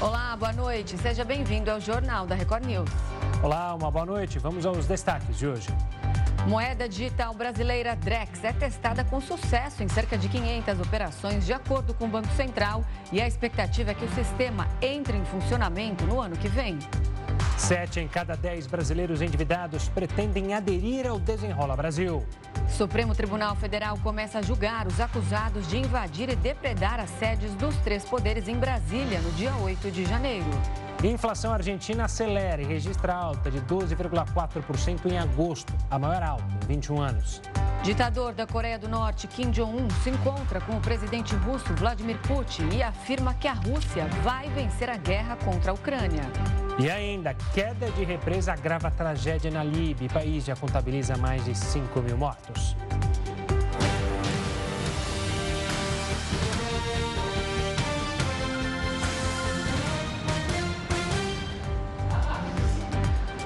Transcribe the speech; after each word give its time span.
Olá, 0.00 0.36
boa 0.36 0.52
noite. 0.52 0.98
Seja 0.98 1.24
bem-vindo 1.24 1.70
ao 1.70 1.80
Jornal 1.80 2.26
da 2.26 2.34
Record 2.34 2.64
News. 2.64 2.90
Olá, 3.42 3.74
uma 3.74 3.90
boa 3.90 4.06
noite. 4.06 4.38
Vamos 4.38 4.66
aos 4.66 4.86
destaques 4.86 5.38
de 5.38 5.46
hoje. 5.46 5.68
Moeda 6.46 6.88
digital 6.88 7.32
brasileira 7.34 7.94
Drex 7.94 8.42
é 8.42 8.52
testada 8.52 9.04
com 9.04 9.20
sucesso 9.20 9.82
em 9.82 9.88
cerca 9.88 10.18
de 10.18 10.28
500 10.28 10.80
operações, 10.80 11.46
de 11.46 11.52
acordo 11.52 11.94
com 11.94 12.06
o 12.06 12.08
Banco 12.08 12.32
Central, 12.34 12.84
e 13.12 13.20
a 13.20 13.28
expectativa 13.28 13.92
é 13.92 13.94
que 13.94 14.04
o 14.04 14.10
sistema 14.12 14.66
entre 14.80 15.16
em 15.16 15.24
funcionamento 15.24 16.04
no 16.04 16.20
ano 16.20 16.36
que 16.36 16.48
vem. 16.48 16.78
Sete 17.56 18.00
em 18.00 18.08
cada 18.08 18.34
dez 18.36 18.66
brasileiros 18.66 19.22
endividados 19.22 19.88
pretendem 19.88 20.54
aderir 20.54 21.06
ao 21.06 21.18
Desenrola 21.18 21.76
Brasil. 21.76 22.26
Supremo 22.68 23.14
Tribunal 23.14 23.54
Federal 23.56 23.98
começa 23.98 24.38
a 24.38 24.42
julgar 24.42 24.86
os 24.86 25.00
acusados 25.00 25.68
de 25.68 25.78
invadir 25.78 26.28
e 26.28 26.36
depredar 26.36 26.98
as 26.98 27.10
sedes 27.10 27.54
dos 27.54 27.76
três 27.78 28.04
poderes 28.04 28.48
em 28.48 28.56
Brasília 28.56 29.20
no 29.20 29.30
dia 29.32 29.54
8 29.56 29.90
de 29.90 30.04
janeiro. 30.04 30.50
Inflação 31.08 31.52
argentina 31.52 32.04
acelera 32.04 32.62
e 32.62 32.64
registra 32.64 33.12
alta 33.12 33.50
de 33.50 33.60
12,4% 33.62 35.10
em 35.10 35.18
agosto, 35.18 35.72
a 35.90 35.98
maior 35.98 36.22
alta 36.22 36.44
em 36.64 36.74
21 36.76 37.00
anos. 37.00 37.42
Ditador 37.82 38.32
da 38.32 38.46
Coreia 38.46 38.78
do 38.78 38.88
Norte, 38.88 39.26
Kim 39.26 39.50
Jong-un, 39.50 39.90
se 40.04 40.10
encontra 40.10 40.60
com 40.60 40.76
o 40.76 40.80
presidente 40.80 41.34
russo 41.34 41.74
Vladimir 41.74 42.16
Putin 42.18 42.68
e 42.72 42.82
afirma 42.82 43.34
que 43.34 43.48
a 43.48 43.52
Rússia 43.52 44.06
vai 44.22 44.48
vencer 44.50 44.88
a 44.88 44.96
guerra 44.96 45.36
contra 45.44 45.72
a 45.72 45.74
Ucrânia. 45.74 46.22
E 46.78 46.88
ainda, 46.88 47.34
queda 47.52 47.90
de 47.90 48.04
represa 48.04 48.52
agrava 48.52 48.86
a 48.86 48.90
tragédia 48.90 49.50
na 49.50 49.64
Líbia. 49.64 50.06
O 50.06 50.12
país 50.12 50.44
já 50.44 50.54
contabiliza 50.54 51.16
mais 51.16 51.44
de 51.44 51.54
5 51.56 52.00
mil 52.00 52.16
mortos. 52.16 52.76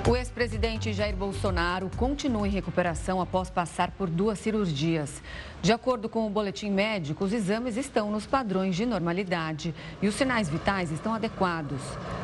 O 0.08 0.14
ex-presidente 0.14 0.92
Jair 0.92 1.16
Bolsonaro 1.16 1.90
continua 1.96 2.46
em 2.46 2.50
recuperação 2.50 3.20
após 3.20 3.50
passar 3.50 3.90
por 3.90 4.08
duas 4.08 4.38
cirurgias. 4.38 5.20
De 5.66 5.72
acordo 5.72 6.08
com 6.08 6.24
o 6.24 6.30
boletim 6.30 6.70
médico, 6.70 7.24
os 7.24 7.32
exames 7.32 7.76
estão 7.76 8.08
nos 8.08 8.24
padrões 8.24 8.76
de 8.76 8.86
normalidade 8.86 9.74
e 10.00 10.06
os 10.06 10.14
sinais 10.14 10.48
vitais 10.48 10.92
estão 10.92 11.12
adequados. 11.12 11.80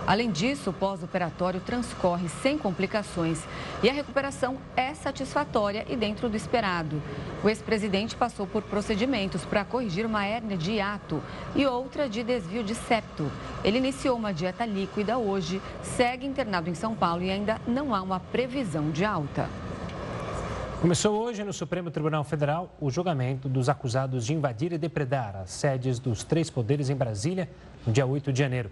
Além 0.06 0.30
disso, 0.30 0.70
o 0.70 0.72
pós-operatório 0.72 1.58
transcorre 1.58 2.28
sem 2.28 2.56
complicações 2.56 3.42
e 3.82 3.90
a 3.90 3.92
recuperação 3.92 4.58
é 4.76 4.94
satisfatória 4.94 5.84
e 5.88 5.96
dentro 5.96 6.28
do 6.28 6.36
esperado. 6.36 7.02
O 7.42 7.48
ex-presidente 7.48 8.14
passou 8.14 8.46
por 8.46 8.62
procedimentos 8.62 9.44
para 9.44 9.64
corrigir 9.64 10.06
uma 10.06 10.24
hérnia 10.24 10.56
de 10.56 10.74
hiato 10.74 11.20
e 11.56 11.66
outra 11.66 12.08
de 12.08 12.22
desvio 12.22 12.62
de 12.62 12.76
septo. 12.76 13.28
Ele 13.64 13.78
iniciou 13.78 14.16
uma 14.16 14.32
dieta 14.32 14.64
líquida 14.64 15.18
hoje, 15.18 15.60
segue 15.82 16.24
internado 16.24 16.70
em 16.70 16.76
São 16.76 16.94
Paulo 16.94 17.24
e 17.24 17.30
ainda 17.32 17.60
não 17.66 17.92
há 17.92 18.02
uma 18.02 18.20
previsão 18.20 18.92
de 18.92 19.04
alta. 19.04 19.50
Começou 20.82 21.22
hoje 21.22 21.44
no 21.44 21.52
Supremo 21.52 21.92
Tribunal 21.92 22.24
Federal 22.24 22.74
o 22.80 22.90
julgamento 22.90 23.48
dos 23.48 23.68
acusados 23.68 24.26
de 24.26 24.34
invadir 24.34 24.72
e 24.72 24.78
depredar 24.78 25.36
as 25.36 25.52
sedes 25.52 26.00
dos 26.00 26.24
três 26.24 26.50
poderes 26.50 26.90
em 26.90 26.96
Brasília 26.96 27.48
no 27.86 27.92
dia 27.92 28.04
8 28.04 28.32
de 28.32 28.40
janeiro. 28.40 28.68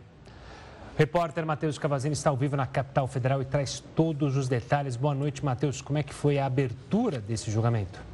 O 0.97 0.99
repórter 0.99 1.47
Matheus 1.47 1.79
Cavazini 1.79 2.15
está 2.15 2.31
ao 2.31 2.37
vivo 2.37 2.57
na 2.57 2.67
capital 2.67 3.07
federal 3.07 3.41
e 3.41 3.45
traz 3.45 3.79
todos 3.95 4.37
os 4.37 4.49
detalhes. 4.49 4.97
Boa 4.97 5.15
noite, 5.15 5.45
Matheus. 5.45 5.81
Como 5.81 6.01
é 6.01 6.03
que 6.03 6.13
foi 6.13 6.41
a 6.41 6.47
abertura 6.47 7.21
desse 7.21 7.49
julgamento? 7.49 8.10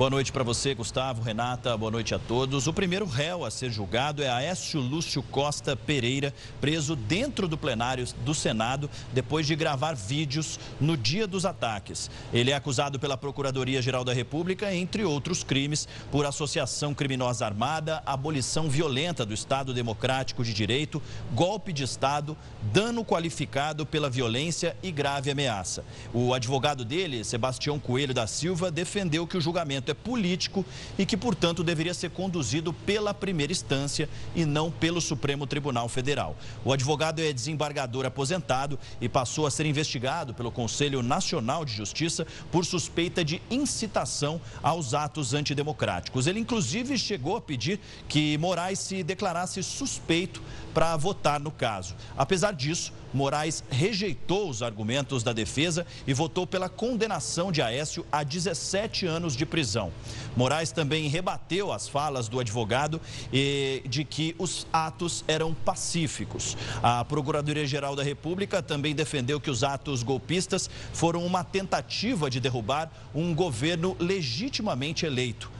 Boa 0.00 0.08
noite 0.08 0.32
para 0.32 0.42
você, 0.42 0.74
Gustavo, 0.74 1.20
Renata, 1.20 1.76
boa 1.76 1.90
noite 1.90 2.14
a 2.14 2.18
todos. 2.18 2.66
O 2.66 2.72
primeiro 2.72 3.04
réu 3.04 3.44
a 3.44 3.50
ser 3.50 3.70
julgado 3.70 4.22
é 4.22 4.30
Aécio 4.30 4.80
Lúcio 4.80 5.22
Costa 5.22 5.76
Pereira, 5.76 6.32
preso 6.58 6.96
dentro 6.96 7.46
do 7.46 7.58
plenário 7.58 8.06
do 8.24 8.34
Senado 8.34 8.88
depois 9.12 9.46
de 9.46 9.54
gravar 9.54 9.92
vídeos 9.94 10.58
no 10.80 10.96
dia 10.96 11.26
dos 11.26 11.44
ataques. 11.44 12.10
Ele 12.32 12.50
é 12.50 12.54
acusado 12.54 12.98
pela 12.98 13.14
Procuradoria-Geral 13.14 14.02
da 14.02 14.14
República, 14.14 14.74
entre 14.74 15.04
outros 15.04 15.44
crimes, 15.44 15.86
por 16.10 16.24
associação 16.24 16.94
criminosa 16.94 17.44
armada, 17.44 18.02
abolição 18.06 18.70
violenta 18.70 19.26
do 19.26 19.34
Estado 19.34 19.74
Democrático 19.74 20.42
de 20.42 20.54
Direito, 20.54 21.02
golpe 21.34 21.74
de 21.74 21.84
Estado, 21.84 22.34
dano 22.72 23.04
qualificado 23.04 23.84
pela 23.84 24.08
violência 24.08 24.74
e 24.82 24.90
grave 24.90 25.30
ameaça. 25.30 25.84
O 26.14 26.32
advogado 26.32 26.86
dele, 26.86 27.22
Sebastião 27.22 27.78
Coelho 27.78 28.14
da 28.14 28.26
Silva, 28.26 28.70
defendeu 28.70 29.26
que 29.26 29.36
o 29.36 29.40
julgamento 29.42 29.89
é 29.90 29.94
político 29.94 30.64
e 30.98 31.04
que, 31.04 31.16
portanto, 31.16 31.62
deveria 31.62 31.94
ser 31.94 32.10
conduzido 32.10 32.72
pela 32.72 33.12
primeira 33.12 33.52
instância 33.52 34.08
e 34.34 34.44
não 34.44 34.70
pelo 34.70 35.00
Supremo 35.00 35.46
Tribunal 35.46 35.88
Federal. 35.88 36.36
O 36.64 36.72
advogado 36.72 37.20
é 37.20 37.32
desembargador 37.32 38.06
aposentado 38.06 38.78
e 39.00 39.08
passou 39.08 39.46
a 39.46 39.50
ser 39.50 39.66
investigado 39.66 40.34
pelo 40.34 40.50
Conselho 40.50 41.02
Nacional 41.02 41.64
de 41.64 41.72
Justiça 41.72 42.26
por 42.50 42.64
suspeita 42.64 43.24
de 43.24 43.42
incitação 43.50 44.40
aos 44.62 44.94
atos 44.94 45.34
antidemocráticos. 45.34 46.26
Ele, 46.26 46.40
inclusive, 46.40 46.96
chegou 46.98 47.36
a 47.36 47.40
pedir 47.40 47.80
que 48.08 48.36
Moraes 48.38 48.78
se 48.78 49.02
declarasse 49.02 49.62
suspeito 49.62 50.42
para 50.72 50.96
votar 50.96 51.40
no 51.40 51.50
caso. 51.50 51.94
Apesar 52.16 52.52
disso, 52.52 52.92
Moraes 53.12 53.64
rejeitou 53.68 54.48
os 54.48 54.62
argumentos 54.62 55.22
da 55.22 55.32
defesa 55.32 55.84
e 56.06 56.14
votou 56.14 56.46
pela 56.46 56.68
condenação 56.68 57.50
de 57.50 57.60
Aécio 57.60 58.06
a 58.10 58.22
17 58.22 59.04
anos 59.04 59.34
de 59.34 59.44
prisão. 59.44 59.92
Moraes 60.36 60.70
também 60.70 61.08
rebateu 61.08 61.72
as 61.72 61.88
falas 61.88 62.28
do 62.28 62.38
advogado 62.38 63.00
de 63.32 64.04
que 64.04 64.34
os 64.38 64.66
atos 64.72 65.24
eram 65.26 65.52
pacíficos. 65.52 66.56
A 66.82 67.04
Procuradoria-Geral 67.04 67.96
da 67.96 68.02
República 68.02 68.62
também 68.62 68.94
defendeu 68.94 69.40
que 69.40 69.50
os 69.50 69.64
atos 69.64 70.02
golpistas 70.04 70.70
foram 70.92 71.26
uma 71.26 71.42
tentativa 71.42 72.30
de 72.30 72.38
derrubar 72.38 72.90
um 73.14 73.34
governo 73.34 73.96
legitimamente 73.98 75.04
eleito. 75.04 75.50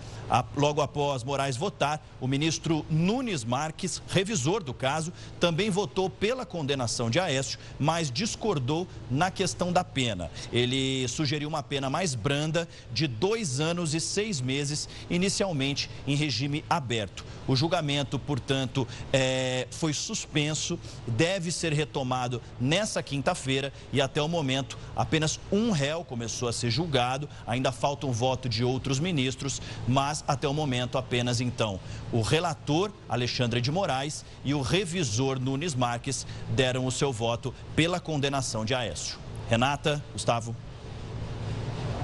Logo 0.56 0.80
após 0.80 1.24
Moraes 1.24 1.56
votar, 1.56 2.04
o 2.20 2.28
ministro 2.28 2.86
Nunes 2.88 3.44
Marques, 3.44 4.00
revisor 4.08 4.62
do 4.62 4.72
caso, 4.72 5.12
também 5.41 5.70
votou 5.70 6.08
pela 6.08 6.46
condenação 6.46 7.10
de 7.10 7.18
Aécio, 7.18 7.58
mas 7.78 8.10
discordou 8.10 8.86
na 9.10 9.30
questão 9.30 9.72
da 9.72 9.82
pena. 9.82 10.30
Ele 10.52 11.06
sugeriu 11.08 11.48
uma 11.48 11.62
pena 11.62 11.90
mais 11.90 12.14
branda 12.14 12.69
de 12.92 13.06
dois 13.06 13.60
anos 13.60 13.94
e 13.94 14.00
seis 14.00 14.40
meses, 14.40 14.88
inicialmente 15.08 15.90
em 16.06 16.14
regime 16.14 16.64
aberto. 16.70 17.24
O 17.48 17.56
julgamento, 17.56 18.19
portanto, 18.19 18.86
é, 19.12 19.66
foi 19.70 19.92
suspenso, 19.92 20.78
deve 21.06 21.50
ser 21.50 21.72
retomado 21.72 22.40
nessa 22.60 23.02
quinta-feira 23.02 23.72
e 23.92 24.00
até 24.00 24.22
o 24.22 24.28
momento 24.28 24.78
apenas 24.94 25.40
um 25.50 25.72
réu 25.72 26.04
começou 26.04 26.48
a 26.48 26.52
ser 26.52 26.70
julgado. 26.70 27.28
Ainda 27.46 27.72
falta 27.72 28.06
um 28.06 28.12
voto 28.12 28.48
de 28.48 28.62
outros 28.62 29.00
ministros, 29.00 29.60
mas 29.88 30.19
até 30.26 30.47
o 30.48 30.54
momento 30.54 30.98
apenas 30.98 31.41
então 31.41 31.81
o 32.12 32.20
relator 32.20 32.92
Alexandre 33.08 33.60
de 33.60 33.70
Moraes 33.70 34.25
e 34.44 34.54
o 34.54 34.60
revisor 34.60 35.38
Nunes 35.38 35.75
Marques 35.75 36.26
deram 36.50 36.86
o 36.86 36.91
seu 36.91 37.12
voto 37.12 37.54
pela 37.75 38.00
condenação 38.00 38.64
de 38.64 38.75
Aécio. 38.75 39.19
Renata, 39.48 40.03
Gustavo. 40.12 40.54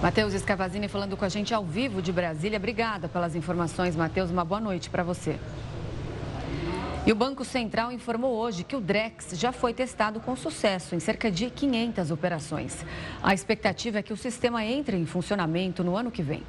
Matheus 0.03 0.35
Escavazini 0.35 0.89
falando 0.89 1.17
com 1.17 1.25
a 1.25 1.29
gente 1.29 1.55
ao 1.55 1.65
vivo 1.65 2.03
de 2.03 2.13
Brasília. 2.13 2.59
Obrigada 2.59 3.09
pelas 3.09 3.35
informações, 3.35 3.97
Matheus. 3.97 4.31
Uma 4.31 4.45
boa 4.45 4.61
noite 4.61 4.91
para 4.91 5.03
você. 5.03 5.39
E 7.07 7.13
o 7.13 7.15
Banco 7.15 7.45
Central 7.45 7.93
informou 7.93 8.35
hoje 8.35 8.65
que 8.65 8.75
o 8.75 8.81
Drex 8.81 9.31
já 9.35 9.53
foi 9.53 9.73
testado 9.73 10.19
com 10.19 10.35
sucesso 10.35 10.93
em 10.95 10.99
cerca 10.99 11.31
de 11.31 11.49
500 11.49 12.11
operações. 12.11 12.85
A 13.23 13.33
expectativa 13.33 14.01
é 14.01 14.03
que 14.03 14.13
o 14.13 14.17
sistema 14.17 14.65
entre 14.65 14.97
em 14.97 15.07
funcionamento 15.07 15.85
no 15.85 15.97
ano 15.97 16.11
que 16.11 16.21
vem. 16.21 16.43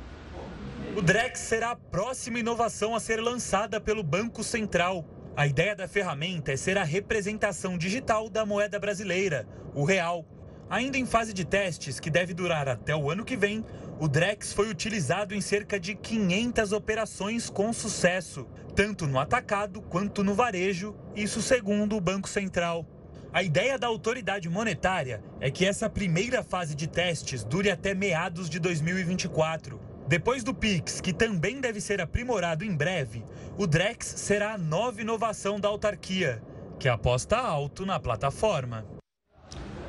O 0.97 1.01
Drex 1.03 1.41
será 1.41 1.69
a 1.69 1.75
próxima 1.75 2.39
inovação 2.39 2.95
a 2.95 2.99
ser 2.99 3.21
lançada 3.21 3.79
pelo 3.79 4.01
Banco 4.01 4.43
Central. 4.43 5.05
A 5.35 5.45
ideia 5.45 5.75
da 5.75 5.87
ferramenta 5.87 6.51
é 6.51 6.57
ser 6.57 6.75
a 6.75 6.83
representação 6.83 7.77
digital 7.77 8.27
da 8.27 8.43
moeda 8.47 8.79
brasileira, 8.79 9.47
o 9.75 9.83
real. 9.83 10.25
Ainda 10.67 10.97
em 10.97 11.05
fase 11.05 11.33
de 11.33 11.45
testes, 11.45 11.99
que 11.99 12.09
deve 12.09 12.33
durar 12.33 12.67
até 12.67 12.95
o 12.95 13.11
ano 13.11 13.23
que 13.23 13.37
vem, 13.37 13.63
o 13.99 14.07
Drex 14.07 14.53
foi 14.53 14.71
utilizado 14.71 15.35
em 15.35 15.39
cerca 15.39 15.79
de 15.79 15.93
500 15.93 16.71
operações 16.71 17.47
com 17.47 17.71
sucesso, 17.71 18.47
tanto 18.75 19.05
no 19.05 19.19
atacado 19.19 19.83
quanto 19.83 20.23
no 20.23 20.33
varejo, 20.33 20.95
isso 21.15 21.43
segundo 21.43 21.95
o 21.95 22.01
Banco 22.01 22.27
Central. 22.27 22.87
A 23.31 23.43
ideia 23.43 23.77
da 23.77 23.85
autoridade 23.85 24.49
monetária 24.49 25.23
é 25.39 25.51
que 25.51 25.63
essa 25.63 25.87
primeira 25.87 26.41
fase 26.41 26.73
de 26.73 26.87
testes 26.87 27.43
dure 27.43 27.69
até 27.69 27.93
meados 27.93 28.49
de 28.49 28.57
2024. 28.57 29.86
Depois 30.07 30.41
do 30.41 30.53
Pix, 30.53 31.01
que 31.01 31.11
também 31.11 31.59
deve 31.59 31.81
ser 31.81 31.99
aprimorado 31.99 32.63
em 32.63 32.73
breve, 32.73 33.25
o 33.57 33.67
Drex 33.67 34.05
será 34.05 34.53
a 34.53 34.57
nova 34.57 35.01
inovação 35.01 35.59
da 35.59 35.67
autarquia, 35.67 36.41
que 36.79 36.87
aposta 36.87 37.35
alto 37.37 37.85
na 37.85 37.99
plataforma. 37.99 38.85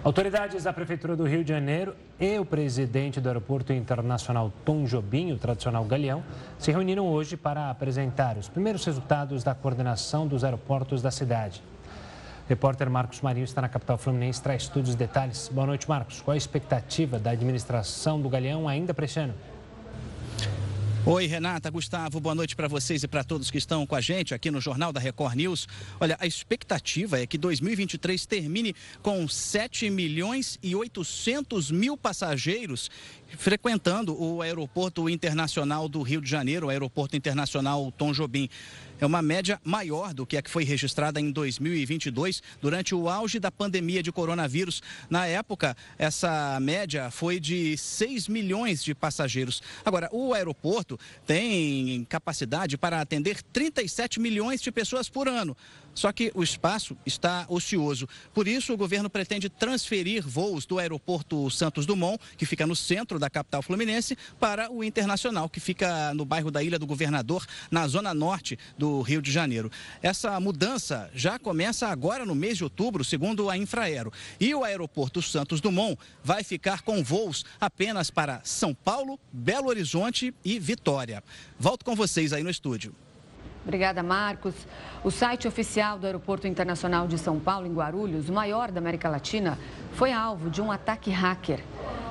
Autoridades 0.02 0.64
da 0.64 0.72
Prefeitura 0.72 1.14
do 1.14 1.24
Rio 1.24 1.44
de 1.44 1.50
Janeiro 1.50 1.94
e 2.18 2.36
o 2.36 2.44
presidente 2.44 3.20
do 3.20 3.28
Aeroporto 3.28 3.72
Internacional 3.72 4.52
Tom 4.64 4.86
Jobim, 4.86 5.30
o 5.30 5.38
tradicional 5.38 5.84
Galeão, 5.84 6.24
se 6.58 6.72
reuniram 6.72 7.06
hoje 7.06 7.36
para 7.36 7.70
apresentar 7.70 8.36
os 8.36 8.48
primeiros 8.48 8.84
resultados 8.84 9.44
da 9.44 9.54
coordenação 9.54 10.26
dos 10.26 10.42
aeroportos 10.42 11.00
da 11.00 11.12
cidade. 11.12 11.62
O 12.44 12.48
repórter 12.48 12.90
Marcos 12.90 13.20
Marinho 13.20 13.44
está 13.44 13.62
na 13.62 13.68
capital 13.68 13.96
fluminense, 13.96 14.42
traz 14.42 14.66
todos 14.66 14.90
os 14.90 14.96
detalhes. 14.96 15.48
Boa 15.48 15.66
noite, 15.66 15.88
Marcos. 15.88 16.20
Qual 16.20 16.34
a 16.34 16.36
expectativa 16.36 17.20
da 17.20 17.30
administração 17.30 18.20
do 18.20 18.28
Galeão 18.28 18.66
ainda 18.66 18.92
para 18.92 19.04
este 19.04 19.20
ano? 19.20 19.34
Oi, 21.10 21.24
Renata, 21.24 21.70
Gustavo, 21.70 22.20
boa 22.20 22.34
noite 22.34 22.54
para 22.54 22.68
vocês 22.68 23.02
e 23.02 23.08
para 23.08 23.24
todos 23.24 23.50
que 23.50 23.56
estão 23.56 23.86
com 23.86 23.94
a 23.94 24.00
gente 24.02 24.34
aqui 24.34 24.50
no 24.50 24.60
Jornal 24.60 24.92
da 24.92 25.00
Record 25.00 25.36
News. 25.36 25.66
Olha, 25.98 26.18
a 26.20 26.26
expectativa 26.26 27.18
é 27.18 27.26
que 27.26 27.38
2023 27.38 28.26
termine 28.26 28.76
com 29.00 29.26
7 29.26 29.88
milhões 29.88 30.58
e 30.62 30.76
800 30.76 31.70
mil 31.70 31.96
passageiros 31.96 32.90
frequentando 33.36 34.20
o 34.20 34.42
Aeroporto 34.42 35.08
Internacional 35.08 35.88
do 35.88 36.02
Rio 36.02 36.20
de 36.20 36.28
Janeiro, 36.28 36.66
o 36.66 36.70
Aeroporto 36.70 37.16
Internacional 37.16 37.92
Tom 37.92 38.12
Jobim 38.12 38.48
é 39.00 39.06
uma 39.06 39.22
média 39.22 39.60
maior 39.64 40.12
do 40.12 40.26
que 40.26 40.36
a 40.36 40.42
que 40.42 40.50
foi 40.50 40.64
registrada 40.64 41.20
em 41.20 41.30
2022, 41.30 42.42
durante 42.60 42.94
o 42.94 43.08
auge 43.08 43.38
da 43.38 43.50
pandemia 43.50 44.02
de 44.02 44.10
coronavírus. 44.10 44.82
Na 45.08 45.26
época, 45.26 45.76
essa 45.96 46.58
média 46.60 47.10
foi 47.10 47.38
de 47.38 47.76
6 47.76 48.28
milhões 48.28 48.82
de 48.82 48.94
passageiros. 48.94 49.62
Agora, 49.84 50.08
o 50.12 50.34
aeroporto 50.34 50.98
tem 51.26 52.04
capacidade 52.08 52.76
para 52.76 53.00
atender 53.00 53.40
37 53.52 54.18
milhões 54.18 54.60
de 54.60 54.72
pessoas 54.72 55.08
por 55.08 55.28
ano. 55.28 55.56
Só 55.98 56.12
que 56.12 56.30
o 56.32 56.44
espaço 56.44 56.96
está 57.04 57.44
ocioso. 57.48 58.08
Por 58.32 58.46
isso, 58.46 58.72
o 58.72 58.76
governo 58.76 59.10
pretende 59.10 59.48
transferir 59.48 60.24
voos 60.24 60.64
do 60.64 60.78
aeroporto 60.78 61.50
Santos 61.50 61.86
Dumont, 61.86 62.22
que 62.36 62.46
fica 62.46 62.64
no 62.68 62.76
centro 62.76 63.18
da 63.18 63.28
capital 63.28 63.62
fluminense, 63.62 64.16
para 64.38 64.70
o 64.70 64.84
internacional, 64.84 65.48
que 65.48 65.58
fica 65.58 66.14
no 66.14 66.24
bairro 66.24 66.52
da 66.52 66.62
Ilha 66.62 66.78
do 66.78 66.86
Governador, 66.86 67.44
na 67.68 67.88
zona 67.88 68.14
norte 68.14 68.56
do 68.78 69.02
Rio 69.02 69.20
de 69.20 69.32
Janeiro. 69.32 69.72
Essa 70.00 70.38
mudança 70.38 71.10
já 71.12 71.36
começa 71.36 71.88
agora 71.88 72.24
no 72.24 72.32
mês 72.32 72.58
de 72.58 72.62
outubro, 72.62 73.02
segundo 73.02 73.50
a 73.50 73.56
Infraero. 73.56 74.12
E 74.38 74.54
o 74.54 74.62
aeroporto 74.62 75.20
Santos 75.20 75.60
Dumont 75.60 75.98
vai 76.22 76.44
ficar 76.44 76.82
com 76.82 77.02
voos 77.02 77.44
apenas 77.60 78.08
para 78.08 78.40
São 78.44 78.72
Paulo, 78.72 79.18
Belo 79.32 79.66
Horizonte 79.66 80.32
e 80.44 80.60
Vitória. 80.60 81.24
Volto 81.58 81.84
com 81.84 81.96
vocês 81.96 82.32
aí 82.32 82.44
no 82.44 82.50
estúdio. 82.50 82.94
Obrigada, 83.68 84.02
Marcos. 84.02 84.54
O 85.04 85.10
site 85.10 85.46
oficial 85.46 85.98
do 85.98 86.06
Aeroporto 86.06 86.48
Internacional 86.48 87.06
de 87.06 87.18
São 87.18 87.38
Paulo, 87.38 87.66
em 87.66 87.74
Guarulhos, 87.74 88.30
o 88.30 88.32
maior 88.32 88.70
da 88.70 88.80
América 88.80 89.10
Latina, 89.10 89.58
foi 89.92 90.10
alvo 90.10 90.48
de 90.48 90.62
um 90.62 90.72
ataque 90.72 91.10
hacker. 91.10 91.62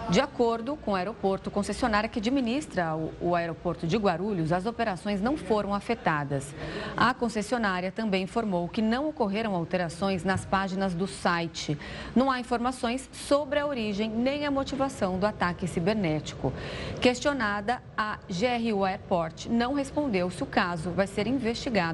De 0.10 0.22
acordo 0.22 0.78
com 0.78 0.92
o 0.92 0.96
aeroporto, 0.96 1.52
concessionária 1.52 2.08
que 2.08 2.20
administra 2.20 2.96
o, 3.20 3.36
aeroporto 3.36 3.86
de 3.86 3.98
Guarulhos, 3.98 4.54
as 4.54 4.66
operações 4.66 5.20
não 5.20 5.36
foram 5.36 5.74
afetadas. 5.74 6.56
A 6.96 7.14
concessionária 7.14 7.92
também 7.92 8.24
informou 8.24 8.70
que 8.70 8.82
não 8.82 9.10
ocorreram 9.10 9.54
alterações 9.54 10.24
nas 10.24 10.46
páginas 10.46 10.94
do 10.94 11.08
site. 11.08 11.78
Não 12.16 12.32
há 12.32 12.40
informações 12.40 13.10
sobre 13.12 13.60
a 13.60 13.68
origem 13.68 14.10
nem 14.10 14.46
a 14.46 14.52
motivação 14.52 15.20
do 15.20 15.26
ataque 15.26 15.68
cibernético. 15.68 16.54
Questionada, 17.02 17.82
a 17.98 18.18
GRU 18.30 18.86
Airport 18.86 19.48
não 19.48 19.74
respondeu 19.74 20.30
se 20.30 20.42
o 20.42 20.46
caso 20.46 20.90
vai 20.92 21.06
ser 21.06 21.28
investigado 21.28 21.47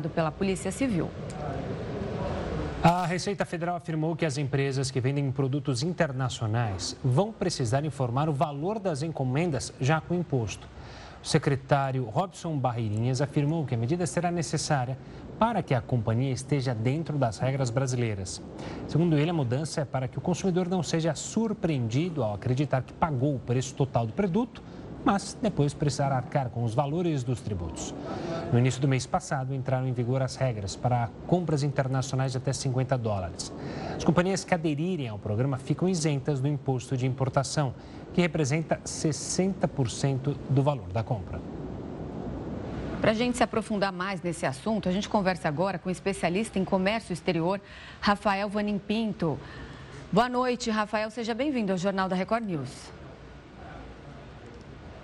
pela 0.10 0.32
Polícia 0.32 0.72
Civil. 0.72 1.10
A 2.84 3.06
Receita 3.06 3.46
Federal 3.46 3.78
afirmou 3.78 4.16
que 4.16 4.26
as 4.26 4.38
empresas 4.38 4.92
que 4.92 5.00
vendem 5.00 5.32
produtos 5.32 5.84
internacionais 5.84 6.98
vão 7.04 7.32
precisar 7.32 7.86
informar 7.86 8.28
o 8.28 8.34
valor 8.34 8.78
das 8.78 9.02
encomendas 9.04 9.74
já 9.80 10.02
com 10.02 10.14
imposto. 10.14 10.68
O 11.24 11.26
secretário 11.26 12.04
Robson 12.04 12.58
Barreirinhas 12.58 13.22
afirmou 13.22 13.66
que 13.66 13.74
a 13.74 13.78
medida 13.78 14.06
será 14.06 14.30
necessária 14.30 14.98
para 15.40 15.64
que 15.64 15.74
a 15.74 15.80
companhia 15.80 16.34
esteja 16.34 16.74
dentro 16.74 17.18
das 17.18 17.38
regras 17.38 17.70
brasileiras. 17.70 18.42
Segundo 18.88 19.18
ele, 19.18 19.30
a 19.30 19.34
mudança 19.34 19.82
é 19.82 19.86
para 19.86 20.08
que 20.10 20.18
o 20.18 20.22
consumidor 20.22 20.68
não 20.68 20.84
seja 20.84 21.16
surpreendido 21.16 22.22
ao 22.22 22.34
acreditar 22.34 22.84
que 22.84 22.92
pagou 22.92 23.36
o 23.36 23.40
preço 23.40 23.74
total 23.76 24.06
do 24.06 24.14
produto 24.14 24.62
mas 25.04 25.38
depois 25.42 25.74
precisar 25.74 26.12
arcar 26.12 26.50
com 26.50 26.64
os 26.64 26.74
valores 26.74 27.24
dos 27.24 27.42
tributos. 27.42 27.94
No 28.52 28.60
início 28.60 28.80
do 28.82 28.88
mês 28.88 29.06
passado, 29.06 29.54
entraram 29.54 29.88
em 29.88 29.94
vigor 29.94 30.22
as 30.22 30.36
regras 30.36 30.76
para 30.76 31.10
compras 31.28 31.64
internacionais 31.64 32.32
de 32.32 32.38
até 32.38 32.54
50 32.54 32.98
dólares. 32.98 33.52
As 33.96 34.04
companhias 34.04 34.44
que 34.44 34.54
aderirem 34.54 35.08
ao 35.08 35.20
programa 35.20 35.58
ficam 35.58 35.90
isentas 35.90 36.40
do 36.40 36.48
imposto 36.48 36.96
de 36.96 37.06
importação, 37.06 37.74
que 38.14 38.22
representa 38.22 38.80
60% 38.86 40.36
do 40.50 40.64
valor 40.64 40.88
da 40.90 41.04
compra. 41.04 41.42
Para 43.02 43.12
a 43.12 43.14
gente 43.14 43.36
se 43.36 43.44
aprofundar 43.44 43.92
mais 43.92 44.22
nesse 44.22 44.46
assunto, 44.46 44.88
a 44.88 44.92
gente 44.92 45.10
conversa 45.10 45.50
agora 45.50 45.78
com 45.78 45.90
o 45.90 45.92
especialista 45.92 46.58
em 46.58 46.64
comércio 46.64 47.12
exterior, 47.12 47.60
Rafael 48.00 48.48
Vanim 48.48 48.78
Pinto. 48.78 49.38
Boa 50.10 50.30
noite, 50.30 50.70
Rafael. 50.70 51.10
Seja 51.10 51.34
bem-vindo 51.34 51.74
ao 51.74 51.78
Jornal 51.78 52.08
da 52.08 52.16
Record 52.16 52.46
News. 52.46 53.03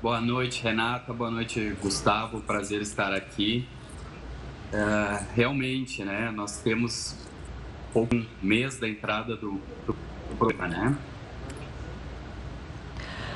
Boa 0.02 0.22
noite, 0.22 0.64
Renata. 0.64 1.12
Boa 1.12 1.30
noite, 1.30 1.76
Gustavo. 1.82 2.40
Prazer 2.40 2.82
estar 2.82 3.12
aqui. 3.12 3.68
É, 4.72 5.26
realmente, 5.36 6.06
né, 6.06 6.32
nós 6.34 6.62
temos 6.62 7.18
um 7.94 8.26
mês 8.42 8.80
da 8.80 8.88
entrada 8.88 9.36
do, 9.36 9.60
do 9.86 9.94
programa, 10.38 10.70
né? 10.70 10.98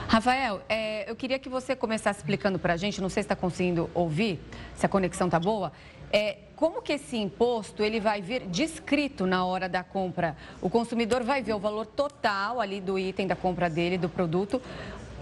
Rafael, 0.08 0.62
é, 0.70 1.10
eu 1.12 1.18
queria 1.18 1.38
que 1.38 1.50
você 1.50 1.76
começasse 1.76 2.20
explicando 2.20 2.58
para 2.58 2.76
a 2.76 2.78
gente, 2.78 3.02
não 3.02 3.10
sei 3.10 3.24
se 3.24 3.26
está 3.26 3.36
conseguindo 3.36 3.90
ouvir, 3.94 4.40
se 4.74 4.86
a 4.86 4.90
conexão 4.90 5.28
está 5.28 5.42
boa, 5.42 5.70
é, 6.14 6.38
como 6.56 6.82
que 6.82 6.94
esse 6.94 7.18
imposto 7.18 7.84
ele 7.84 8.00
vai 8.00 8.22
vir 8.22 8.46
descrito 8.46 9.26
na 9.26 9.44
hora 9.44 9.68
da 9.68 9.84
compra? 9.84 10.38
O 10.62 10.70
consumidor 10.70 11.24
vai 11.24 11.42
ver 11.42 11.54
o 11.54 11.60
valor 11.60 11.88
total 11.88 12.62
ali 12.62 12.80
do 12.80 12.98
item 12.98 13.26
da 13.26 13.36
compra 13.36 13.68
dele, 13.68 13.98
do 13.98 14.08
produto, 14.08 14.62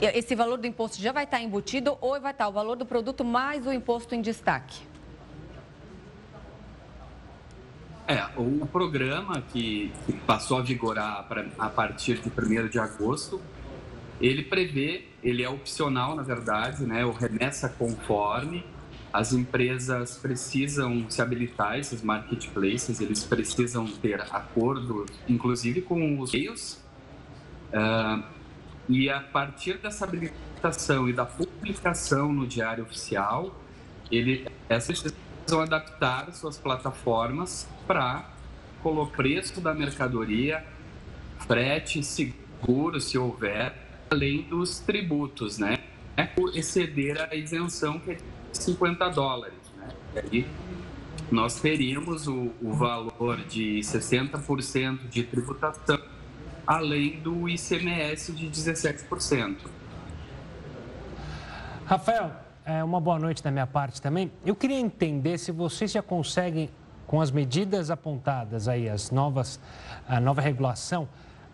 esse 0.01 0.35
valor 0.35 0.57
do 0.57 0.67
imposto 0.67 1.01
já 1.01 1.11
vai 1.11 1.25
estar 1.25 1.41
embutido 1.41 1.97
ou 2.01 2.19
vai 2.19 2.31
estar 2.31 2.47
o 2.47 2.51
valor 2.51 2.75
do 2.75 2.85
produto 2.85 3.23
mais 3.23 3.65
o 3.67 3.71
imposto 3.71 4.15
em 4.15 4.21
destaque? 4.21 4.81
É, 8.07 8.25
o 8.35 8.65
programa 8.65 9.41
que, 9.41 9.93
passou 10.25 10.57
a 10.57 10.61
vigorar 10.61 11.25
a 11.57 11.69
partir 11.69 12.19
de 12.19 12.29
1 12.29 12.67
de 12.67 12.79
agosto, 12.79 13.39
ele 14.19 14.43
prevê, 14.43 15.05
ele 15.23 15.43
é 15.43 15.49
opcional, 15.49 16.15
na 16.15 16.21
verdade, 16.21 16.83
né, 16.83 17.05
o 17.05 17.11
remessa 17.11 17.69
conforme, 17.69 18.65
as 19.13 19.33
empresas 19.33 20.17
precisam 20.17 21.09
se 21.09 21.21
habilitar, 21.21 21.77
esses 21.79 22.01
marketplaces, 22.01 22.99
eles 23.01 23.23
precisam 23.23 23.85
ter 23.85 24.21
acordo, 24.21 25.05
inclusive 25.27 25.81
com 25.81 26.19
os 26.19 26.31
meios, 26.31 26.83
uh, 27.73 28.23
e 28.91 29.09
a 29.09 29.21
partir 29.21 29.77
dessa 29.77 30.03
habilitação 30.03 31.07
e 31.07 31.13
da 31.13 31.25
publicação 31.25 32.31
no 32.33 32.45
Diário 32.45 32.83
Oficial, 32.83 33.55
ele, 34.11 34.45
essas 34.67 35.01
precisam 35.01 35.61
adaptar 35.61 36.31
suas 36.33 36.57
plataformas 36.57 37.67
para 37.87 38.29
colocar 38.83 39.15
preço 39.15 39.61
da 39.61 39.73
mercadoria, 39.73 40.65
frete, 41.39 42.03
seguro, 42.03 42.99
se 42.99 43.17
houver, 43.17 43.73
além 44.09 44.43
dos 44.43 44.79
tributos, 44.79 45.57
né? 45.57 45.77
É 46.17 46.29
exceder 46.53 47.29
a 47.31 47.35
isenção 47.35 47.99
que 47.99 48.11
é 48.11 48.15
de 48.15 48.23
50 48.51 49.09
dólares, 49.09 49.57
né? 49.77 49.87
E 50.15 50.19
aí 50.19 50.47
nós 51.31 51.61
teríamos 51.61 52.27
o, 52.27 52.51
o 52.61 52.73
valor 52.73 53.37
de 53.47 53.79
60% 53.79 55.07
de 55.07 55.23
tributação 55.23 55.99
além 56.65 57.19
do 57.19 57.47
ICMS 57.49 58.31
de 58.33 58.49
17%. 58.49 59.57
Rafael, 61.85 62.31
é 62.65 62.83
uma 62.83 63.01
boa 63.01 63.19
noite 63.19 63.43
da 63.43 63.51
minha 63.51 63.67
parte 63.67 64.01
também. 64.01 64.31
Eu 64.45 64.55
queria 64.55 64.79
entender 64.79 65.37
se 65.37 65.51
vocês 65.51 65.91
já 65.91 66.01
conseguem, 66.01 66.69
com 67.07 67.19
as 67.19 67.31
medidas 67.31 67.91
apontadas 67.91 68.67
aí, 68.67 68.87
as 68.87 69.11
novas, 69.11 69.59
a 70.07 70.19
nova 70.19 70.39
regulação, 70.39 71.09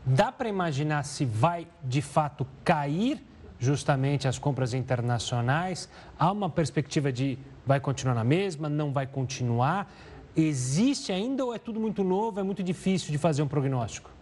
dá 0.05 0.31
para 0.31 0.47
imaginar 0.47 1.03
se 1.03 1.25
vai 1.25 1.67
de 1.83 2.01
fato 2.01 2.45
cair 2.63 3.23
justamente 3.59 4.27
as 4.27 4.37
compras 4.37 4.73
internacionais? 4.73 5.89
Há 6.19 6.31
uma 6.31 6.49
perspectiva 6.49 7.11
de 7.11 7.39
vai 7.65 7.79
continuar 7.79 8.13
na 8.13 8.23
mesma, 8.23 8.69
não 8.69 8.91
vai 8.93 9.07
continuar? 9.07 9.91
Existe 10.35 11.11
ainda 11.11 11.43
ou 11.43 11.55
é 11.55 11.57
tudo 11.57 11.79
muito 11.79 12.03
novo, 12.03 12.39
é 12.39 12.43
muito 12.43 12.61
difícil 12.61 13.11
de 13.11 13.17
fazer 13.17 13.41
um 13.41 13.47
prognóstico? 13.47 14.16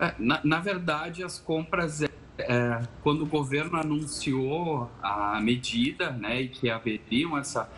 É, 0.00 0.14
na, 0.18 0.40
na, 0.44 0.60
verdade, 0.60 1.24
as 1.24 1.38
compras, 1.38 2.02
é, 2.02 2.08
é, 2.38 2.82
quando 3.02 3.22
o 3.22 3.26
governo 3.26 3.76
anunciou 3.78 4.90
a 5.02 5.40
medida, 5.40 6.10
né, 6.10 6.42
e 6.42 6.48
que 6.48 6.70
haveriam 6.70 7.36
essa, 7.36 7.68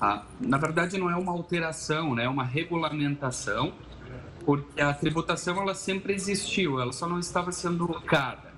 a, 0.00 0.24
na 0.40 0.58
verdade 0.58 0.98
não 0.98 1.10
é 1.10 1.16
uma 1.16 1.32
alteração, 1.32 2.14
né, 2.14 2.24
é 2.24 2.28
uma 2.28 2.44
regulamentação, 2.44 3.72
porque 4.44 4.80
a 4.80 4.92
tributação 4.92 5.60
ela 5.60 5.74
sempre 5.74 6.12
existiu, 6.12 6.80
ela 6.80 6.92
só 6.92 7.08
não 7.08 7.18
estava 7.18 7.50
sendo 7.52 7.86
colocada. 7.86 8.50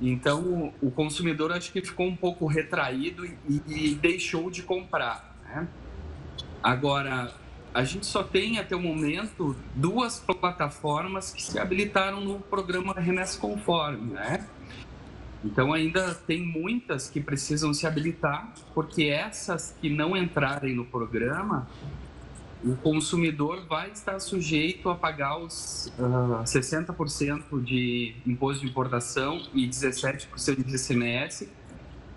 Então, 0.00 0.72
o 0.80 0.90
consumidor 0.90 1.52
acho 1.52 1.70
que 1.70 1.82
ficou 1.82 2.06
um 2.06 2.16
pouco 2.16 2.46
retraído 2.46 3.26
e, 3.26 3.62
e 3.66 3.94
deixou 3.94 4.50
de 4.50 4.62
comprar. 4.62 5.36
Né? 5.44 5.68
Agora, 6.62 7.34
a 7.72 7.84
gente 7.84 8.06
só 8.06 8.22
tem 8.22 8.58
até 8.58 8.74
o 8.74 8.80
momento 8.80 9.54
duas 9.74 10.18
plataformas 10.18 11.32
que 11.32 11.42
se 11.42 11.58
habilitaram 11.58 12.20
no 12.20 12.40
programa 12.40 12.92
Remessa 12.94 13.38
Conforme, 13.38 14.12
né? 14.12 14.46
Então 15.44 15.72
ainda 15.72 16.14
tem 16.14 16.42
muitas 16.42 17.08
que 17.08 17.20
precisam 17.20 17.72
se 17.72 17.86
habilitar, 17.86 18.52
porque 18.74 19.04
essas 19.04 19.74
que 19.80 19.88
não 19.88 20.16
entrarem 20.16 20.74
no 20.74 20.84
programa, 20.84 21.66
o 22.62 22.76
consumidor 22.76 23.64
vai 23.66 23.90
estar 23.90 24.18
sujeito 24.18 24.90
a 24.90 24.94
pagar 24.94 25.38
os 25.38 25.86
uh, 25.98 26.40
ah, 26.40 26.44
60% 26.44 27.62
de 27.62 28.14
imposto 28.26 28.64
de 28.64 28.70
importação 28.70 29.40
e 29.54 29.66
17% 29.66 30.62
de 30.62 30.76
ICMS 30.76 31.48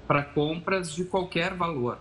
para 0.05 0.22
compras 0.22 0.93
de 0.93 1.05
qualquer 1.05 1.53
valor. 1.53 1.98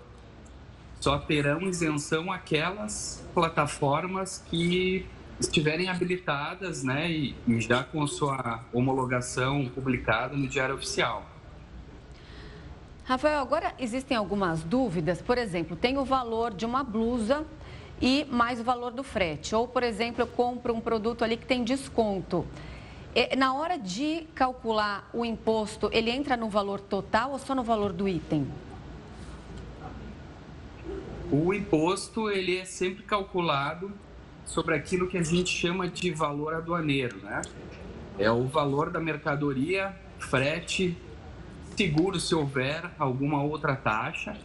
Só 1.02 1.18
terão 1.18 1.62
isenção 1.62 2.30
aquelas 2.30 3.26
plataformas 3.34 4.40
que 4.48 5.04
estiverem 5.40 5.88
habilitadas 5.88 6.84
né, 6.84 7.10
e, 7.10 7.34
e 7.44 7.60
já 7.60 7.82
com 7.82 8.06
sua 8.06 8.60
homologação 8.72 9.68
publicada 9.74 10.36
no 10.36 10.46
Diário 10.46 10.76
Oficial. 10.76 11.24
Rafael, 13.02 13.40
agora 13.40 13.74
existem 13.80 14.16
algumas 14.16 14.62
dúvidas. 14.62 15.20
Por 15.20 15.38
exemplo, 15.38 15.76
tem 15.76 15.98
o 15.98 16.04
valor 16.04 16.54
de 16.54 16.64
uma 16.64 16.84
blusa 16.84 17.44
e 18.00 18.24
mais 18.30 18.60
o 18.60 18.62
valor 18.62 18.92
do 18.92 19.02
frete. 19.02 19.56
Ou, 19.56 19.66
por 19.66 19.82
exemplo, 19.82 20.22
eu 20.22 20.26
compro 20.28 20.72
um 20.72 20.80
produto 20.80 21.24
ali 21.24 21.36
que 21.36 21.46
tem 21.46 21.64
desconto. 21.64 22.46
Na 23.36 23.54
hora 23.54 23.76
de 23.76 24.28
calcular 24.36 25.10
o 25.12 25.24
imposto, 25.24 25.90
ele 25.92 26.12
entra 26.12 26.36
no 26.36 26.48
valor 26.48 26.78
total 26.78 27.32
ou 27.32 27.40
só 27.40 27.56
no 27.56 27.64
valor 27.64 27.92
do 27.92 28.08
item? 28.08 28.46
O 31.32 31.54
imposto 31.54 32.30
ele 32.30 32.58
é 32.58 32.66
sempre 32.66 33.02
calculado 33.04 33.90
sobre 34.44 34.74
aquilo 34.74 35.08
que 35.08 35.16
a 35.16 35.22
gente 35.22 35.48
chama 35.48 35.88
de 35.88 36.10
valor 36.10 36.52
aduaneiro, 36.52 37.16
né? 37.22 37.40
É 38.18 38.30
o 38.30 38.44
valor 38.44 38.90
da 38.90 39.00
mercadoria, 39.00 39.96
frete, 40.18 40.94
seguro 41.74 42.20
se 42.20 42.34
houver 42.34 42.90
alguma 42.98 43.42
outra 43.42 43.74
taxa. 43.74 44.36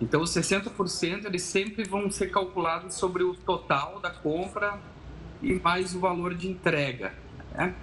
Então, 0.00 0.22
os 0.22 0.30
60% 0.30 1.24
eles 1.24 1.42
sempre 1.42 1.82
vão 1.82 2.08
ser 2.08 2.30
calculados 2.30 2.94
sobre 2.94 3.24
o 3.24 3.34
total 3.34 3.98
da 3.98 4.10
compra 4.10 4.78
e 5.42 5.54
mais 5.54 5.96
o 5.96 5.98
valor 5.98 6.36
de 6.36 6.48
entrega. 6.48 7.12
Né? 7.52 7.74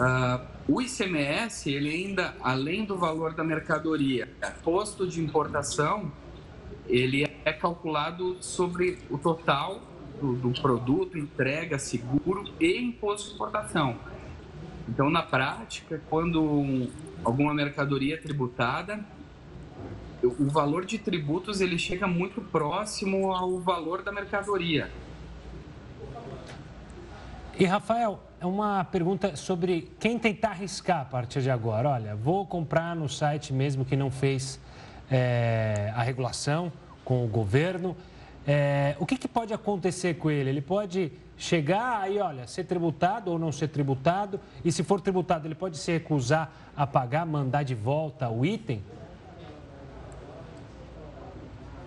Uh, 0.00 0.72
o 0.72 0.80
ICMS, 0.80 1.70
ele 1.70 1.90
ainda, 1.90 2.34
além 2.40 2.86
do 2.86 2.96
valor 2.96 3.34
da 3.34 3.44
mercadoria, 3.44 4.26
posto 4.64 5.06
de 5.06 5.20
importação, 5.20 6.10
ele 6.88 7.27
é 7.48 7.52
calculado 7.52 8.36
sobre 8.40 8.98
o 9.10 9.18
total 9.18 9.80
do, 10.20 10.34
do 10.34 10.60
produto, 10.60 11.16
entrega, 11.16 11.78
seguro 11.78 12.44
e 12.60 12.78
imposto 12.78 13.28
de 13.28 13.32
exportação. 13.32 13.96
Então, 14.88 15.10
na 15.10 15.22
prática, 15.22 16.00
quando 16.08 16.88
alguma 17.24 17.54
mercadoria 17.54 18.14
é 18.14 18.16
tributada, 18.16 19.04
o 20.22 20.46
valor 20.48 20.84
de 20.84 20.98
tributos 20.98 21.60
ele 21.60 21.78
chega 21.78 22.06
muito 22.06 22.40
próximo 22.40 23.32
ao 23.32 23.58
valor 23.60 24.02
da 24.02 24.10
mercadoria. 24.10 24.90
E 27.58 27.64
Rafael, 27.64 28.20
é 28.40 28.46
uma 28.46 28.84
pergunta 28.84 29.36
sobre 29.36 29.92
quem 29.98 30.18
tentar 30.18 30.50
arriscar 30.50 31.00
a 31.00 31.04
partir 31.04 31.42
de 31.42 31.50
agora. 31.50 31.90
Olha, 31.90 32.14
vou 32.14 32.46
comprar 32.46 32.94
no 32.94 33.08
site 33.08 33.52
mesmo 33.52 33.84
que 33.84 33.96
não 33.96 34.10
fez 34.10 34.60
é, 35.10 35.92
a 35.94 36.02
regulação 36.02 36.72
com 37.08 37.24
o 37.24 37.26
governo 37.26 37.96
é, 38.50 38.96
o 38.98 39.04
que, 39.04 39.18
que 39.18 39.28
pode 39.28 39.52
acontecer 39.52 40.14
com 40.14 40.30
ele? 40.30 40.48
Ele 40.48 40.62
pode 40.62 41.12
chegar 41.36 42.00
aí, 42.00 42.18
olha, 42.18 42.46
ser 42.46 42.64
tributado 42.64 43.30
ou 43.30 43.38
não 43.38 43.52
ser 43.52 43.68
tributado, 43.68 44.40
e 44.64 44.72
se 44.72 44.82
for 44.82 45.02
tributado, 45.02 45.46
ele 45.46 45.54
pode 45.54 45.76
se 45.76 45.92
recusar 45.92 46.50
a 46.74 46.86
pagar, 46.86 47.26
mandar 47.26 47.62
de 47.62 47.74
volta 47.74 48.30
o 48.30 48.46
item? 48.46 48.82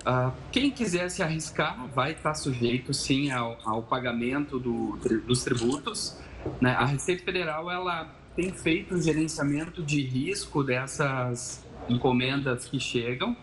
Uh, 0.01 0.32
quem 0.51 0.70
quiser 0.70 1.10
se 1.10 1.24
arriscar 1.24 1.88
vai 1.88 2.12
estar 2.12 2.36
sujeito, 2.36 2.94
sim, 2.94 3.32
ao, 3.32 3.58
ao 3.66 3.82
pagamento 3.82 4.60
do, 4.60 4.98
dos 5.25 5.44
tributos. 5.44 6.16
Né? 6.60 6.74
A 6.74 6.86
Receita 6.86 7.24
Federal 7.24 7.72
ela 7.72 8.08
tem 8.36 8.51
feito 8.54 8.94
o 8.94 9.01
gerenciamento 9.01 9.82
de 9.82 10.00
risco 10.04 10.63
dessas 10.63 11.66
encomendas 11.90 12.66
que 12.66 12.80
chegam. 12.80 13.36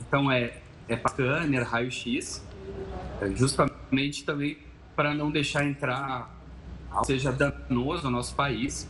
Então, 0.00 0.32
é, 0.32 0.62
é 0.88 0.96
scanner, 0.96 1.68
raio-x. 1.68 2.42
É, 3.20 3.30
justamente 3.34 4.24
também 4.24 4.58
para 4.94 5.14
não 5.14 5.30
deixar 5.30 5.64
entrar 5.64 6.42
seja 7.04 7.32
danoso 7.32 8.06
ao 8.06 8.12
nosso 8.12 8.34
país. 8.34 8.88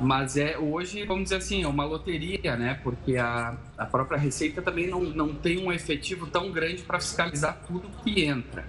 Mas 0.00 0.36
é 0.36 0.58
hoje, 0.58 1.04
vamos 1.04 1.24
dizer 1.24 1.36
assim, 1.36 1.62
é 1.62 1.68
uma 1.68 1.84
loteria, 1.84 2.54
né? 2.56 2.78
Porque 2.82 3.16
a, 3.16 3.56
a 3.78 3.86
própria 3.86 4.18
Receita 4.18 4.60
também 4.60 4.88
não, 4.88 5.02
não 5.02 5.34
tem 5.34 5.58
um 5.58 5.72
efetivo 5.72 6.26
tão 6.26 6.52
grande 6.52 6.82
para 6.82 7.00
fiscalizar 7.00 7.62
tudo 7.66 7.88
que 8.04 8.24
entra. 8.24 8.66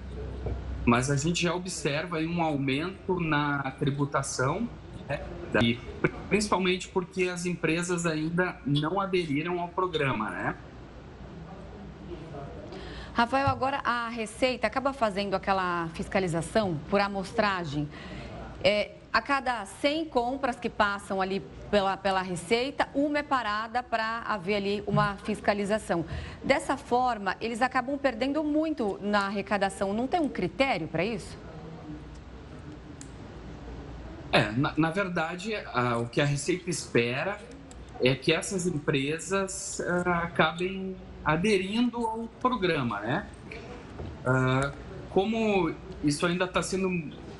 Mas 0.85 1.11
a 1.11 1.17
gente 1.17 1.43
já 1.43 1.53
observa 1.53 2.17
um 2.19 2.41
aumento 2.41 3.19
na 3.19 3.71
tributação, 3.71 4.69
né? 5.07 5.21
e 5.61 5.77
principalmente 6.29 6.87
porque 6.87 7.23
as 7.23 7.45
empresas 7.45 8.05
ainda 8.05 8.55
não 8.65 9.01
aderiram 9.01 9.59
ao 9.59 9.67
programa, 9.67 10.29
né? 10.29 10.55
Rafael, 13.17 13.47
agora 13.47 13.81
a 13.83 14.09
Receita 14.09 14.67
acaba 14.67 14.93
fazendo 14.93 15.33
aquela 15.35 15.89
fiscalização 15.95 16.79
por 16.87 17.01
amostragem. 17.01 17.89
É, 18.63 18.91
a 19.11 19.19
cada 19.23 19.65
100 19.65 20.05
compras 20.05 20.59
que 20.59 20.69
passam 20.69 21.19
ali 21.19 21.39
pela, 21.71 21.97
pela 21.97 22.21
Receita, 22.21 22.87
uma 22.93 23.17
é 23.17 23.23
parada 23.23 23.81
para 23.81 24.19
haver 24.19 24.57
ali 24.57 24.83
uma 24.85 25.17
fiscalização. 25.17 26.05
Dessa 26.43 26.77
forma, 26.77 27.35
eles 27.41 27.63
acabam 27.63 27.97
perdendo 27.97 28.43
muito 28.43 28.99
na 29.01 29.25
arrecadação. 29.25 29.95
Não 29.95 30.05
tem 30.05 30.19
um 30.19 30.29
critério 30.29 30.87
para 30.87 31.03
isso? 31.03 31.35
É, 34.31 34.51
na, 34.51 34.75
na 34.77 34.91
verdade, 34.91 35.55
a, 35.55 35.97
o 35.97 36.07
que 36.07 36.21
a 36.21 36.25
Receita 36.25 36.69
espera 36.69 37.39
é 37.99 38.13
que 38.13 38.31
essas 38.31 38.67
empresas 38.67 39.81
a, 39.81 40.03
ah, 40.05 40.23
acabem 40.25 40.95
aderindo 41.27 41.97
ao 42.07 42.29
programa, 42.39 43.01
né? 43.01 43.27
Uh, 44.25 44.71
como 45.09 45.75
isso 46.01 46.25
ainda 46.25 46.45
está 46.45 46.61
sendo 46.63 46.89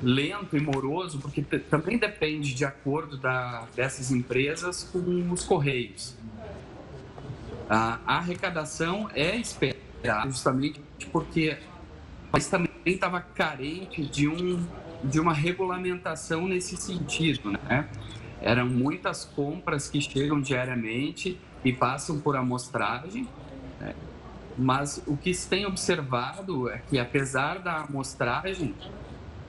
lento 0.02 0.58
e 0.58 0.60
moroso, 0.60 1.18
porque 1.18 1.40
também 1.42 1.96
depende 1.96 2.52
de 2.52 2.66
acordo 2.66 3.16
da, 3.16 3.66
dessas 3.74 4.10
empresas 4.10 4.84
com 4.84 5.32
os 5.32 5.42
correios. 5.42 6.10
Uh, 7.64 7.98
a 8.06 8.18
arrecadação 8.18 9.08
é 9.14 9.34
esperada 9.34 10.28
justamente 10.30 10.82
porque 11.10 11.56
o 12.28 12.30
país 12.32 12.46
também 12.46 12.70
estava 12.84 13.22
carente 13.22 14.04
de, 14.04 14.28
um, 14.28 14.66
de 15.02 15.18
uma 15.18 15.32
regulamentação 15.32 16.46
nesse 16.46 16.76
sentido, 16.76 17.52
né? 17.52 17.88
Eram 18.42 18.66
muitas 18.66 19.24
compras 19.24 19.88
que 19.88 19.98
chegam 19.98 20.42
diariamente 20.42 21.40
e 21.64 21.72
passam 21.72 22.20
por 22.20 22.36
amostragem, 22.36 23.26
né? 23.80 23.94
Mas 24.56 25.00
o 25.06 25.16
que 25.16 25.32
se 25.32 25.48
tem 25.48 25.64
observado 25.66 26.68
é 26.68 26.78
que, 26.78 26.98
apesar 26.98 27.60
da 27.60 27.82
amostragem, 27.82 28.74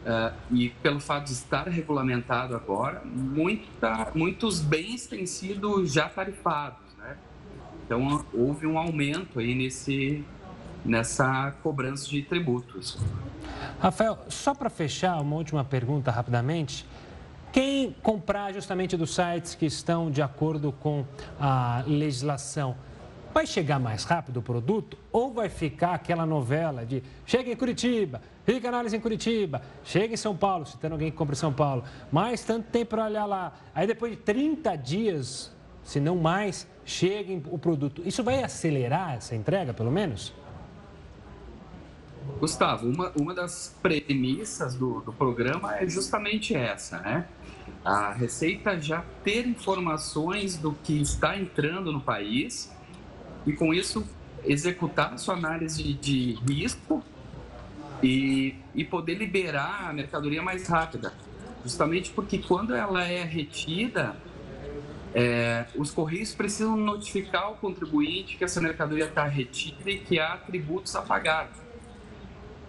uh, 0.05 0.33
e 0.51 0.69
pelo 0.69 0.99
fato 0.99 1.25
de 1.25 1.33
estar 1.33 1.67
regulamentado 1.67 2.55
agora, 2.55 3.01
muita, 3.03 4.11
muitos 4.13 4.61
bens 4.61 5.07
têm 5.07 5.25
sido 5.25 5.83
já 5.85 6.07
tarifados. 6.07 6.93
Né? 6.99 7.17
Então, 7.85 8.23
houve 8.31 8.67
um 8.67 8.77
aumento 8.77 9.39
aí 9.39 9.55
nesse, 9.55 10.23
nessa 10.85 11.55
cobrança 11.63 12.07
de 12.07 12.21
tributos. 12.21 12.99
Rafael, 13.79 14.19
só 14.27 14.53
para 14.53 14.69
fechar, 14.69 15.19
uma 15.21 15.35
última 15.35 15.63
pergunta 15.63 16.11
rapidamente. 16.11 16.85
Quem 17.51 17.95
comprar 18.03 18.53
justamente 18.53 18.95
dos 18.95 19.15
sites 19.15 19.55
que 19.55 19.65
estão 19.65 20.11
de 20.11 20.21
acordo 20.21 20.71
com 20.71 21.03
a 21.39 21.83
legislação, 21.87 22.75
Vai 23.33 23.45
chegar 23.45 23.79
mais 23.79 24.03
rápido 24.03 24.37
o 24.37 24.41
produto 24.41 24.97
ou 25.11 25.31
vai 25.31 25.49
ficar 25.49 25.93
aquela 25.93 26.25
novela 26.25 26.85
de 26.85 27.03
chega 27.25 27.51
em 27.51 27.55
Curitiba, 27.55 28.21
fica 28.43 28.67
análise 28.67 28.95
em 28.97 28.99
Curitiba, 28.99 29.61
chega 29.83 30.13
em 30.13 30.17
São 30.17 30.35
Paulo, 30.35 30.65
se 30.65 30.77
tem 30.77 30.91
alguém 30.91 31.11
que 31.11 31.17
compra 31.17 31.35
em 31.35 31.37
São 31.37 31.53
Paulo, 31.53 31.83
mais 32.11 32.43
tanto 32.43 32.69
tempo 32.71 32.91
para 32.91 33.05
olhar 33.05 33.25
lá. 33.25 33.53
Aí 33.73 33.85
depois 33.85 34.13
de 34.13 34.17
30 34.17 34.75
dias, 34.77 35.55
se 35.83 35.99
não 35.99 36.15
mais, 36.15 36.67
chega 36.83 37.31
o 37.49 37.57
produto. 37.59 38.01
Isso 38.03 38.23
vai 38.23 38.43
acelerar 38.43 39.15
essa 39.15 39.35
entrega, 39.35 39.73
pelo 39.73 39.91
menos? 39.91 40.33
Gustavo, 42.39 42.87
uma, 42.87 43.11
uma 43.15 43.33
das 43.33 43.75
premissas 43.81 44.75
do, 44.75 45.01
do 45.01 45.13
programa 45.13 45.75
é 45.77 45.87
justamente 45.87 46.55
essa, 46.55 46.99
né? 46.99 47.27
A 47.83 48.11
Receita 48.11 48.79
já 48.79 49.03
ter 49.23 49.47
informações 49.47 50.57
do 50.57 50.73
que 50.73 50.99
está 51.01 51.37
entrando 51.37 51.91
no 51.91 52.01
país 52.01 52.71
e, 53.45 53.53
com 53.53 53.73
isso, 53.73 54.07
executar 54.45 55.17
sua 55.17 55.35
análise 55.35 55.83
de 55.93 56.33
risco 56.47 57.03
e, 58.01 58.55
e 58.73 58.83
poder 58.83 59.15
liberar 59.15 59.89
a 59.89 59.93
mercadoria 59.93 60.41
mais 60.41 60.67
rápida. 60.67 61.13
Justamente 61.63 62.11
porque, 62.11 62.37
quando 62.39 62.73
ela 62.73 63.03
é 63.05 63.23
retida, 63.23 64.15
é, 65.13 65.65
os 65.75 65.91
Correios 65.91 66.33
precisam 66.33 66.77
notificar 66.77 67.43
ao 67.43 67.55
contribuinte 67.55 68.37
que 68.37 68.43
essa 68.43 68.61
mercadoria 68.61 69.05
está 69.05 69.25
retida 69.25 69.89
e 69.89 69.99
que 69.99 70.19
há 70.19 70.37
tributos 70.37 70.95
a 70.95 71.01
pagar. 71.01 71.49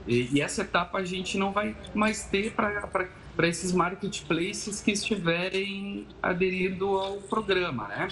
E, 0.07 0.37
e 0.37 0.41
essa 0.41 0.63
etapa 0.63 0.99
a 0.99 1.05
gente 1.05 1.37
não 1.39 1.53
vai 1.53 1.77
mais 1.95 2.25
ter 2.25 2.53
para 2.53 3.49
esses 3.49 3.73
marketplaces 3.73 4.81
que 4.81 4.93
estiverem 4.93 6.07
aderindo 6.23 6.89
ao 6.99 7.19
programa, 7.19 7.89
né? 7.89 8.09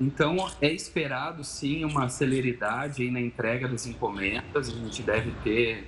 Então, 0.00 0.50
é 0.62 0.72
esperado 0.72 1.44
sim 1.44 1.84
uma 1.84 2.08
celeridade 2.08 3.02
aí 3.02 3.10
na 3.10 3.20
entrega 3.20 3.68
das 3.68 3.86
encomendas, 3.86 4.68
a 4.68 4.72
gente 4.72 5.02
deve 5.02 5.30
ter 5.44 5.86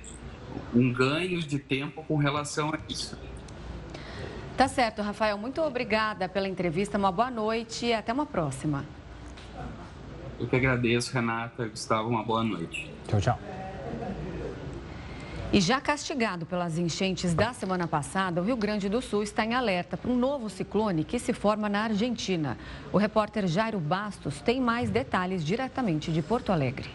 um 0.73 0.93
ganho 0.93 1.39
de 1.39 1.57
tempo 1.57 2.03
com 2.03 2.15
relação 2.15 2.69
a 2.69 2.77
isso. 2.87 3.17
Tá 4.55 4.67
certo, 4.67 5.01
Rafael. 5.01 5.37
Muito 5.37 5.61
obrigada 5.61 6.29
pela 6.29 6.47
entrevista. 6.47 6.97
Uma 6.97 7.11
boa 7.11 7.31
noite 7.31 7.87
e 7.87 7.93
até 7.93 8.13
uma 8.13 8.25
próxima. 8.25 8.85
Eu 10.39 10.47
que 10.47 10.55
agradeço, 10.55 11.11
Renata. 11.11 11.67
Gustavo, 11.67 12.09
uma 12.09 12.23
boa 12.23 12.43
noite. 12.43 12.91
Tchau, 13.07 13.19
tchau. 13.19 13.62
E 15.53 15.61
já 15.61 15.79
castigado 15.79 16.47
pelas 16.47 16.79
enchentes 16.79 17.35
da 17.35 17.53
semana 17.53 17.87
passada, 17.87 18.41
o 18.41 18.43
Rio 18.43 18.57
Grande 18.57 18.89
do 18.89 18.99
Sul 19.03 19.21
está 19.21 19.45
em 19.45 19.53
alerta 19.53 19.95
para 19.95 20.09
um 20.09 20.17
novo 20.17 20.49
ciclone 20.49 21.03
que 21.03 21.19
se 21.19 21.31
forma 21.31 21.69
na 21.69 21.83
Argentina. 21.83 22.57
O 22.91 22.97
repórter 22.97 23.45
Jairo 23.45 23.79
Bastos 23.79 24.41
tem 24.41 24.59
mais 24.59 24.89
detalhes 24.89 25.45
diretamente 25.45 26.11
de 26.11 26.23
Porto 26.23 26.51
Alegre. 26.51 26.89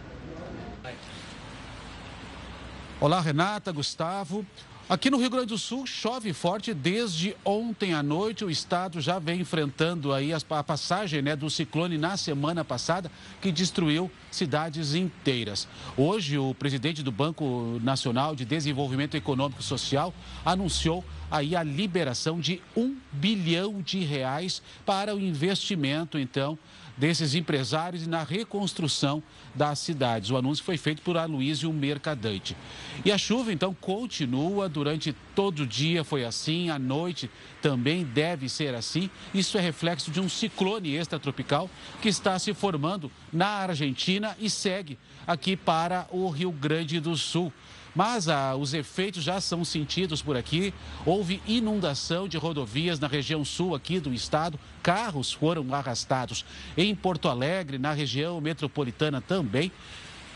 Olá, 3.00 3.21
Renata, 3.21 3.71
Gustavo. 3.71 4.45
Aqui 4.90 5.11
no 5.11 5.18
Rio 5.18 5.28
Grande 5.28 5.49
do 5.49 5.59
Sul 5.59 5.85
chove 5.85 6.33
forte 6.33 6.73
desde 6.73 7.37
ontem 7.45 7.92
à 7.92 8.02
noite. 8.02 8.42
O 8.42 8.50
estado 8.50 9.02
já 9.02 9.18
vem 9.18 9.42
enfrentando 9.42 10.14
aí 10.14 10.33
a 10.33 10.64
passagem 10.64 11.21
né, 11.21 11.37
do 11.37 11.50
ciclone 11.50 11.99
na 11.99 12.16
semana 12.16 12.64
passada, 12.64 13.12
que 13.42 13.52
destruiu 13.52 14.11
cidades 14.30 14.95
inteiras. 14.95 15.68
Hoje, 15.95 16.38
o 16.38 16.54
presidente 16.54 17.02
do 17.02 17.12
Banco 17.12 17.78
Nacional 17.83 18.35
de 18.35 18.47
Desenvolvimento 18.47 19.14
Econômico 19.14 19.61
e 19.61 19.64
Social 19.64 20.14
anunciou 20.42 21.04
aí 21.30 21.54
a 21.54 21.62
liberação 21.62 22.40
de 22.40 22.62
um 22.75 22.97
bilhão 23.12 23.83
de 23.83 23.99
reais 23.99 24.62
para 24.87 25.14
o 25.14 25.21
investimento, 25.21 26.18
então, 26.18 26.59
desses 26.99 27.35
empresários 27.35 28.05
e 28.05 28.09
na 28.09 28.23
reconstrução 28.23 29.23
das 29.55 29.78
cidades. 29.78 30.31
O 30.31 30.37
anúncio 30.37 30.64
foi 30.64 30.76
feito 30.76 31.00
por 31.02 31.17
Aloysio 31.17 31.73
Mercadante. 31.73 32.57
E 33.05 33.12
a 33.12 33.17
chuva, 33.17 33.52
então, 33.52 33.73
continua 33.73 34.69
durante 34.69 35.14
todo 35.35 35.61
o 35.61 35.67
dia, 35.67 36.02
foi 36.02 36.25
assim, 36.25 36.69
à 36.71 36.78
noite 36.78 37.31
também 37.62 38.05
deve 38.05 38.49
ser 38.49 38.75
assim. 38.75 39.09
Isso 39.33 39.57
é 39.57 39.61
reflexo 39.61 40.11
de 40.11 40.21
um 40.21 40.28
ciclone 40.28 40.95
extratropical 40.95 41.71
que 42.02 42.09
está 42.09 42.38
se 42.38 42.52
formando 42.52 43.11
na 43.33 43.47
Argentina 43.47 44.37
e 44.40 44.50
segue 44.50 44.99
aqui 45.26 45.57
para 45.57 46.07
o 46.11 46.28
Rio 46.28 46.50
Grande 46.50 47.00
do 47.00 47.17
Sul. 47.17 47.52
Mas 47.95 48.28
ah, 48.28 48.54
os 48.54 48.75
efeitos 48.75 49.23
já 49.23 49.40
são 49.40 49.64
sentidos 49.64 50.23
por 50.23 50.37
aqui. 50.37 50.73
Houve 51.04 51.42
inundação 51.47 52.28
de 52.28 52.37
rodovias 52.37 53.00
na 53.00 53.09
região 53.09 53.45
sul 53.45 53.75
aqui 53.75 53.99
do 53.99 54.12
estado. 54.12 54.59
Carros 54.83 55.33
foram 55.33 55.75
arrastados 55.75 56.45
em 56.76 56.95
Porto 56.95 57.28
Alegre, 57.28 57.78
na 57.78 57.92
região 57.92 58.40
metropolitana 58.40 59.21
também. 59.21 59.73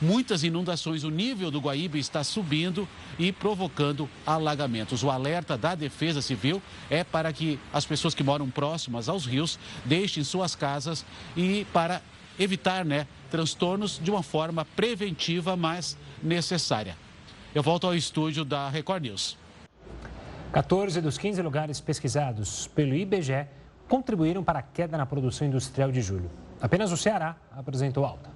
Muitas 0.02 0.42
inundações, 0.42 1.04
o 1.04 1.10
nível 1.10 1.48
do 1.48 1.60
Guaíba 1.60 1.96
está 1.96 2.24
subindo 2.24 2.88
e 3.20 3.30
provocando 3.30 4.10
alagamentos. 4.26 5.04
O 5.04 5.10
alerta 5.10 5.56
da 5.56 5.76
Defesa 5.76 6.20
Civil 6.20 6.60
é 6.90 7.04
para 7.04 7.32
que 7.32 7.56
as 7.72 7.86
pessoas 7.86 8.12
que 8.12 8.24
moram 8.24 8.50
próximas 8.50 9.08
aos 9.08 9.24
rios 9.24 9.60
deixem 9.84 10.24
suas 10.24 10.56
casas 10.56 11.06
e 11.36 11.64
para 11.72 12.02
evitar 12.36 12.84
né, 12.84 13.06
transtornos 13.30 14.00
de 14.02 14.10
uma 14.10 14.24
forma 14.24 14.64
preventiva, 14.64 15.56
mas 15.56 15.96
necessária. 16.20 16.96
Eu 17.54 17.62
volto 17.62 17.86
ao 17.86 17.94
estúdio 17.94 18.46
da 18.46 18.70
Record 18.70 19.02
News. 19.02 19.36
14 20.54 21.02
dos 21.02 21.18
15 21.18 21.42
lugares 21.42 21.80
pesquisados 21.82 22.66
pelo 22.68 22.94
IBGE 22.94 23.46
contribuíram 23.86 24.42
para 24.42 24.60
a 24.60 24.62
queda 24.62 24.96
na 24.96 25.04
produção 25.04 25.46
industrial 25.46 25.92
de 25.92 26.00
julho. 26.00 26.30
Apenas 26.62 26.90
o 26.90 26.96
Ceará 26.96 27.36
apresentou 27.54 28.06
alta. 28.06 28.30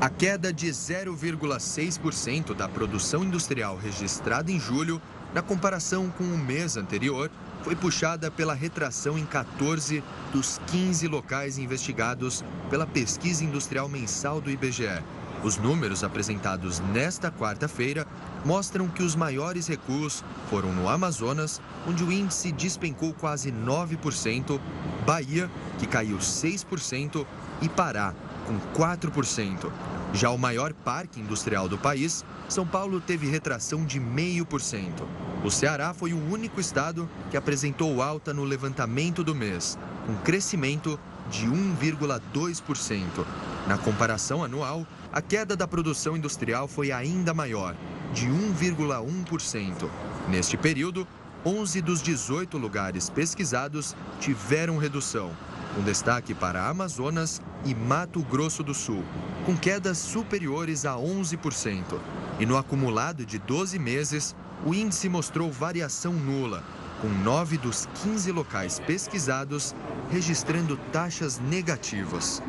A 0.00 0.10
queda 0.10 0.52
de 0.52 0.66
0,6% 0.66 2.54
da 2.54 2.68
produção 2.68 3.22
industrial 3.22 3.76
registrada 3.76 4.50
em 4.50 4.58
julho, 4.58 5.00
na 5.32 5.42
comparação 5.42 6.10
com 6.10 6.24
o 6.24 6.36
mês 6.36 6.76
anterior, 6.76 7.30
foi 7.62 7.76
puxada 7.76 8.32
pela 8.32 8.52
retração 8.52 9.16
em 9.16 9.24
14 9.24 10.02
dos 10.32 10.58
15 10.66 11.06
locais 11.06 11.56
investigados 11.56 12.44
pela 12.68 12.86
pesquisa 12.86 13.44
industrial 13.44 13.88
mensal 13.88 14.40
do 14.40 14.50
IBGE. 14.50 15.04
Os 15.42 15.56
números 15.58 16.02
apresentados 16.02 16.80
nesta 16.80 17.30
quarta-feira 17.30 18.06
mostram 18.44 18.88
que 18.88 19.02
os 19.02 19.14
maiores 19.14 19.66
recuos 19.66 20.24
foram 20.48 20.72
no 20.72 20.88
Amazonas, 20.88 21.60
onde 21.86 22.02
o 22.02 22.10
índice 22.10 22.50
despencou 22.52 23.12
quase 23.12 23.52
9%, 23.52 24.58
Bahia, 25.06 25.50
que 25.78 25.86
caiu 25.86 26.18
6%, 26.18 27.26
e 27.62 27.68
Pará, 27.68 28.14
com 28.46 28.58
4%. 28.74 29.70
Já 30.12 30.30
o 30.30 30.38
maior 30.38 30.72
parque 30.72 31.20
industrial 31.20 31.68
do 31.68 31.76
país, 31.76 32.24
São 32.48 32.66
Paulo 32.66 33.00
teve 33.00 33.28
retração 33.28 33.84
de 33.84 34.00
0,5%. 34.00 35.02
O 35.44 35.50
Ceará 35.50 35.92
foi 35.94 36.12
o 36.12 36.30
único 36.30 36.60
estado 36.60 37.08
que 37.30 37.36
apresentou 37.36 38.02
alta 38.02 38.32
no 38.32 38.42
levantamento 38.42 39.22
do 39.22 39.34
mês, 39.34 39.78
um 40.08 40.16
crescimento 40.16 40.98
de 41.30 41.46
1,2%. 41.46 43.24
Na 43.66 43.76
comparação 43.76 44.44
anual, 44.44 44.86
a 45.12 45.20
queda 45.20 45.56
da 45.56 45.66
produção 45.66 46.16
industrial 46.16 46.68
foi 46.68 46.92
ainda 46.92 47.34
maior, 47.34 47.74
de 48.12 48.26
1,1%. 48.26 49.88
Neste 50.28 50.56
período, 50.56 51.06
11 51.44 51.80
dos 51.80 52.02
18 52.02 52.58
lugares 52.58 53.08
pesquisados 53.08 53.94
tiveram 54.20 54.78
redução, 54.78 55.30
com 55.74 55.82
destaque 55.82 56.34
para 56.34 56.68
Amazonas 56.68 57.40
e 57.64 57.74
Mato 57.74 58.20
Grosso 58.22 58.62
do 58.62 58.74
Sul, 58.74 59.04
com 59.44 59.56
quedas 59.56 59.98
superiores 59.98 60.84
a 60.84 60.94
11%. 60.94 62.00
E 62.40 62.46
no 62.46 62.56
acumulado 62.56 63.24
de 63.24 63.38
12 63.38 63.78
meses, 63.78 64.34
o 64.64 64.74
índice 64.74 65.08
mostrou 65.08 65.50
variação 65.50 66.12
nula, 66.12 66.64
com 67.00 67.08
9 67.08 67.58
dos 67.58 67.86
15 68.02 68.32
locais 68.32 68.80
pesquisados 68.80 69.74
registrando 70.10 70.76
taxas 70.92 71.38
negativas. 71.38 72.42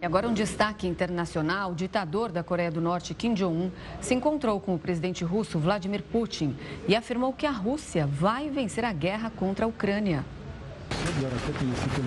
E 0.00 0.06
agora 0.06 0.26
um 0.26 0.32
destaque 0.32 0.86
internacional. 0.86 1.72
O 1.72 1.74
ditador 1.74 2.32
da 2.32 2.42
Coreia 2.42 2.70
do 2.70 2.80
Norte, 2.80 3.12
Kim 3.12 3.34
Jong-un, 3.34 3.70
se 4.00 4.14
encontrou 4.14 4.58
com 4.58 4.74
o 4.74 4.78
presidente 4.78 5.24
russo 5.24 5.58
Vladimir 5.58 6.02
Putin 6.02 6.56
e 6.88 6.96
afirmou 6.96 7.34
que 7.34 7.44
a 7.44 7.50
Rússia 7.50 8.06
vai 8.06 8.48
vencer 8.48 8.84
a 8.84 8.92
guerra 8.92 9.30
contra 9.30 9.66
a 9.66 9.68
Ucrânia. 9.68 10.24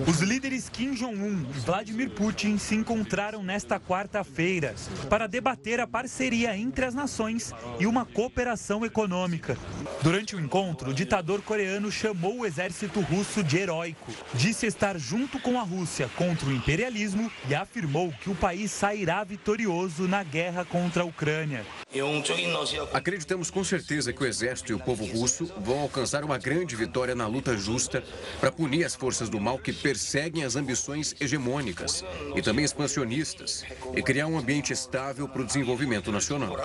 Os 0.06 0.20
líderes 0.20 0.68
Kim 0.68 0.92
Jong-un 0.92 1.46
e 1.54 1.58
Vladimir 1.60 2.10
Putin 2.10 2.58
se 2.58 2.74
encontraram 2.74 3.42
nesta 3.42 3.78
quarta-feira 3.78 4.74
para 5.08 5.26
debater 5.26 5.80
a 5.80 5.86
parceria 5.86 6.56
entre 6.56 6.84
as 6.84 6.94
nações 6.94 7.52
e 7.78 7.86
uma 7.86 8.04
cooperação 8.04 8.84
econômica. 8.84 9.56
Durante 10.02 10.36
o 10.36 10.40
encontro, 10.40 10.90
o 10.90 10.94
ditador 10.94 11.42
coreano 11.42 11.90
chamou 11.90 12.40
o 12.40 12.46
exército 12.46 13.00
russo 13.00 13.42
de 13.42 13.56
heróico, 13.58 14.12
disse 14.34 14.66
estar 14.66 14.98
junto 14.98 15.38
com 15.40 15.58
a 15.58 15.62
Rússia 15.62 16.10
contra 16.16 16.48
o 16.48 16.52
imperialismo 16.52 17.30
e 17.48 17.54
afirmou 17.54 18.12
que 18.20 18.30
o 18.30 18.34
país 18.34 18.70
sairá 18.70 19.22
vitorioso 19.24 20.06
na 20.08 20.22
guerra 20.22 20.64
contra 20.64 21.02
a 21.02 21.06
Ucrânia. 21.06 21.64
Acreditamos 22.92 23.50
com 23.50 23.62
certeza 23.62 24.12
que 24.12 24.22
o 24.22 24.26
exército 24.26 24.72
e 24.72 24.74
o 24.74 24.80
povo 24.80 25.04
russo 25.04 25.50
vão 25.58 25.80
alcançar 25.80 26.24
uma 26.24 26.38
grande 26.38 26.74
vitória 26.74 27.14
na 27.14 27.26
luta 27.26 27.56
justa 27.56 28.02
para 28.40 28.50
punir 28.50 28.73
as 28.82 28.94
forças 28.94 29.28
do 29.28 29.38
mal 29.38 29.58
que 29.58 29.72
perseguem 29.72 30.42
as 30.42 30.56
ambições 30.56 31.14
hegemônicas 31.20 32.02
e 32.34 32.42
também 32.42 32.64
expansionistas 32.64 33.64
e 33.94 34.02
criar 34.02 34.26
um 34.26 34.38
ambiente 34.38 34.72
estável 34.72 35.28
para 35.28 35.42
o 35.42 35.46
desenvolvimento 35.46 36.10
nacional. 36.10 36.56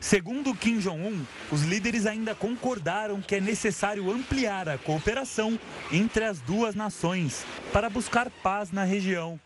Segundo 0.00 0.54
Kim 0.54 0.78
Jong-un, 0.78 1.24
os 1.50 1.62
líderes 1.62 2.06
ainda 2.06 2.34
concordaram 2.34 3.20
que 3.20 3.36
é 3.36 3.40
necessário 3.40 4.10
ampliar 4.10 4.68
a 4.68 4.76
cooperação 4.78 5.58
entre 5.92 6.24
as 6.24 6.40
duas 6.40 6.74
nações 6.74 7.44
para 7.72 7.88
buscar 7.88 8.28
paz 8.42 8.72
na 8.72 8.82
região. 8.82 9.38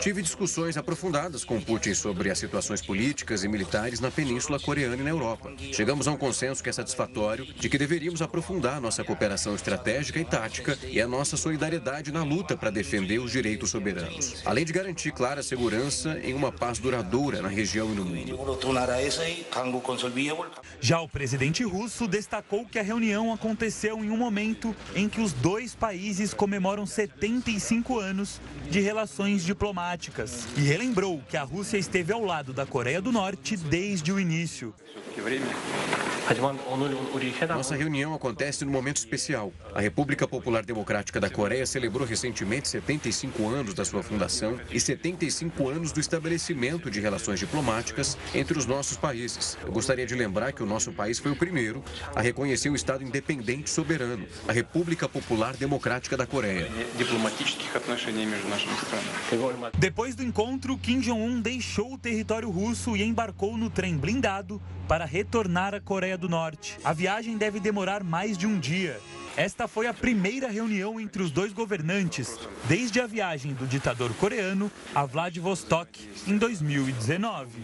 Tive 0.00 0.22
discussões 0.22 0.78
aprofundadas 0.78 1.44
com 1.44 1.60
Putin 1.60 1.92
sobre 1.92 2.30
as 2.30 2.38
situações 2.38 2.80
políticas 2.80 3.44
e 3.44 3.48
militares 3.48 4.00
na 4.00 4.10
Península 4.10 4.58
Coreana 4.58 4.96
e 4.96 5.02
na 5.02 5.10
Europa. 5.10 5.52
Chegamos 5.74 6.08
a 6.08 6.12
um 6.12 6.16
consenso 6.16 6.62
que 6.62 6.70
é 6.70 6.72
satisfatório 6.72 7.44
de 7.44 7.68
que 7.68 7.76
deveríamos 7.76 8.22
aprofundar 8.22 8.80
nossa 8.80 9.04
cooperação 9.04 9.54
estratégica 9.54 10.18
e 10.18 10.24
tática 10.24 10.78
e 10.88 11.02
a 11.02 11.06
nossa 11.06 11.36
solidariedade 11.36 12.10
na 12.10 12.24
luta 12.24 12.56
para 12.56 12.70
defender 12.70 13.18
os 13.18 13.30
direitos 13.30 13.68
soberanos, 13.68 14.40
além 14.46 14.64
de 14.64 14.72
garantir 14.72 15.12
clara 15.12 15.42
segurança 15.42 16.18
em 16.24 16.32
uma 16.32 16.50
paz 16.50 16.78
duradoura 16.78 17.42
na 17.42 17.48
região 17.48 17.92
e 17.92 17.94
no 17.94 18.06
mundo. 18.06 18.38
Já 20.80 20.98
o 20.98 21.08
presidente 21.08 21.62
russo 21.62 22.08
destacou 22.08 22.64
que 22.64 22.78
a 22.78 22.82
reunião 22.82 23.34
aconteceu 23.34 24.02
em 24.02 24.10
um 24.10 24.16
momento 24.16 24.74
em 24.94 25.10
que 25.10 25.20
os 25.20 25.34
dois 25.34 25.74
países 25.74 26.32
comemoram 26.32 26.86
75 26.86 27.81
anos 27.98 28.40
de 28.70 28.80
relações 28.80 29.44
diplomáticas 29.44 30.46
e 30.56 30.60
relembrou 30.60 31.20
que 31.28 31.36
a 31.36 31.42
Rússia 31.42 31.76
esteve 31.76 32.12
ao 32.12 32.24
lado 32.24 32.52
da 32.52 32.64
Coreia 32.64 33.00
do 33.00 33.10
Norte 33.10 33.56
desde 33.56 34.12
o 34.12 34.20
início. 34.20 34.72
Nossa 37.56 37.74
reunião 37.74 38.14
acontece 38.14 38.64
num 38.64 38.70
momento 38.70 38.98
especial. 38.98 39.52
A 39.74 39.80
República 39.80 40.26
Popular 40.26 40.64
Democrática 40.64 41.20
da 41.20 41.28
Coreia 41.28 41.66
celebrou 41.66 42.06
recentemente 42.06 42.68
75 42.68 43.48
anos 43.48 43.74
da 43.74 43.84
sua 43.84 44.02
fundação 44.02 44.58
e 44.70 44.78
75 44.78 45.68
anos 45.68 45.92
do 45.92 46.00
estabelecimento 46.00 46.90
de 46.90 47.00
relações 47.00 47.40
diplomáticas 47.40 48.16
entre 48.34 48.56
os 48.56 48.66
nossos 48.66 48.96
países. 48.96 49.58
Eu 49.64 49.72
gostaria 49.72 50.06
de 50.06 50.14
lembrar 50.14 50.52
que 50.52 50.62
o 50.62 50.66
nosso 50.66 50.92
país 50.92 51.18
foi 51.18 51.32
o 51.32 51.36
primeiro 51.36 51.82
a 52.14 52.20
reconhecer 52.20 52.70
o 52.70 52.76
Estado 52.76 53.02
independente 53.02 53.68
soberano, 53.68 54.26
a 54.46 54.52
República 54.52 55.08
Popular 55.08 55.56
Democrática 55.56 56.16
da 56.16 56.26
Coreia. 56.26 56.70
Depois 59.78 60.14
do 60.14 60.22
encontro, 60.22 60.76
Kim 60.76 61.00
Jong-un 61.00 61.40
deixou 61.40 61.94
o 61.94 61.98
território 61.98 62.50
russo 62.50 62.96
e 62.96 63.02
embarcou 63.02 63.56
no 63.56 63.70
trem 63.70 63.96
blindado 63.96 64.60
para 64.86 65.04
retornar 65.04 65.74
à 65.74 65.80
Coreia 65.80 66.18
do 66.18 66.28
Norte. 66.28 66.78
A 66.84 66.92
viagem 66.92 67.36
deve 67.36 67.60
demorar 67.60 68.04
mais 68.04 68.36
de 68.36 68.46
um 68.46 68.58
dia. 68.58 69.00
Esta 69.36 69.66
foi 69.66 69.86
a 69.86 69.94
primeira 69.94 70.48
reunião 70.48 71.00
entre 71.00 71.22
os 71.22 71.30
dois 71.30 71.52
governantes 71.52 72.38
desde 72.68 73.00
a 73.00 73.06
viagem 73.06 73.54
do 73.54 73.66
ditador 73.66 74.12
coreano 74.14 74.70
a 74.94 75.06
Vladivostok 75.06 76.10
em 76.26 76.36
2019. 76.36 77.62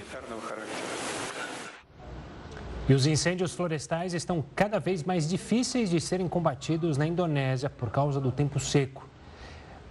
E 2.88 2.94
os 2.94 3.06
incêndios 3.06 3.54
florestais 3.54 4.14
estão 4.14 4.42
cada 4.56 4.80
vez 4.80 5.02
mais 5.02 5.28
difíceis 5.28 5.90
de 5.90 6.00
serem 6.00 6.26
combatidos 6.26 6.96
na 6.96 7.06
Indonésia 7.06 7.68
por 7.68 7.90
causa 7.90 8.18
do 8.18 8.32
tempo 8.32 8.58
seco. 8.58 9.07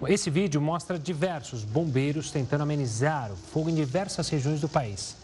Esse 0.05 0.29
vídeo 0.29 0.61
mostra 0.61 0.99
diversos 0.99 1.63
bombeiros 1.63 2.29
tentando 2.29 2.61
amenizar 2.61 3.31
o 3.31 3.35
fogo 3.35 3.69
em 3.69 3.73
diversas 3.73 4.29
regiões 4.29 4.61
do 4.61 4.69
país. 4.69 5.17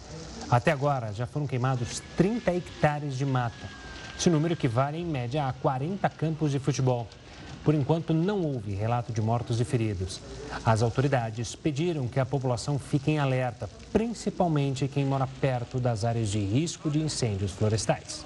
Até 0.49 0.71
agora, 0.71 1.13
já 1.13 1.27
foram 1.27 1.45
queimados 1.45 2.01
30 2.17 2.51
hectares 2.51 3.15
de 3.15 3.23
mata. 3.23 3.69
Esse 4.17 4.31
número 4.31 4.53
equivale, 4.53 4.97
em 4.97 5.05
média, 5.05 5.47
a 5.47 5.53
40 5.53 6.09
campos 6.09 6.51
de 6.51 6.57
futebol. 6.57 7.07
Por 7.63 7.75
enquanto, 7.75 8.15
não 8.15 8.41
houve 8.41 8.73
relato 8.73 9.13
de 9.13 9.21
mortos 9.21 9.61
e 9.61 9.63
feridos. 9.63 10.19
As 10.65 10.81
autoridades 10.81 11.55
pediram 11.55 12.07
que 12.07 12.19
a 12.19 12.25
população 12.25 12.79
fique 12.79 13.11
em 13.11 13.19
alerta, 13.19 13.69
principalmente 13.91 14.87
quem 14.87 15.05
mora 15.05 15.27
perto 15.39 15.79
das 15.79 16.03
áreas 16.03 16.29
de 16.29 16.39
risco 16.39 16.89
de 16.89 16.99
incêndios 16.99 17.51
florestais. 17.51 18.25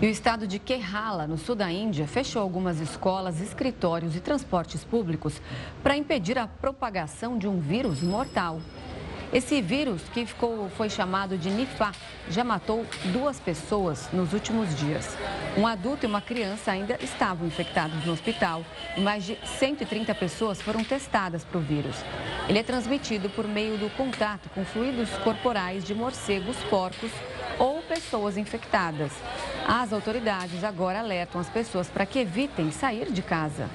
E 0.00 0.06
o 0.06 0.10
estado 0.10 0.46
de 0.46 0.60
Kerala, 0.60 1.26
no 1.26 1.36
sul 1.36 1.56
da 1.56 1.72
Índia, 1.72 2.06
fechou 2.06 2.40
algumas 2.40 2.78
escolas, 2.78 3.40
escritórios 3.40 4.14
e 4.14 4.20
transportes 4.20 4.84
públicos 4.84 5.42
para 5.82 5.96
impedir 5.96 6.38
a 6.38 6.46
propagação 6.46 7.36
de 7.36 7.48
um 7.48 7.58
vírus 7.58 8.00
mortal. 8.00 8.60
Esse 9.32 9.60
vírus, 9.60 10.00
que 10.14 10.24
ficou, 10.24 10.70
foi 10.70 10.88
chamado 10.88 11.36
de 11.36 11.50
Nifá, 11.50 11.90
já 12.30 12.44
matou 12.44 12.86
duas 13.12 13.40
pessoas 13.40 14.08
nos 14.12 14.32
últimos 14.32 14.72
dias. 14.72 15.18
Um 15.56 15.66
adulto 15.66 16.06
e 16.06 16.08
uma 16.08 16.20
criança 16.20 16.70
ainda 16.70 16.96
estavam 17.02 17.48
infectados 17.48 18.06
no 18.06 18.12
hospital 18.12 18.64
e 18.96 19.00
mais 19.00 19.24
de 19.24 19.36
130 19.58 20.14
pessoas 20.14 20.62
foram 20.62 20.84
testadas 20.84 21.44
para 21.44 21.58
o 21.58 21.60
vírus. 21.60 21.96
Ele 22.48 22.60
é 22.60 22.62
transmitido 22.62 23.28
por 23.30 23.48
meio 23.48 23.76
do 23.76 23.90
contato 23.96 24.48
com 24.50 24.64
fluidos 24.64 25.10
corporais 25.24 25.82
de 25.82 25.92
morcegos, 25.92 26.56
porcos 26.70 27.10
ou 27.58 27.82
pessoas 27.82 28.36
infectadas. 28.36 29.12
As 29.66 29.92
autoridades 29.92 30.62
agora 30.64 31.00
alertam 31.00 31.40
as 31.40 31.48
pessoas 31.48 31.88
para 31.88 32.06
que 32.06 32.18
evitem 32.18 32.70
sair 32.70 33.12
de 33.12 33.22
casa. 33.22 33.68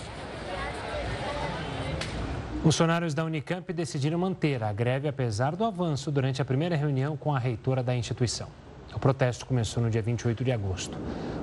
Funcionários 2.62 3.14
da 3.14 3.26
Unicamp 3.26 3.74
decidiram 3.74 4.18
manter 4.18 4.64
a 4.64 4.72
greve 4.72 5.08
apesar 5.08 5.54
do 5.56 5.66
avanço 5.66 6.10
durante 6.10 6.42
a 6.42 6.46
primeira 6.46 6.78
reunião 6.78 7.18
com 7.18 7.36
a 7.36 7.40
reitora 7.40 7.84
da 7.84 7.94
instituição. 7.94 8.48
O 8.96 9.00
protesto 9.00 9.46
começou 9.46 9.84
no 9.84 9.90
dia 9.90 10.02
28 10.02 10.44
de 10.44 10.52
agosto. 10.52 10.98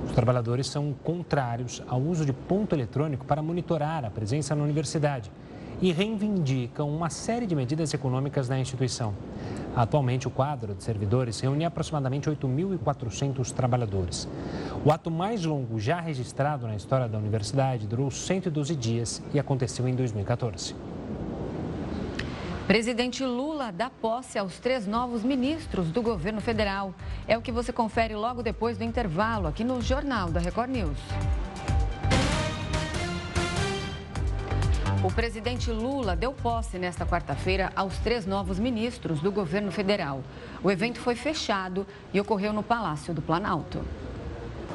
Os 0.06 0.12
trabalhadores 0.12 0.66
são 0.66 0.94
contrários 1.04 1.82
ao 1.86 2.00
uso 2.00 2.24
de 2.24 2.32
ponto 2.32 2.74
eletrônico 2.74 3.26
para 3.26 3.42
monitorar 3.42 4.04
a 4.04 4.10
presença 4.10 4.54
na 4.54 4.64
universidade 4.64 5.30
e 5.82 5.92
reivindicam 5.92 6.88
uma 6.88 7.08
série 7.08 7.46
de 7.46 7.54
medidas 7.54 7.92
econômicas 7.94 8.48
na 8.48 8.58
instituição. 8.58 9.14
Atualmente, 9.74 10.26
o 10.26 10.30
quadro 10.30 10.74
de 10.74 10.82
servidores 10.82 11.38
reúne 11.40 11.64
aproximadamente 11.64 12.28
8.400 12.28 13.52
trabalhadores. 13.52 14.28
O 14.84 14.90
ato 14.90 15.10
mais 15.10 15.44
longo 15.44 15.78
já 15.78 16.00
registrado 16.00 16.66
na 16.66 16.74
história 16.74 17.08
da 17.08 17.18
universidade 17.18 17.86
durou 17.86 18.10
112 18.10 18.74
dias 18.74 19.22
e 19.32 19.38
aconteceu 19.38 19.86
em 19.86 19.94
2014. 19.94 20.74
Presidente 22.66 23.24
Lula 23.24 23.72
dá 23.72 23.90
posse 23.90 24.38
aos 24.38 24.60
três 24.60 24.86
novos 24.86 25.24
ministros 25.24 25.90
do 25.90 26.00
governo 26.02 26.40
federal. 26.40 26.94
É 27.26 27.36
o 27.36 27.42
que 27.42 27.50
você 27.50 27.72
confere 27.72 28.14
logo 28.14 28.44
depois 28.44 28.78
do 28.78 28.84
intervalo 28.84 29.48
aqui 29.48 29.64
no 29.64 29.82
Jornal 29.82 30.30
da 30.30 30.38
Record 30.38 30.70
News. 30.70 30.98
O 35.02 35.10
presidente 35.10 35.70
Lula 35.70 36.14
deu 36.14 36.30
posse 36.30 36.78
nesta 36.78 37.06
quarta-feira 37.06 37.72
aos 37.74 37.96
três 37.96 38.26
novos 38.26 38.58
ministros 38.58 39.20
do 39.20 39.32
governo 39.32 39.72
federal. 39.72 40.22
O 40.62 40.70
evento 40.70 41.00
foi 41.00 41.14
fechado 41.14 41.86
e 42.12 42.20
ocorreu 42.20 42.52
no 42.52 42.62
Palácio 42.62 43.14
do 43.14 43.22
Planalto. 43.22 43.82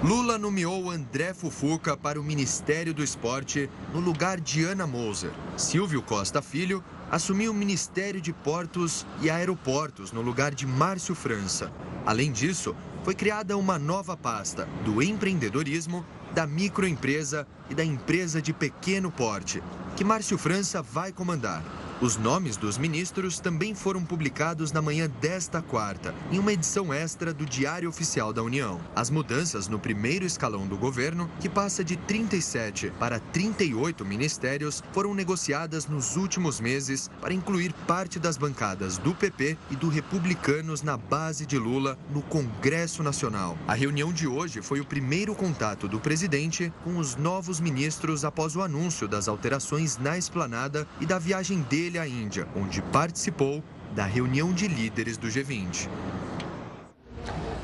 Lula 0.04 0.40
nomeou 0.40 0.90
André 0.90 1.32
Fufuca 1.32 1.96
para 1.96 2.20
o 2.20 2.24
Ministério 2.24 2.92
do 2.92 3.04
Esporte 3.04 3.70
no 3.94 4.00
lugar 4.00 4.40
de 4.40 4.64
Ana 4.64 4.88
Moser. 4.88 5.30
Silvio 5.56 6.02
Costa 6.02 6.42
Filho 6.42 6.84
assumiu 7.12 7.52
o 7.52 7.56
Ministério 7.56 8.20
de 8.20 8.34
Portos 8.34 9.06
e 9.22 9.30
Aeroportos 9.30 10.12
no 10.12 10.22
lugar 10.22 10.56
de 10.56 10.66
Márcio 10.66 11.14
França. 11.14 11.72
Além 12.04 12.32
disso, 12.32 12.76
foi 13.04 13.14
criada 13.14 13.56
uma 13.56 13.78
nova 13.78 14.18
pasta 14.18 14.68
do 14.84 15.04
empreendedorismo, 15.04 16.04
da 16.34 16.48
microempresa 16.48 17.48
e 17.70 17.76
da 17.76 17.86
empresa 17.86 18.42
de 18.42 18.52
pequeno 18.52 19.12
porte, 19.12 19.62
que 19.96 20.04
Márcio 20.04 20.38
França 20.38 20.82
vai 20.82 21.12
comandar. 21.12 21.64
Os 22.02 22.18
nomes 22.18 22.58
dos 22.58 22.78
ministros 22.78 23.40
também 23.40 23.74
foram 23.74 24.04
publicados 24.04 24.74
na 24.74 24.82
manhã 24.82 25.10
desta 25.22 25.62
quarta, 25.62 26.14
em 26.30 26.38
uma 26.38 26.52
edição 26.52 26.94
extra 26.94 27.34
do 27.34 27.46
Diário 27.46 27.88
Oficial 27.88 28.34
da 28.34 28.44
União. 28.44 28.82
As 28.94 29.10
mudanças 29.10 29.70
no 29.70 29.80
primeiro 29.80 30.26
escalão 30.26 30.68
do 30.68 30.76
governo, 30.78 31.32
que 31.40 31.48
passa 31.48 31.86
de 31.86 31.96
37 31.96 32.92
para 33.00 33.18
38 33.18 34.04
ministérios, 34.04 34.84
foram 34.92 35.14
negociadas 35.14 35.88
nos 35.88 36.18
últimos 36.18 36.60
meses 36.60 37.10
para 37.22 37.34
incluir 37.34 37.72
parte 37.88 38.20
das 38.20 38.36
bancadas 38.36 38.98
do 38.98 39.16
PP 39.16 39.58
e 39.72 39.76
do 39.78 39.88
Republicanos 39.88 40.82
na 40.82 40.98
base 40.98 41.46
de 41.46 41.58
Lula 41.58 41.98
no 42.14 42.22
Congresso 42.22 43.04
Nacional. 43.04 43.58
A 43.70 43.74
reunião 43.74 44.12
de 44.12 44.28
hoje 44.28 44.62
foi 44.62 44.82
o 44.82 44.86
primeiro 44.86 45.34
contato 45.34 45.88
do 45.88 46.02
presidente 46.02 46.74
com 46.84 46.98
os 46.98 47.16
novos 47.16 47.62
ministros 47.62 48.26
após 48.26 48.54
o 48.54 48.62
anúncio 48.62 49.08
das 49.08 49.30
alterações 49.30 49.98
na 49.98 50.18
esplanada 50.18 50.86
e 51.00 51.06
da 51.06 51.18
viagem 51.18 51.62
dele 51.62 51.85
dele 51.86 52.00
à 52.00 52.08
Índia, 52.08 52.48
onde 52.56 52.82
participou 52.82 53.62
da 53.94 54.06
reunião 54.06 54.52
de 54.52 54.68
líderes 54.68 55.18
do 55.18 55.28
G20. 55.28 55.88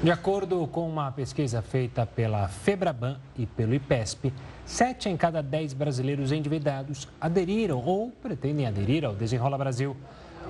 De 0.03 0.11
acordo 0.11 0.67
com 0.67 0.87
uma 0.87 1.11
pesquisa 1.11 1.61
feita 1.61 2.05
pela 2.05 2.47
Febraban 2.47 3.19
e 3.35 3.47
pelo 3.47 3.73
IPESP, 3.73 4.31
sete 4.63 5.09
em 5.09 5.17
cada 5.17 5.41
dez 5.41 5.73
brasileiros 5.73 6.31
endividados 6.31 7.07
aderiram 7.19 7.83
ou 7.83 8.11
pretendem 8.11 8.67
aderir 8.67 9.05
ao 9.05 9.15
Desenrola 9.15 9.57
Brasil. 9.57 9.97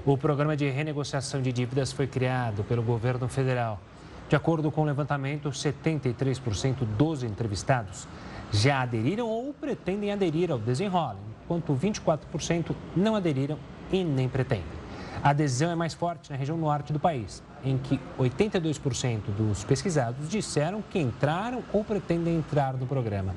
O 0.05 0.17
programa 0.17 0.57
de 0.57 0.69
renegociação 0.69 1.41
de 1.41 1.53
dívidas 1.53 1.93
foi 1.93 2.07
criado 2.07 2.65
pelo 2.65 2.83
governo 2.83 3.29
federal. 3.29 3.79
De 4.27 4.35
acordo 4.35 4.69
com 4.69 4.81
o 4.81 4.85
levantamento, 4.85 5.49
73% 5.49 6.85
dos 6.97 7.23
entrevistados 7.23 8.07
já 8.51 8.81
aderiram 8.81 9.27
ou 9.27 9.53
pretendem 9.53 10.11
aderir 10.11 10.51
ao 10.51 10.59
Desenrola, 10.59 11.17
enquanto 11.43 11.73
24% 11.73 12.75
não 12.95 13.15
aderiram 13.15 13.57
e 13.91 14.03
nem 14.03 14.27
pretendem. 14.27 14.81
A 15.23 15.29
adesão 15.29 15.69
é 15.69 15.75
mais 15.75 15.93
forte 15.93 16.31
na 16.31 16.35
região 16.35 16.57
norte 16.57 16.91
do 16.91 16.99
país, 16.99 17.43
em 17.63 17.77
que 17.77 17.99
82% 18.19 19.21
dos 19.37 19.63
pesquisados 19.63 20.27
disseram 20.27 20.81
que 20.81 20.99
entraram 20.99 21.63
ou 21.71 21.83
pretendem 21.83 22.37
entrar 22.37 22.73
no 22.73 22.87
programa. 22.87 23.35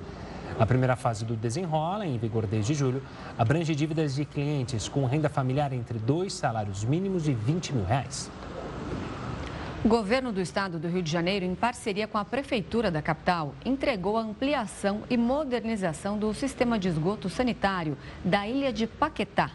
A 0.59 0.65
primeira 0.65 0.95
fase 0.95 1.25
do 1.25 1.35
Desenrola, 1.35 2.07
em 2.07 2.17
vigor 2.17 2.47
desde 2.47 2.75
julho, 2.75 3.03
abrange 3.37 3.75
dívidas 3.75 4.15
de 4.15 4.25
clientes 4.25 4.89
com 4.89 5.05
renda 5.05 5.29
familiar 5.29 5.73
entre 5.73 5.99
dois 5.99 6.33
salários 6.33 6.85
mínimos 6.85 7.27
e 7.29 7.35
20 7.35 7.75
mil 7.75 7.85
reais. 7.85 8.31
O 9.85 9.89
governo 9.89 10.33
do 10.33 10.41
estado 10.41 10.79
do 10.79 10.89
Rio 10.89 11.03
de 11.03 11.13
Janeiro, 11.13 11.45
em 11.45 11.55
parceria 11.55 12.09
com 12.09 12.17
a 12.17 12.25
prefeitura 12.25 12.91
da 12.91 13.03
capital, 13.03 13.55
entregou 13.67 14.17
a 14.17 14.23
ampliação 14.23 15.03
e 15.11 15.17
modernização 15.19 16.19
do 16.19 16.33
sistema 16.33 16.79
de 16.79 16.89
esgoto 16.89 17.29
sanitário 17.29 17.95
da 18.25 18.49
ilha 18.49 18.73
de 18.73 18.87
Paquetá. 18.87 19.51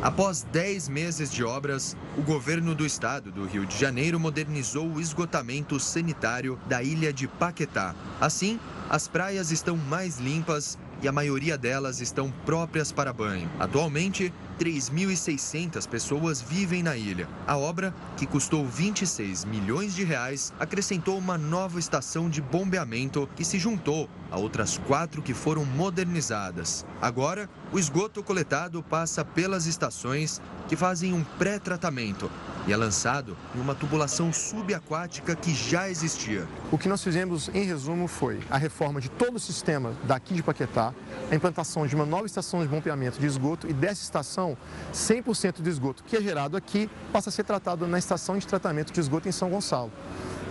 Após 0.00 0.44
10 0.52 0.88
meses 0.88 1.32
de 1.32 1.42
obras, 1.42 1.96
o 2.16 2.22
governo 2.22 2.76
do 2.76 2.86
estado 2.86 3.32
do 3.32 3.44
Rio 3.44 3.66
de 3.66 3.76
Janeiro 3.76 4.20
modernizou 4.20 4.86
o 4.86 5.00
esgotamento 5.00 5.80
sanitário 5.80 6.56
da 6.66 6.80
ilha 6.80 7.12
de 7.12 7.26
Paquetá. 7.26 7.92
Assim, 8.20 8.60
as 8.88 9.08
praias 9.08 9.50
estão 9.50 9.76
mais 9.76 10.20
limpas 10.20 10.78
e 11.02 11.08
a 11.08 11.12
maioria 11.12 11.58
delas 11.58 12.00
estão 12.00 12.30
próprias 12.46 12.92
para 12.92 13.12
banho. 13.12 13.50
Atualmente, 13.58 14.32
3.600 14.58 15.88
pessoas 15.88 16.40
vivem 16.40 16.82
na 16.82 16.96
ilha. 16.96 17.28
A 17.46 17.56
obra, 17.56 17.94
que 18.16 18.26
custou 18.26 18.66
26 18.66 19.44
milhões 19.44 19.94
de 19.94 20.04
reais, 20.04 20.52
acrescentou 20.58 21.18
uma 21.18 21.36
nova 21.36 21.78
estação 21.78 22.28
de 22.28 22.40
bombeamento 22.40 23.28
que 23.36 23.44
se 23.44 23.58
juntou 23.58 24.08
a 24.30 24.36
outras 24.36 24.78
quatro 24.78 25.22
que 25.22 25.32
foram 25.32 25.64
modernizadas. 25.64 26.84
Agora, 27.00 27.48
o 27.72 27.78
esgoto 27.78 28.22
coletado 28.22 28.82
passa 28.82 29.24
pelas 29.24 29.66
estações 29.66 30.40
que 30.68 30.76
fazem 30.76 31.12
um 31.12 31.22
pré-tratamento 31.22 32.30
e 32.66 32.72
é 32.72 32.76
lançado 32.76 33.36
em 33.54 33.60
uma 33.60 33.74
tubulação 33.74 34.32
subaquática 34.32 35.36
que 35.36 35.54
já 35.54 35.88
existia. 35.88 36.46
O 36.72 36.78
que 36.78 36.88
nós 36.88 37.04
fizemos, 37.04 37.50
em 37.52 37.64
resumo, 37.64 38.08
foi 38.08 38.40
a 38.50 38.56
reforma 38.56 39.00
de 39.00 39.10
todo 39.10 39.36
o 39.36 39.40
sistema 39.40 39.94
daqui 40.04 40.34
de 40.34 40.42
Paquetá, 40.42 40.94
a 41.30 41.34
implantação 41.34 41.86
de 41.86 41.94
uma 41.94 42.06
nova 42.06 42.26
estação 42.26 42.62
de 42.62 42.68
bombeamento 42.68 43.20
de 43.20 43.26
esgoto 43.26 43.68
e 43.68 43.72
dessa 43.72 44.02
estação, 44.02 44.43
100% 44.92 45.62
de 45.62 45.70
esgoto 45.70 46.04
que 46.04 46.16
é 46.16 46.20
gerado 46.20 46.56
aqui 46.56 46.88
passa 47.12 47.30
a 47.30 47.32
ser 47.32 47.44
tratado 47.44 47.86
na 47.86 47.98
estação 47.98 48.36
de 48.38 48.46
tratamento 48.46 48.92
de 48.92 49.00
esgoto 49.00 49.28
em 49.28 49.32
São 49.32 49.50
Gonçalo. 49.50 49.90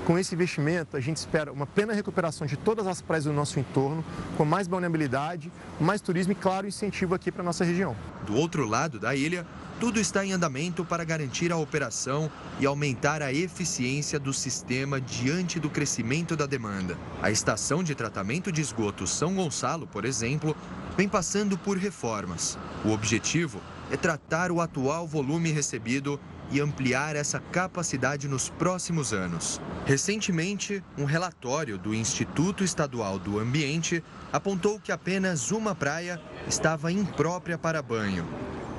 Com 0.05 0.19
esse 0.19 0.35
investimento, 0.35 0.97
a 0.97 0.99
gente 0.99 1.15
espera 1.15 1.49
uma 1.49 1.65
plena 1.65 1.93
recuperação 1.93 2.45
de 2.45 2.57
todas 2.57 2.85
as 2.87 3.01
praias 3.01 3.23
do 3.23 3.31
nosso 3.31 3.57
entorno, 3.57 4.03
com 4.35 4.43
mais 4.43 4.67
balneabilidade, 4.67 5.49
mais 5.79 6.01
turismo 6.01 6.33
e, 6.33 6.35
claro, 6.35 6.67
incentivo 6.67 7.15
aqui 7.15 7.31
para 7.31 7.41
a 7.41 7.45
nossa 7.45 7.63
região. 7.63 7.95
Do 8.25 8.35
outro 8.35 8.67
lado 8.67 8.99
da 8.99 9.15
ilha, 9.15 9.47
tudo 9.79 10.01
está 10.01 10.25
em 10.25 10.33
andamento 10.33 10.83
para 10.83 11.05
garantir 11.05 11.53
a 11.53 11.57
operação 11.57 12.29
e 12.59 12.65
aumentar 12.65 13.21
a 13.21 13.31
eficiência 13.31 14.19
do 14.19 14.33
sistema 14.33 14.99
diante 14.99 15.57
do 15.57 15.69
crescimento 15.69 16.35
da 16.35 16.45
demanda. 16.45 16.97
A 17.21 17.31
estação 17.31 17.81
de 17.81 17.95
tratamento 17.95 18.51
de 18.51 18.59
esgoto 18.59 19.07
São 19.07 19.35
Gonçalo, 19.35 19.87
por 19.87 20.03
exemplo, 20.03 20.53
vem 20.97 21.07
passando 21.07 21.57
por 21.57 21.77
reformas. 21.77 22.57
O 22.85 22.91
objetivo 22.91 23.59
é 23.91 23.97
tratar 23.97 24.51
o 24.51 24.61
atual 24.61 25.07
volume 25.07 25.51
recebido 25.51 26.19
e 26.51 26.59
ampliar 26.59 27.15
essa 27.15 27.39
capacidade 27.39 28.27
nos 28.27 28.49
próximos 28.49 29.13
anos. 29.13 29.59
Recentemente, 29.85 30.83
um 30.97 31.05
relatório 31.05 31.77
do 31.77 31.93
Instituto 31.93 32.63
Estadual 32.63 33.17
do 33.17 33.39
Ambiente 33.39 34.03
apontou 34.31 34.79
que 34.79 34.91
apenas 34.91 35.51
uma 35.51 35.73
praia 35.73 36.21
estava 36.47 36.91
imprópria 36.91 37.57
para 37.57 37.81
banho. 37.81 38.27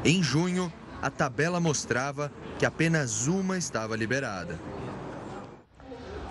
Em 0.05 0.23
junho, 0.23 0.73
a 1.03 1.11
tabela 1.11 1.61
mostrava 1.61 2.31
que 2.59 2.65
apenas 2.65 3.27
uma 3.27 3.59
estava 3.59 3.97
liberada. 3.97 4.59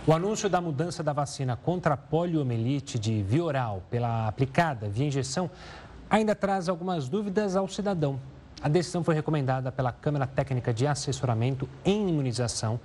O 0.06 0.12
anúncio 0.12 0.50
da 0.50 0.60
mudança 0.60 1.02
da 1.02 1.14
vacina 1.14 1.56
contra 1.56 1.94
a 1.94 1.98
poliomielite 1.98 3.00
de 3.00 3.24
via 3.24 3.42
oral 3.42 3.84
pela 3.90 4.28
aplicada 4.28 4.90
via 4.90 5.08
injeção 5.08 5.50
ainda 6.10 6.36
traz 6.36 6.68
algumas 6.68 7.08
dúvidas 7.08 7.56
ao 7.56 7.70
cidadão. 7.70 8.20
A 8.62 8.68
decisão 8.68 9.02
foi 9.02 9.16
recomendada 9.16 9.72
pela 9.72 9.94
Câmara 9.94 10.28
Técnica 10.28 10.74
de 10.74 10.86
Assessoramento 10.86 11.70
em 11.86 12.10
Imunização, 12.10 12.82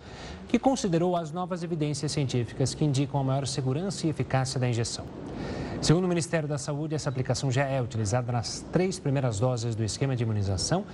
que 0.46 0.60
considerou 0.60 1.16
as 1.16 1.32
novas 1.32 1.64
evidências 1.64 2.12
científicas 2.12 2.72
que 2.72 2.84
indicam 2.84 3.18
a 3.18 3.24
maior 3.24 3.48
segurança 3.48 4.06
e 4.06 4.10
eficácia 4.10 4.60
da 4.60 4.68
injeção. 4.68 5.04
Segundo 5.82 6.04
o 6.04 6.08
Ministério 6.08 6.48
da 6.48 6.56
Saúde, 6.56 6.94
essa 6.94 7.08
aplicação 7.08 7.50
já 7.50 7.64
é 7.64 7.82
utilizada 7.82 8.30
nas 8.30 8.64
três 8.70 9.00
primeiras 9.00 9.40
doses 9.40 9.74
do 9.74 9.82
esquema 9.82 10.14
de 10.14 10.22
imunização 10.22 10.84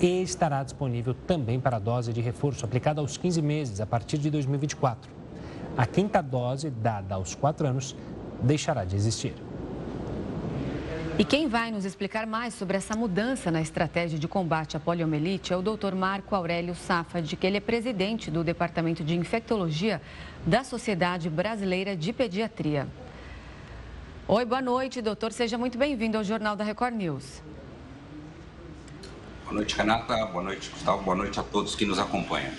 e 0.00 0.22
estará 0.22 0.62
disponível 0.62 1.14
também 1.26 1.58
para 1.58 1.78
a 1.78 1.80
dose 1.80 2.12
de 2.12 2.20
reforço 2.20 2.64
aplicada 2.64 3.00
aos 3.00 3.16
15 3.16 3.42
meses 3.42 3.80
a 3.80 3.86
partir 3.86 4.18
de 4.18 4.30
2024. 4.30 5.13
A 5.76 5.86
quinta 5.86 6.22
dose, 6.22 6.70
dada 6.70 7.16
aos 7.16 7.34
4 7.34 7.66
anos, 7.66 7.96
deixará 8.40 8.84
de 8.84 8.94
existir. 8.94 9.34
E 11.18 11.24
quem 11.24 11.48
vai 11.48 11.70
nos 11.70 11.84
explicar 11.84 12.26
mais 12.26 12.54
sobre 12.54 12.76
essa 12.76 12.96
mudança 12.96 13.50
na 13.50 13.60
estratégia 13.60 14.18
de 14.18 14.26
combate 14.26 14.76
à 14.76 14.80
poliomielite 14.80 15.52
é 15.52 15.56
o 15.56 15.62
Dr. 15.62 15.94
Marco 15.94 16.34
Aurélio 16.34 16.74
Safad, 16.74 17.36
que 17.36 17.46
ele 17.46 17.56
é 17.56 17.60
presidente 17.60 18.30
do 18.30 18.42
Departamento 18.42 19.04
de 19.04 19.16
Infectologia 19.16 20.00
da 20.46 20.64
Sociedade 20.64 21.30
Brasileira 21.30 21.96
de 21.96 22.12
Pediatria. 22.12 22.88
Oi, 24.26 24.44
boa 24.44 24.62
noite, 24.62 25.02
doutor. 25.02 25.32
Seja 25.32 25.58
muito 25.58 25.76
bem-vindo 25.76 26.16
ao 26.16 26.24
Jornal 26.24 26.56
da 26.56 26.64
Record 26.64 26.94
News. 26.94 27.42
Boa 29.44 29.56
noite, 29.56 29.76
Renata. 29.76 30.24
Boa 30.26 30.42
noite, 30.42 30.70
Gustavo. 30.70 31.02
Boa 31.02 31.16
noite 31.16 31.38
a 31.38 31.42
todos 31.42 31.76
que 31.76 31.84
nos 31.84 31.98
acompanham. 31.98 32.50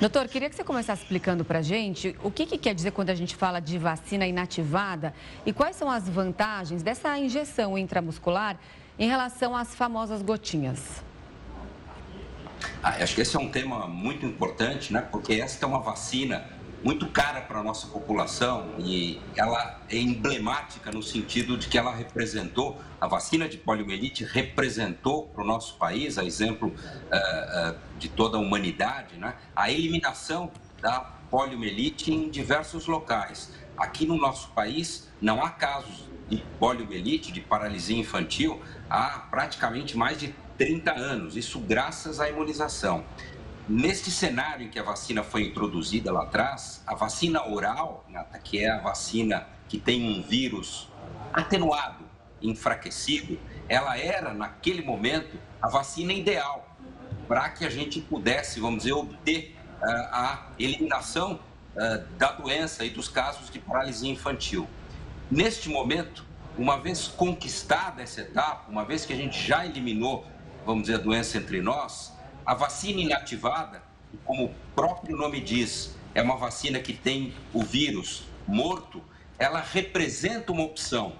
Doutor, 0.00 0.26
queria 0.26 0.48
que 0.48 0.56
você 0.56 0.64
começasse 0.64 1.02
explicando 1.02 1.44
para 1.44 1.58
a 1.58 1.62
gente 1.62 2.16
o 2.24 2.30
que, 2.30 2.46
que, 2.46 2.56
quer 2.56 2.74
dizer 2.74 2.92
quando 2.92 3.10
a 3.10 3.14
gente 3.14 3.36
fala 3.36 3.60
de 3.60 3.76
vacina 3.76 4.26
inativada 4.26 5.14
e 5.44 5.52
quais 5.52 5.76
são 5.76 5.90
as 5.90 6.08
vantagens 6.08 6.82
dessa 6.82 7.16
injeção 7.18 7.76
intramuscular 7.76 8.58
em 8.98 9.06
relação 9.06 9.54
às 9.54 9.74
famosas 9.74 10.22
gotinhas. 10.22 11.02
Ah, 12.82 12.96
acho 13.00 13.14
que 13.14 13.20
esse 13.20 13.36
é 13.36 13.38
um 13.38 13.50
tema 13.50 13.86
muito 13.86 14.24
importante, 14.24 14.92
né? 14.92 15.02
Porque 15.02 15.34
essa 15.34 15.62
é 15.62 15.68
uma 15.68 15.80
vacina 15.80 16.46
muito 16.84 17.06
cara 17.08 17.40
para 17.40 17.60
a 17.60 17.62
nossa 17.62 17.86
população 17.86 18.74
e 18.78 19.20
ela 19.36 19.80
é 19.88 19.96
emblemática 19.96 20.90
no 20.90 21.02
sentido 21.02 21.56
de 21.56 21.68
que 21.68 21.78
ela 21.78 21.94
representou, 21.94 22.80
a 23.00 23.06
vacina 23.06 23.48
de 23.48 23.56
poliomielite 23.56 24.24
representou 24.24 25.28
para 25.28 25.42
o 25.42 25.46
nosso 25.46 25.76
país, 25.76 26.18
a 26.18 26.24
exemplo 26.24 26.68
uh, 26.68 27.70
uh, 27.70 27.78
de 27.98 28.08
toda 28.08 28.36
a 28.36 28.40
humanidade, 28.40 29.16
né, 29.16 29.34
a 29.54 29.70
eliminação 29.70 30.50
da 30.80 31.00
poliomielite 31.30 32.12
em 32.12 32.28
diversos 32.28 32.86
locais. 32.86 33.52
Aqui 33.76 34.04
no 34.04 34.16
nosso 34.16 34.50
país 34.50 35.08
não 35.20 35.42
há 35.42 35.50
casos 35.50 36.08
de 36.28 36.42
poliomielite, 36.58 37.30
de 37.30 37.40
paralisia 37.40 37.96
infantil, 37.96 38.60
há 38.90 39.26
praticamente 39.30 39.96
mais 39.96 40.18
de 40.18 40.34
30 40.58 40.92
anos, 40.92 41.36
isso 41.36 41.58
graças 41.60 42.20
à 42.20 42.28
imunização. 42.28 43.04
Neste 43.68 44.10
cenário 44.10 44.66
em 44.66 44.68
que 44.68 44.78
a 44.78 44.82
vacina 44.82 45.22
foi 45.22 45.44
introduzida 45.44 46.12
lá 46.12 46.24
atrás, 46.24 46.82
a 46.86 46.94
vacina 46.94 47.46
oral, 47.46 48.04
que 48.42 48.58
é 48.58 48.70
a 48.70 48.78
vacina 48.78 49.46
que 49.68 49.78
tem 49.78 50.04
um 50.04 50.22
vírus 50.22 50.88
atenuado, 51.32 52.04
enfraquecido, 52.42 53.38
ela 53.68 53.96
era, 53.96 54.34
naquele 54.34 54.82
momento, 54.82 55.38
a 55.60 55.68
vacina 55.68 56.12
ideal 56.12 56.76
para 57.28 57.48
que 57.50 57.64
a 57.64 57.70
gente 57.70 58.00
pudesse, 58.00 58.60
vamos 58.60 58.82
dizer, 58.82 58.92
obter 58.92 59.56
uh, 59.80 59.86
a 60.12 60.48
eliminação 60.58 61.40
uh, 61.74 62.04
da 62.18 62.32
doença 62.32 62.84
e 62.84 62.90
dos 62.90 63.08
casos 63.08 63.48
de 63.48 63.58
paralisia 63.60 64.10
infantil. 64.10 64.68
Neste 65.30 65.68
momento, 65.68 66.26
uma 66.58 66.78
vez 66.78 67.08
conquistada 67.08 68.02
essa 68.02 68.20
etapa, 68.20 68.70
uma 68.70 68.84
vez 68.84 69.06
que 69.06 69.12
a 69.12 69.16
gente 69.16 69.40
já 69.40 69.64
eliminou, 69.64 70.26
vamos 70.66 70.82
dizer, 70.82 70.96
a 70.96 70.98
doença 70.98 71.38
entre 71.38 71.62
nós, 71.62 72.11
a 72.44 72.54
vacina 72.54 73.00
inativada, 73.00 73.82
como 74.24 74.46
o 74.46 74.54
próprio 74.74 75.16
nome 75.16 75.40
diz, 75.40 75.94
é 76.14 76.22
uma 76.22 76.36
vacina 76.36 76.80
que 76.80 76.92
tem 76.92 77.32
o 77.52 77.62
vírus 77.62 78.24
morto, 78.46 79.02
ela 79.38 79.60
representa 79.60 80.52
uma 80.52 80.62
opção 80.62 81.14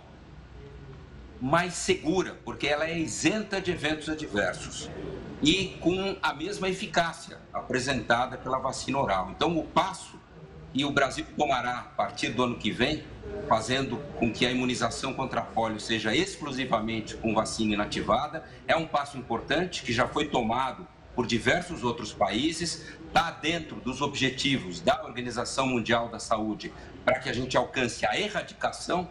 mais 1.41 1.75
segura, 1.75 2.39
porque 2.45 2.67
ela 2.67 2.89
é 2.89 2.99
isenta 2.99 3.61
de 3.61 3.71
eventos 3.73 4.09
adversos 4.09 4.89
e 5.43 5.77
com 5.81 6.17
a 6.23 6.33
mesma 6.33 6.69
eficácia 6.69 7.39
apresentada 7.53 8.37
pela 8.39 8.59
vacina 8.59 8.99
oral. 8.99 9.33
Então, 9.35 9.59
o 9.59 9.65
passo, 9.65 10.21
e 10.75 10.85
o 10.85 10.91
Brasil 10.91 11.27
tomará 11.37 11.79
a 11.79 11.83
partir 11.83 12.29
do 12.31 12.45
ano 12.45 12.57
que 12.57 12.71
vem, 12.71 13.05
fazendo 13.49 13.99
com 14.19 14.33
que 14.33 14.47
a 14.47 14.51
imunização 14.51 15.13
contra 15.13 15.43
polio 15.43 15.81
seja 15.81 16.15
exclusivamente 16.15 17.17
com 17.17 17.35
vacina 17.35 17.75
inativada, 17.75 18.45
é 18.67 18.77
um 18.77 18.87
passo 18.87 19.19
importante 19.19 19.83
que 19.83 19.93
já 19.93 20.07
foi 20.07 20.29
tomado 20.29 20.87
por 21.15 21.27
diversos 21.27 21.85
outros 21.85 22.13
países, 22.13 22.87
está 23.07 23.31
dentro 23.31 23.77
dos 23.77 24.01
objetivos 24.01 24.81
da 24.81 25.05
Organização 25.05 25.67
Mundial 25.67 26.09
da 26.09 26.19
Saúde 26.19 26.73
para 27.05 27.19
que 27.19 27.29
a 27.29 27.33
gente 27.33 27.57
alcance 27.57 28.07
a 28.07 28.19
erradicação, 28.19 29.09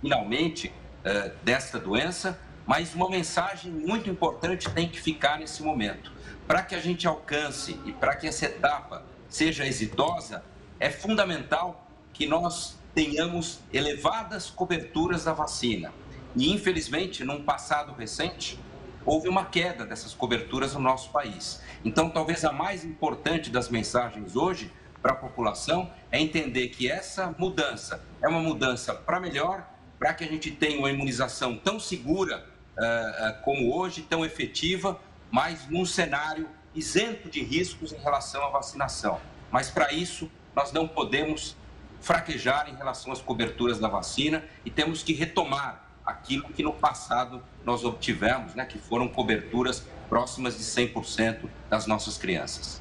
finalmente, 0.00 0.72
eh, 1.04 1.32
desta 1.42 1.78
doença. 1.78 2.38
Mas 2.66 2.94
uma 2.94 3.10
mensagem 3.10 3.70
muito 3.70 4.08
importante 4.08 4.70
tem 4.70 4.88
que 4.88 5.00
ficar 5.00 5.38
nesse 5.38 5.62
momento. 5.62 6.12
Para 6.46 6.62
que 6.62 6.74
a 6.74 6.80
gente 6.80 7.06
alcance 7.06 7.78
e 7.84 7.92
para 7.92 8.16
que 8.16 8.26
essa 8.26 8.46
etapa 8.46 9.04
seja 9.28 9.66
exitosa, 9.66 10.44
é 10.78 10.90
fundamental 10.90 11.86
que 12.12 12.26
nós 12.26 12.78
tenhamos 12.94 13.60
elevadas 13.72 14.48
coberturas 14.48 15.24
da 15.24 15.32
vacina. 15.32 15.92
E, 16.36 16.52
infelizmente, 16.52 17.24
num 17.24 17.42
passado 17.42 17.92
recente, 17.92 18.58
houve 19.04 19.28
uma 19.28 19.44
queda 19.44 19.84
dessas 19.84 20.14
coberturas 20.14 20.74
no 20.74 20.80
nosso 20.80 21.10
país. 21.10 21.60
Então, 21.84 22.10
talvez 22.10 22.44
a 22.44 22.52
mais 22.52 22.84
importante 22.84 23.50
das 23.50 23.68
mensagens 23.68 24.36
hoje 24.36 24.70
para 25.02 25.12
a 25.12 25.16
população 25.16 25.90
é 26.10 26.20
entender 26.20 26.68
que 26.68 26.90
essa 26.90 27.34
mudança 27.38 28.02
é 28.22 28.28
uma 28.28 28.40
mudança 28.40 28.94
para 28.94 29.20
melhor, 29.20 29.68
para 29.98 30.14
que 30.14 30.24
a 30.24 30.26
gente 30.26 30.50
tenha 30.50 30.78
uma 30.78 30.90
imunização 30.90 31.56
tão 31.56 31.78
segura 31.78 32.46
uh, 32.76 33.42
como 33.42 33.74
hoje, 33.74 34.02
tão 34.02 34.24
efetiva, 34.24 34.98
mas 35.30 35.68
num 35.68 35.84
cenário 35.84 36.48
isento 36.74 37.28
de 37.28 37.42
riscos 37.42 37.92
em 37.92 37.98
relação 37.98 38.44
à 38.46 38.48
vacinação. 38.48 39.20
Mas 39.50 39.70
para 39.70 39.92
isso, 39.92 40.30
nós 40.56 40.72
não 40.72 40.88
podemos 40.88 41.56
fraquejar 42.00 42.68
em 42.68 42.74
relação 42.76 43.12
às 43.12 43.20
coberturas 43.20 43.78
da 43.78 43.88
vacina 43.88 44.44
e 44.64 44.70
temos 44.70 45.02
que 45.02 45.12
retomar 45.12 45.83
aquilo 46.04 46.44
que 46.44 46.62
no 46.62 46.72
passado 46.72 47.42
nós 47.64 47.84
obtivemos, 47.84 48.54
né, 48.54 48.64
que 48.64 48.78
foram 48.78 49.08
coberturas 49.08 49.86
próximas 50.08 50.56
de 50.56 50.64
100% 50.64 51.48
das 51.70 51.86
nossas 51.86 52.18
crianças. 52.18 52.80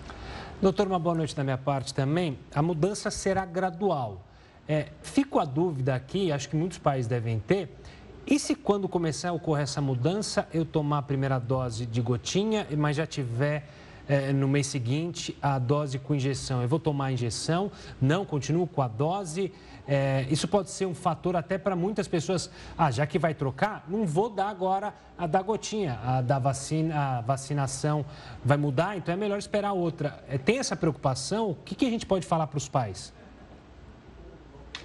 Doutor, 0.61 0.87
uma 0.87 0.99
boa 0.99 1.15
noite 1.15 1.35
da 1.35 1.43
minha 1.43 1.57
parte 1.57 1.93
também. 1.93 2.37
A 2.53 2.61
mudança 2.61 3.11
será 3.11 3.45
gradual. 3.45 4.23
É, 4.67 4.87
fico 5.01 5.39
a 5.39 5.45
dúvida 5.45 5.93
aqui, 5.93 6.31
acho 6.31 6.47
que 6.47 6.55
muitos 6.55 6.77
pais 6.77 7.05
devem 7.05 7.39
ter. 7.39 7.69
E 8.25 8.39
se 8.39 8.55
quando 8.55 8.87
começar 8.87 9.29
a 9.29 9.33
ocorrer 9.33 9.63
essa 9.63 9.81
mudança, 9.81 10.47
eu 10.53 10.63
tomar 10.63 10.99
a 10.99 11.01
primeira 11.01 11.37
dose 11.37 11.85
de 11.85 12.01
gotinha, 12.01 12.65
mas 12.77 12.95
já 12.95 13.05
tiver 13.05 13.67
é, 14.07 14.31
no 14.31 14.47
mês 14.47 14.67
seguinte 14.67 15.37
a 15.41 15.59
dose 15.59 15.99
com 15.99 16.15
injeção? 16.15 16.61
Eu 16.61 16.67
vou 16.67 16.79
tomar 16.79 17.05
a 17.05 17.11
injeção? 17.11 17.69
Não, 18.01 18.25
continuo 18.25 18.65
com 18.65 18.81
a 18.81 18.87
dose? 18.87 19.51
É, 19.87 20.25
isso 20.29 20.47
pode 20.47 20.69
ser 20.69 20.85
um 20.85 20.95
fator 20.95 21.35
até 21.35 21.57
para 21.57 21.75
muitas 21.75 22.07
pessoas. 22.07 22.49
Ah, 22.77 22.89
já 22.89 23.05
que 23.05 23.19
vai 23.19 23.33
trocar, 23.33 23.83
não 23.87 24.05
vou 24.05 24.29
dar 24.29 24.49
agora 24.49 24.93
a 25.17 25.27
da 25.27 25.41
gotinha, 25.41 25.99
a 26.03 26.21
da 26.21 26.39
vacina, 26.39 27.17
a 27.17 27.21
vacinação 27.21 28.05
vai 28.43 28.57
mudar, 28.57 28.97
então 28.97 29.13
é 29.13 29.17
melhor 29.17 29.37
esperar 29.37 29.73
outra. 29.73 30.23
É, 30.27 30.37
tem 30.37 30.59
essa 30.59 30.75
preocupação? 30.75 31.51
O 31.51 31.55
que, 31.55 31.75
que 31.75 31.85
a 31.85 31.89
gente 31.89 32.05
pode 32.05 32.25
falar 32.25 32.47
para 32.47 32.57
os 32.57 32.67
pais? 32.67 33.13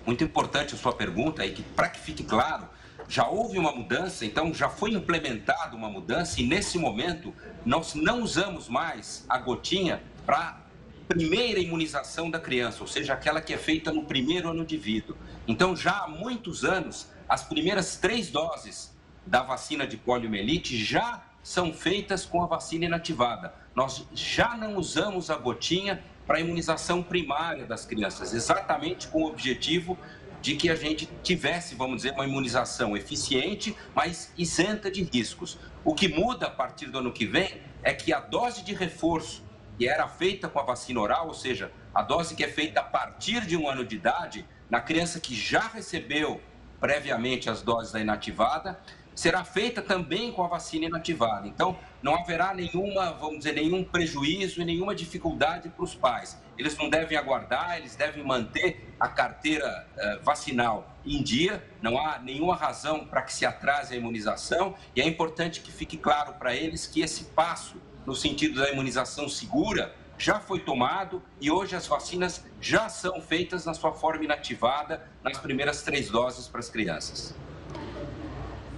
Muito 0.04 0.24
importante 0.24 0.74
a 0.74 0.78
sua 0.78 0.92
pergunta 0.92 1.44
e 1.44 1.52
que, 1.52 1.62
para 1.62 1.88
que 1.88 2.00
fique 2.00 2.24
claro, 2.24 2.66
já 3.08 3.26
houve 3.26 3.58
uma 3.58 3.72
mudança, 3.72 4.26
então 4.26 4.52
já 4.52 4.68
foi 4.68 4.92
implementada 4.92 5.74
uma 5.74 5.88
mudança 5.88 6.40
e 6.40 6.46
nesse 6.46 6.78
momento 6.78 7.32
nós 7.64 7.94
não 7.94 8.22
usamos 8.22 8.68
mais 8.68 9.24
a 9.28 9.38
gotinha 9.38 10.02
para 10.26 10.60
primeira 11.08 11.58
imunização 11.58 12.30
da 12.30 12.38
criança, 12.38 12.82
ou 12.82 12.86
seja, 12.86 13.14
aquela 13.14 13.40
que 13.40 13.54
é 13.54 13.56
feita 13.56 13.90
no 13.90 14.04
primeiro 14.04 14.50
ano 14.50 14.64
de 14.64 14.76
vida. 14.76 15.14
Então, 15.46 15.74
já 15.74 16.04
há 16.04 16.08
muitos 16.08 16.64
anos, 16.64 17.08
as 17.26 17.42
primeiras 17.42 17.96
três 17.96 18.30
doses 18.30 18.94
da 19.26 19.42
vacina 19.42 19.86
de 19.86 19.96
poliomielite 19.96 20.76
já 20.76 21.24
são 21.42 21.72
feitas 21.72 22.26
com 22.26 22.42
a 22.42 22.46
vacina 22.46 22.84
inativada. 22.84 23.54
Nós 23.74 24.06
já 24.12 24.54
não 24.54 24.76
usamos 24.76 25.30
a 25.30 25.36
gotinha 25.36 26.04
para 26.26 26.36
a 26.36 26.40
imunização 26.40 27.02
primária 27.02 27.64
das 27.64 27.86
crianças, 27.86 28.34
exatamente 28.34 29.08
com 29.08 29.22
o 29.22 29.26
objetivo 29.26 29.96
de 30.42 30.56
que 30.56 30.68
a 30.68 30.74
gente 30.74 31.08
tivesse, 31.22 31.74
vamos 31.74 31.96
dizer, 31.96 32.12
uma 32.12 32.26
imunização 32.26 32.94
eficiente, 32.94 33.74
mas 33.94 34.32
isenta 34.36 34.90
de 34.90 35.02
riscos. 35.02 35.58
O 35.82 35.94
que 35.94 36.06
muda 36.06 36.46
a 36.46 36.50
partir 36.50 36.86
do 36.86 36.98
ano 36.98 37.12
que 37.12 37.24
vem 37.24 37.62
é 37.82 37.94
que 37.94 38.12
a 38.12 38.20
dose 38.20 38.62
de 38.62 38.74
reforço 38.74 39.47
que 39.78 39.88
era 39.88 40.08
feita 40.08 40.48
com 40.48 40.58
a 40.58 40.64
vacina 40.64 41.00
oral, 41.00 41.28
ou 41.28 41.34
seja, 41.34 41.70
a 41.94 42.02
dose 42.02 42.34
que 42.34 42.42
é 42.42 42.48
feita 42.48 42.80
a 42.80 42.84
partir 42.84 43.46
de 43.46 43.56
um 43.56 43.68
ano 43.68 43.84
de 43.84 43.94
idade, 43.94 44.44
na 44.68 44.80
criança 44.80 45.20
que 45.20 45.34
já 45.34 45.60
recebeu 45.60 46.40
previamente 46.80 47.48
as 47.48 47.62
doses 47.62 47.92
da 47.92 48.00
inativada, 48.00 48.78
será 49.14 49.44
feita 49.44 49.82
também 49.82 50.30
com 50.30 50.44
a 50.44 50.48
vacina 50.48 50.86
inativada. 50.86 51.46
Então, 51.48 51.76
não 52.00 52.14
haverá 52.14 52.54
nenhuma, 52.54 53.12
vamos 53.12 53.38
dizer, 53.38 53.52
nenhum 53.52 53.82
prejuízo 53.82 54.60
e 54.60 54.64
nenhuma 54.64 54.94
dificuldade 54.94 55.68
para 55.68 55.84
os 55.84 55.94
pais. 55.94 56.40
Eles 56.56 56.76
não 56.76 56.88
devem 56.88 57.18
aguardar, 57.18 57.78
eles 57.78 57.96
devem 57.96 58.24
manter 58.24 58.94
a 58.98 59.08
carteira 59.08 59.88
eh, 59.96 60.18
vacinal 60.22 60.96
em 61.04 61.20
dia, 61.22 61.64
não 61.82 61.98
há 61.98 62.18
nenhuma 62.18 62.54
razão 62.54 63.06
para 63.06 63.22
que 63.22 63.32
se 63.32 63.44
atrase 63.44 63.94
a 63.94 63.96
imunização 63.96 64.76
e 64.94 65.00
é 65.00 65.06
importante 65.06 65.60
que 65.60 65.72
fique 65.72 65.96
claro 65.96 66.34
para 66.34 66.54
eles 66.54 66.86
que 66.86 67.00
esse 67.00 67.24
passo 67.24 67.80
no 68.08 68.14
sentido 68.14 68.58
da 68.58 68.70
imunização 68.70 69.28
segura, 69.28 69.94
já 70.16 70.40
foi 70.40 70.58
tomado 70.58 71.22
e 71.38 71.50
hoje 71.50 71.76
as 71.76 71.86
vacinas 71.86 72.42
já 72.58 72.88
são 72.88 73.20
feitas 73.20 73.66
na 73.66 73.74
sua 73.74 73.92
forma 73.92 74.24
inativada 74.24 75.06
nas 75.22 75.36
primeiras 75.36 75.82
três 75.82 76.08
doses 76.08 76.48
para 76.48 76.58
as 76.58 76.70
crianças. 76.70 77.34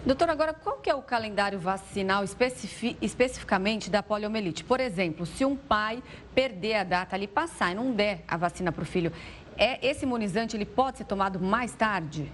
Doutor, 0.05 0.29
agora 0.31 0.53
qual 0.53 0.79
que 0.79 0.91
é 0.91 0.95
o 0.95 1.01
calendário 1.01 1.61
vacinal 1.61 2.25
especific, 2.25 2.97
especificamente 3.01 3.89
da 3.89 4.03
poliomielite? 4.03 4.65
Por 4.65 4.81
exemplo, 4.81 5.25
se 5.25 5.45
um 5.45 5.55
pai 5.55 6.03
perder 6.35 6.75
a 6.75 6.85
data 6.85 7.15
ali, 7.15 7.29
passar 7.29 7.71
e 7.71 7.75
não 7.77 7.93
der 7.93 8.25
a 8.27 8.37
vacina 8.37 8.73
para 8.73 8.83
o 8.83 8.87
filho, 8.87 9.13
é, 9.57 9.87
esse 9.87 10.05
imunizante 10.05 10.57
ele 10.57 10.67
pode 10.67 10.99
ser 10.99 11.05
tomado 11.05 11.39
mais 11.39 11.73
tarde? 11.73 12.33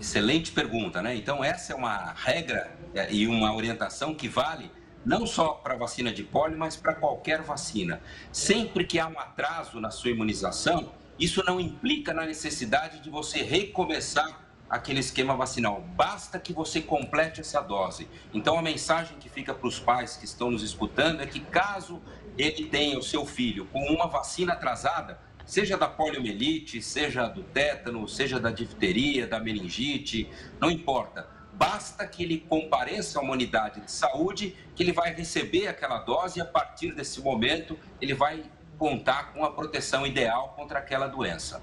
Excelente 0.00 0.52
pergunta, 0.52 1.02
né? 1.02 1.16
Então, 1.16 1.42
essa 1.42 1.72
é 1.72 1.76
uma 1.76 2.12
regra 2.12 2.70
é, 2.94 3.12
e 3.12 3.26
uma 3.26 3.52
orientação 3.52 4.14
que 4.14 4.28
vale 4.28 4.70
não 5.06 5.24
só 5.24 5.50
para 5.50 5.76
vacina 5.76 6.12
de 6.12 6.24
pólio, 6.24 6.58
mas 6.58 6.74
para 6.74 6.92
qualquer 6.92 7.40
vacina. 7.40 8.02
Sempre 8.32 8.84
que 8.84 8.98
há 8.98 9.06
um 9.06 9.18
atraso 9.20 9.80
na 9.80 9.88
sua 9.88 10.10
imunização, 10.10 10.92
isso 11.16 11.44
não 11.46 11.60
implica 11.60 12.12
na 12.12 12.26
necessidade 12.26 12.98
de 12.98 13.08
você 13.08 13.40
recomeçar 13.40 14.44
aquele 14.68 14.98
esquema 14.98 15.36
vacinal. 15.36 15.80
Basta 15.94 16.40
que 16.40 16.52
você 16.52 16.82
complete 16.82 17.40
essa 17.40 17.60
dose. 17.60 18.08
Então, 18.34 18.58
a 18.58 18.62
mensagem 18.62 19.16
que 19.18 19.28
fica 19.28 19.54
para 19.54 19.68
os 19.68 19.78
pais 19.78 20.16
que 20.16 20.24
estão 20.24 20.50
nos 20.50 20.64
escutando 20.64 21.22
é 21.22 21.26
que, 21.26 21.38
caso 21.38 22.02
ele 22.36 22.66
tenha 22.66 22.98
o 22.98 23.02
seu 23.02 23.24
filho 23.24 23.66
com 23.66 23.78
uma 23.84 24.08
vacina 24.08 24.54
atrasada, 24.54 25.20
seja 25.46 25.78
da 25.78 25.86
poliomielite, 25.86 26.82
seja 26.82 27.28
do 27.28 27.44
tétano, 27.44 28.08
seja 28.08 28.40
da 28.40 28.50
difteria, 28.50 29.24
da 29.24 29.38
meningite, 29.38 30.28
não 30.60 30.68
importa 30.68 31.35
Basta 31.56 32.06
que 32.06 32.22
ele 32.22 32.38
compareça 32.38 33.18
a 33.18 33.22
uma 33.22 33.32
unidade 33.32 33.80
de 33.80 33.90
saúde, 33.90 34.54
que 34.74 34.82
ele 34.82 34.92
vai 34.92 35.14
receber 35.14 35.68
aquela 35.68 35.98
dose 35.98 36.38
e 36.38 36.42
a 36.42 36.44
partir 36.44 36.92
desse 36.92 37.20
momento 37.20 37.78
ele 38.00 38.12
vai 38.12 38.44
contar 38.78 39.32
com 39.32 39.42
a 39.42 39.50
proteção 39.50 40.06
ideal 40.06 40.52
contra 40.54 40.78
aquela 40.78 41.06
doença. 41.06 41.62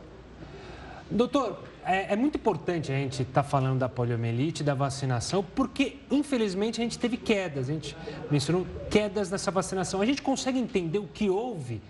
Doutor, 1.12 1.64
é, 1.86 2.14
é 2.14 2.16
muito 2.16 2.38
importante 2.38 2.92
a 2.92 2.96
gente 2.96 3.22
estar 3.22 3.44
tá 3.44 3.48
falando 3.48 3.80
da 3.80 3.88
poliomielite, 3.88 4.64
da 4.64 4.74
vacinação, 4.74 5.44
porque 5.44 5.98
infelizmente 6.10 6.82
a 6.82 6.84
gente 6.84 6.98
teve 6.98 7.18
quedas, 7.18 7.70
a 7.70 7.74
gente 7.74 7.96
mencionou 8.32 8.66
quedas 8.90 9.30
nessa 9.30 9.52
vacinação. 9.52 10.02
A 10.02 10.06
gente 10.08 10.24
consegue 10.24 10.58
entender 10.58 10.98
o 10.98 11.08
que 11.08 11.30
houve 11.30 11.82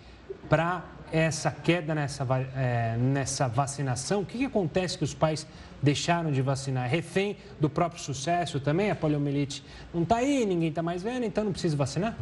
para 0.50 0.84
essa 1.14 1.52
queda 1.52 1.94
nessa, 1.94 2.26
é, 2.58 2.98
nessa 2.98 3.48
vacinação? 3.48 4.22
O 4.22 4.26
que, 4.26 4.40
que 4.40 4.46
acontece 4.46 4.98
que 4.98 5.04
os 5.04 5.14
pais 5.14 5.46
deixaram 5.80 6.32
de 6.32 6.42
vacinar? 6.42 6.90
Refém 6.90 7.38
do 7.60 7.70
próprio 7.70 8.02
sucesso 8.02 8.60
também? 8.60 8.90
A 8.90 8.96
poliomielite 8.96 9.64
não 9.94 10.02
está 10.02 10.18
aí, 10.18 10.44
ninguém 10.44 10.70
está 10.70 10.82
mais 10.82 11.04
vendo, 11.04 11.24
então 11.24 11.44
não 11.44 11.52
precisa 11.52 11.78
vacinar? 11.78 12.18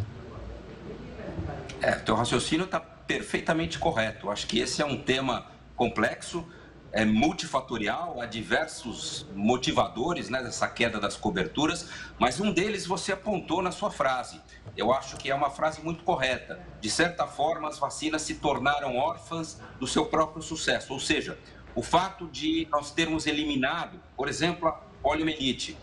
É, 1.82 1.92
teu 1.94 2.16
raciocínio 2.16 2.66
está 2.66 2.82
perfeitamente 2.82 3.80
correto. 3.80 4.30
Acho 4.30 4.46
que 4.46 4.60
esse 4.60 4.82
é 4.82 4.86
um 4.86 5.02
tema 5.02 5.48
complexo 5.76 6.46
é 6.92 7.06
multifatorial, 7.06 8.20
há 8.20 8.26
diversos 8.26 9.26
motivadores 9.34 10.30
né, 10.30 10.44
dessa 10.44 10.68
queda 10.68 11.00
das 11.00 11.16
coberturas, 11.16 11.88
mas 12.20 12.40
um 12.40 12.52
deles 12.52 12.86
você 12.86 13.14
apontou 13.14 13.62
na 13.62 13.72
sua 13.72 13.90
frase. 13.90 14.42
Eu 14.76 14.94
acho 14.94 15.18
que 15.18 15.30
é 15.30 15.36
uma 15.36 15.50
frase 15.50 15.82
muito 15.82 16.04
correta. 16.04 16.60
De 16.80 16.90
certa 16.90 17.28
forma, 17.28 17.68
as 17.68 17.78
vacinas 17.78 18.22
se 18.22 18.36
tornaram 18.36 18.98
órfãs 18.98 19.60
do 19.80 19.88
seu 19.88 20.06
próprio 20.06 20.42
sucesso, 20.42 20.94
ou 20.94 21.00
seja, 21.00 21.38
o 21.76 21.82
fato 21.82 22.28
de 22.28 22.68
nós 22.72 22.92
termos 22.92 23.26
eliminado, 23.26 24.00
por 24.16 24.28
exemplo, 24.28 24.68
a 24.68 24.72
poliomielite, 25.02 25.78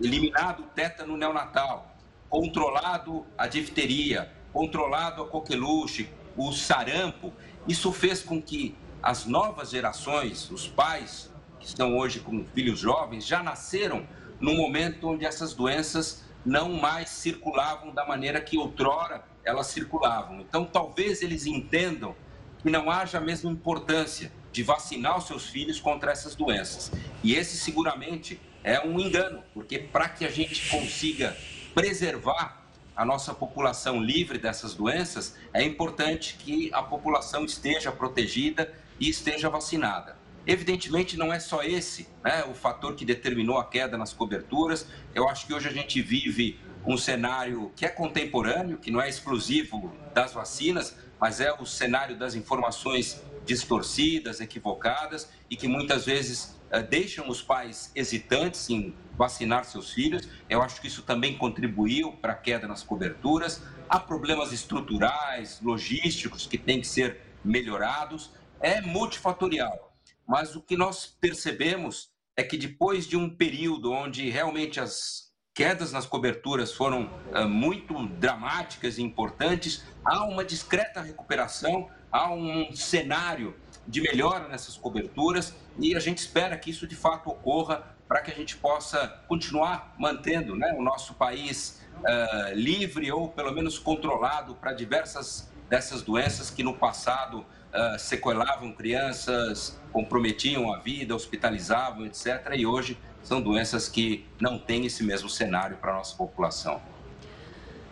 eliminado 0.00 0.60
o 0.60 0.66
tétano 0.66 1.16
neonatal, 1.16 1.94
controlado 2.28 3.26
a 3.36 3.46
difteria, 3.46 4.32
controlado 4.52 5.22
a 5.22 5.26
coqueluche, 5.26 6.08
o 6.36 6.52
sarampo, 6.52 7.32
isso 7.66 7.92
fez 7.92 8.22
com 8.22 8.40
que 8.40 8.76
as 9.02 9.26
novas 9.26 9.70
gerações, 9.70 10.50
os 10.50 10.66
pais 10.66 11.32
que 11.58 11.66
estão 11.66 11.96
hoje 11.96 12.20
com 12.20 12.44
filhos 12.46 12.78
jovens, 12.78 13.26
já 13.26 13.42
nasceram 13.42 14.06
num 14.40 14.56
momento 14.56 15.08
onde 15.08 15.24
essas 15.24 15.54
doenças 15.54 16.24
não 16.48 16.72
mais 16.72 17.10
circulavam 17.10 17.92
da 17.92 18.06
maneira 18.06 18.40
que 18.40 18.56
outrora 18.56 19.22
elas 19.44 19.66
circulavam. 19.66 20.40
Então, 20.40 20.64
talvez 20.64 21.20
eles 21.20 21.44
entendam 21.44 22.16
que 22.62 22.70
não 22.70 22.90
haja 22.90 23.18
a 23.18 23.20
mesma 23.20 23.50
importância 23.50 24.32
de 24.50 24.62
vacinar 24.62 25.18
os 25.18 25.26
seus 25.26 25.46
filhos 25.46 25.78
contra 25.78 26.10
essas 26.10 26.34
doenças. 26.34 26.90
E 27.22 27.34
esse 27.34 27.58
seguramente 27.58 28.40
é 28.64 28.80
um 28.80 28.98
engano, 28.98 29.42
porque 29.52 29.78
para 29.78 30.08
que 30.08 30.24
a 30.24 30.30
gente 30.30 30.70
consiga 30.70 31.36
preservar 31.74 32.62
a 32.96 33.04
nossa 33.04 33.34
população 33.34 34.02
livre 34.02 34.38
dessas 34.38 34.74
doenças, 34.74 35.36
é 35.52 35.62
importante 35.62 36.34
que 36.38 36.70
a 36.72 36.82
população 36.82 37.44
esteja 37.44 37.92
protegida 37.92 38.72
e 38.98 39.08
esteja 39.08 39.50
vacinada. 39.50 40.16
Evidentemente, 40.48 41.18
não 41.18 41.30
é 41.30 41.38
só 41.38 41.62
esse 41.62 42.08
né, 42.24 42.42
o 42.44 42.54
fator 42.54 42.94
que 42.94 43.04
determinou 43.04 43.58
a 43.58 43.66
queda 43.66 43.98
nas 43.98 44.14
coberturas. 44.14 44.86
Eu 45.14 45.28
acho 45.28 45.46
que 45.46 45.52
hoje 45.52 45.68
a 45.68 45.70
gente 45.70 46.00
vive 46.00 46.58
um 46.86 46.96
cenário 46.96 47.70
que 47.76 47.84
é 47.84 47.88
contemporâneo, 47.90 48.78
que 48.78 48.90
não 48.90 48.98
é 48.98 49.10
exclusivo 49.10 49.92
das 50.14 50.32
vacinas, 50.32 50.96
mas 51.20 51.42
é 51.42 51.52
o 51.52 51.66
cenário 51.66 52.16
das 52.16 52.34
informações 52.34 53.22
distorcidas, 53.44 54.40
equivocadas 54.40 55.30
e 55.50 55.56
que 55.56 55.68
muitas 55.68 56.06
vezes 56.06 56.58
uh, 56.72 56.82
deixam 56.82 57.28
os 57.28 57.42
pais 57.42 57.92
hesitantes 57.94 58.70
em 58.70 58.94
vacinar 59.18 59.66
seus 59.66 59.92
filhos. 59.92 60.26
Eu 60.48 60.62
acho 60.62 60.80
que 60.80 60.86
isso 60.86 61.02
também 61.02 61.36
contribuiu 61.36 62.12
para 62.12 62.32
a 62.32 62.36
queda 62.36 62.66
nas 62.66 62.82
coberturas. 62.82 63.62
Há 63.86 64.00
problemas 64.00 64.50
estruturais, 64.50 65.60
logísticos 65.60 66.46
que 66.46 66.56
têm 66.56 66.80
que 66.80 66.86
ser 66.86 67.20
melhorados. 67.44 68.30
É 68.62 68.80
multifatorial. 68.80 69.87
Mas 70.28 70.54
o 70.54 70.60
que 70.60 70.76
nós 70.76 71.06
percebemos 71.06 72.10
é 72.36 72.42
que 72.42 72.58
depois 72.58 73.06
de 73.06 73.16
um 73.16 73.30
período 73.30 73.90
onde 73.90 74.28
realmente 74.28 74.78
as 74.78 75.32
quedas 75.54 75.90
nas 75.90 76.06
coberturas 76.06 76.72
foram 76.72 77.10
uh, 77.34 77.48
muito 77.48 78.06
dramáticas 78.06 78.98
e 78.98 79.02
importantes, 79.02 79.82
há 80.04 80.24
uma 80.24 80.44
discreta 80.44 81.00
recuperação, 81.00 81.88
há 82.12 82.30
um 82.32 82.70
cenário 82.72 83.56
de 83.86 84.02
melhora 84.02 84.46
nessas 84.48 84.76
coberturas 84.76 85.54
e 85.78 85.96
a 85.96 85.98
gente 85.98 86.18
espera 86.18 86.56
que 86.58 86.70
isso 86.70 86.86
de 86.86 86.94
fato 86.94 87.30
ocorra 87.30 87.96
para 88.06 88.20
que 88.20 88.30
a 88.30 88.34
gente 88.34 88.56
possa 88.56 89.08
continuar 89.26 89.94
mantendo 89.98 90.54
né, 90.54 90.74
o 90.78 90.82
nosso 90.82 91.14
país 91.14 91.82
uh, 91.96 92.54
livre 92.54 93.10
ou 93.10 93.28
pelo 93.28 93.52
menos 93.52 93.78
controlado 93.78 94.54
para 94.54 94.72
diversas 94.72 95.50
dessas 95.68 96.02
doenças 96.02 96.50
que 96.50 96.62
no 96.62 96.74
passado 96.74 97.44
uh, 97.74 97.98
sequelavam 97.98 98.72
crianças, 98.72 99.78
comprometiam 99.92 100.72
a 100.72 100.78
vida, 100.78 101.14
hospitalizavam, 101.14 102.06
etc. 102.06 102.52
E 102.54 102.66
hoje 102.66 102.98
são 103.22 103.40
doenças 103.40 103.88
que 103.88 104.26
não 104.40 104.58
têm 104.58 104.86
esse 104.86 105.02
mesmo 105.02 105.28
cenário 105.28 105.76
para 105.76 105.92
a 105.92 105.94
nossa 105.96 106.16
população. 106.16 106.80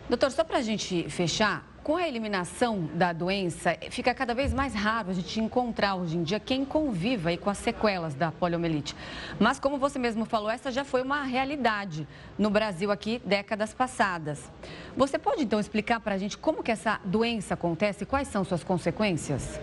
Doutor, 0.09 0.31
só 0.31 0.43
para 0.43 0.57
a 0.57 0.61
gente 0.61 1.09
fechar, 1.09 1.67
com 1.87 1.95
a 1.95 2.05
eliminação 2.05 2.89
da 2.95 3.13
doença, 3.13 3.77
fica 3.89 4.13
cada 4.13 4.35
vez 4.35 4.53
mais 4.53 4.75
raro 4.75 5.09
a 5.09 5.13
gente 5.13 5.39
encontrar 5.39 5.95
hoje 5.95 6.17
em 6.17 6.23
dia 6.23 6.37
quem 6.37 6.65
conviva 6.65 7.29
aí 7.29 7.37
com 7.37 7.49
as 7.49 7.59
sequelas 7.59 8.13
da 8.13 8.29
poliomielite. 8.29 8.93
Mas, 9.39 9.57
como 9.57 9.77
você 9.77 9.97
mesmo 9.97 10.25
falou, 10.25 10.49
essa 10.49 10.69
já 10.69 10.83
foi 10.83 11.01
uma 11.01 11.23
realidade 11.23 12.05
no 12.37 12.49
Brasil 12.49 12.91
aqui 12.91 13.21
décadas 13.23 13.73
passadas. 13.73 14.51
Você 14.97 15.17
pode, 15.17 15.43
então, 15.43 15.61
explicar 15.61 16.01
para 16.01 16.15
a 16.15 16.17
gente 16.17 16.37
como 16.37 16.61
que 16.61 16.71
essa 16.71 16.99
doença 17.05 17.53
acontece 17.53 18.03
e 18.03 18.05
quais 18.05 18.27
são 18.27 18.43
suas 18.43 18.65
consequências? 18.65 19.57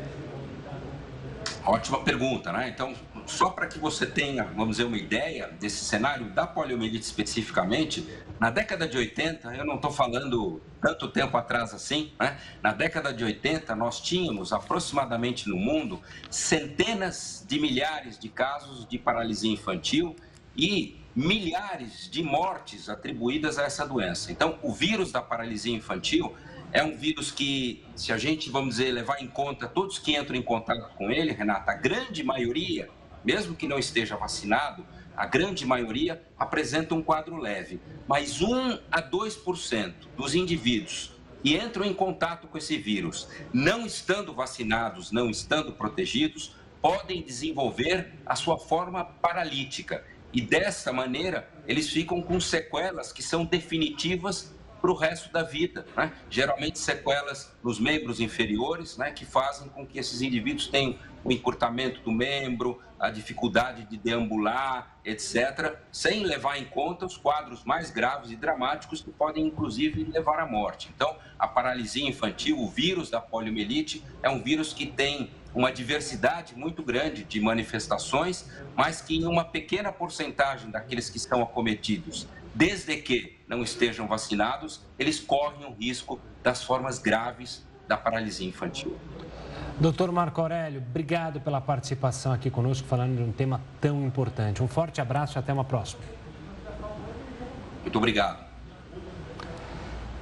Ótima 1.66 2.00
pergunta, 2.00 2.50
né? 2.52 2.70
Então, 2.70 2.94
só 3.26 3.50
para 3.50 3.66
que 3.66 3.78
você 3.78 4.06
tenha, 4.06 4.44
vamos 4.44 4.76
dizer, 4.76 4.84
uma 4.84 4.96
ideia 4.96 5.48
desse 5.60 5.84
cenário 5.84 6.30
da 6.30 6.46
poliomielite 6.46 7.04
especificamente, 7.04 8.08
na 8.38 8.50
década 8.50 8.86
de 8.88 8.96
80, 8.96 9.54
eu 9.54 9.64
não 9.64 9.76
estou 9.76 9.90
falando 9.90 10.60
tanto 10.80 11.08
tempo 11.08 11.36
atrás 11.36 11.72
assim, 11.72 12.12
né? 12.20 12.38
na 12.62 12.72
década 12.72 13.12
de 13.12 13.24
80 13.24 13.74
nós 13.76 14.00
tínhamos 14.00 14.52
aproximadamente 14.52 15.48
no 15.48 15.56
mundo 15.56 16.00
centenas 16.30 17.44
de 17.48 17.58
milhares 17.60 18.18
de 18.18 18.28
casos 18.28 18.86
de 18.86 18.98
paralisia 18.98 19.52
infantil 19.52 20.16
e 20.56 21.00
milhares 21.14 22.08
de 22.10 22.22
mortes 22.22 22.88
atribuídas 22.88 23.58
a 23.58 23.64
essa 23.64 23.86
doença. 23.86 24.32
Então, 24.32 24.58
o 24.62 24.72
vírus 24.72 25.12
da 25.12 25.22
paralisia 25.22 25.74
infantil 25.74 26.34
é 26.72 26.82
um 26.82 26.96
vírus 26.96 27.30
que, 27.30 27.84
se 27.94 28.12
a 28.12 28.18
gente, 28.18 28.50
vamos 28.50 28.76
dizer, 28.76 28.90
levar 28.90 29.22
em 29.22 29.28
conta 29.28 29.68
todos 29.68 29.98
que 29.98 30.16
entram 30.16 30.36
em 30.36 30.42
contato 30.42 30.92
com 30.96 31.08
ele, 31.10 31.32
Renata, 31.32 31.70
a 31.70 31.74
grande 31.74 32.24
maioria 32.24 32.90
mesmo 33.24 33.56
que 33.56 33.66
não 33.66 33.78
esteja 33.78 34.16
vacinado, 34.16 34.84
a 35.16 35.26
grande 35.26 35.64
maioria 35.66 36.22
apresenta 36.38 36.94
um 36.94 37.02
quadro 37.02 37.36
leve, 37.36 37.80
mas 38.06 38.40
1 38.40 38.78
a 38.90 39.02
2% 39.02 39.94
dos 40.16 40.34
indivíduos 40.34 41.14
que 41.42 41.54
entram 41.56 41.84
em 41.84 41.92
contato 41.92 42.48
com 42.48 42.56
esse 42.56 42.78
vírus, 42.78 43.28
não 43.52 43.84
estando 43.84 44.32
vacinados, 44.32 45.12
não 45.12 45.28
estando 45.28 45.72
protegidos, 45.72 46.56
podem 46.80 47.22
desenvolver 47.22 48.14
a 48.24 48.34
sua 48.34 48.58
forma 48.58 49.04
paralítica. 49.04 50.02
E 50.32 50.40
dessa 50.40 50.90
maneira, 50.90 51.48
eles 51.66 51.90
ficam 51.90 52.22
com 52.22 52.40
sequelas 52.40 53.12
que 53.12 53.22
são 53.22 53.44
definitivas 53.44 54.53
para 54.84 54.92
o 54.92 54.94
resto 54.94 55.32
da 55.32 55.42
vida. 55.42 55.86
Né? 55.96 56.12
Geralmente 56.28 56.78
sequelas 56.78 57.50
nos 57.64 57.80
membros 57.80 58.20
inferiores, 58.20 58.98
né, 58.98 59.12
que 59.12 59.24
fazem 59.24 59.66
com 59.70 59.86
que 59.86 59.98
esses 59.98 60.20
indivíduos 60.20 60.66
tenham 60.66 60.98
o 61.24 61.32
encurtamento 61.32 62.02
do 62.02 62.12
membro, 62.12 62.78
a 63.00 63.08
dificuldade 63.08 63.84
de 63.84 63.96
deambular, 63.96 64.98
etc., 65.02 65.78
sem 65.90 66.22
levar 66.22 66.58
em 66.58 66.66
conta 66.66 67.06
os 67.06 67.16
quadros 67.16 67.64
mais 67.64 67.90
graves 67.90 68.30
e 68.30 68.36
dramáticos 68.36 69.00
que 69.00 69.10
podem, 69.10 69.46
inclusive, 69.46 70.04
levar 70.04 70.38
à 70.38 70.46
morte. 70.46 70.90
Então, 70.94 71.16
a 71.38 71.48
paralisia 71.48 72.06
infantil, 72.06 72.60
o 72.60 72.68
vírus 72.68 73.08
da 73.08 73.22
poliomielite, 73.22 74.04
é 74.22 74.28
um 74.28 74.42
vírus 74.42 74.74
que 74.74 74.84
tem 74.84 75.30
uma 75.54 75.72
diversidade 75.72 76.54
muito 76.54 76.82
grande 76.82 77.24
de 77.24 77.40
manifestações, 77.40 78.50
mas 78.76 79.00
que 79.00 79.16
em 79.16 79.24
uma 79.24 79.44
pequena 79.44 79.90
porcentagem 79.90 80.70
daqueles 80.70 81.08
que 81.08 81.16
estão 81.16 81.42
acometidos 81.42 82.28
desde 82.54 82.96
que 82.98 83.33
não 83.46 83.62
estejam 83.62 84.06
vacinados, 84.06 84.80
eles 84.98 85.20
correm 85.20 85.66
o 85.66 85.72
risco 85.72 86.20
das 86.42 86.62
formas 86.62 86.98
graves 86.98 87.66
da 87.86 87.96
paralisia 87.96 88.48
infantil. 88.48 88.96
Doutor 89.78 90.12
Marco 90.12 90.40
Aurélio, 90.40 90.80
obrigado 90.80 91.40
pela 91.40 91.60
participação 91.60 92.32
aqui 92.32 92.50
conosco, 92.50 92.86
falando 92.86 93.16
de 93.16 93.22
um 93.22 93.32
tema 93.32 93.60
tão 93.80 94.04
importante. 94.06 94.62
Um 94.62 94.68
forte 94.68 95.00
abraço 95.00 95.36
e 95.36 95.38
até 95.38 95.52
uma 95.52 95.64
próxima. 95.64 96.02
Muito 97.82 97.98
obrigado. 97.98 98.44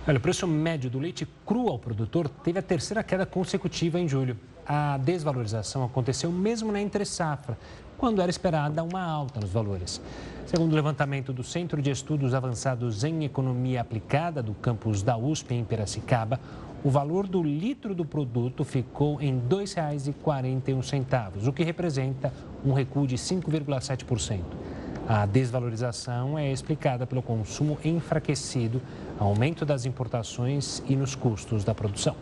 Olha, 0.07 0.19
o 0.19 0.21
preço 0.21 0.49
médio 0.49 0.91
do 0.91 0.99
leite 0.99 1.29
cru 1.47 1.69
ao 1.69 1.79
produtor 1.79 2.29
teve 2.29 2.59
a 2.59 2.63
terceira 2.63 3.05
queda 3.05 3.25
consecutiva 3.25 4.01
em 4.01 4.09
julho. 4.09 4.37
A 4.75 4.97
desvalorização 4.97 5.85
aconteceu 5.85 6.33
mesmo 6.33 6.73
na 6.73 6.81
entre-safra, 6.81 7.59
quando 7.99 8.23
era 8.23 8.31
esperada 8.31 8.83
uma 8.83 9.03
alta 9.03 9.39
nos 9.39 9.51
valores. 9.51 10.01
Segundo 10.47 10.73
o 10.73 10.75
levantamento 10.75 11.31
do 11.31 11.45
Centro 11.45 11.83
de 11.83 11.91
Estudos 11.91 12.33
Avançados 12.33 13.05
em 13.05 13.23
Economia 13.23 13.83
Aplicada 13.83 14.43
do 14.43 14.55
campus 14.55 15.03
da 15.03 15.15
USP 15.15 15.53
em 15.53 15.63
Piracicaba, 15.63 16.41
o 16.83 16.89
valor 16.89 17.27
do 17.27 17.43
litro 17.43 17.95
do 17.95 18.07
produto 18.07 18.65
ficou 18.65 19.21
em 19.21 19.35
R$ 19.35 19.43
2,41, 19.47 21.47
o 21.47 21.53
que 21.53 21.63
representa 21.63 22.33
um 22.65 22.73
recuo 22.73 23.07
de 23.07 23.17
5,7%. 23.17 24.41
A 25.07 25.27
desvalorização 25.27 26.39
é 26.39 26.51
explicada 26.51 27.07
pelo 27.07 27.21
consumo 27.21 27.77
enfraquecido, 27.85 28.81
aumento 29.19 29.67
das 29.67 29.85
importações 29.85 30.83
e 30.89 30.97
nos 30.97 31.15
custos 31.15 31.63
da 31.63 31.75
produção. 31.75 32.17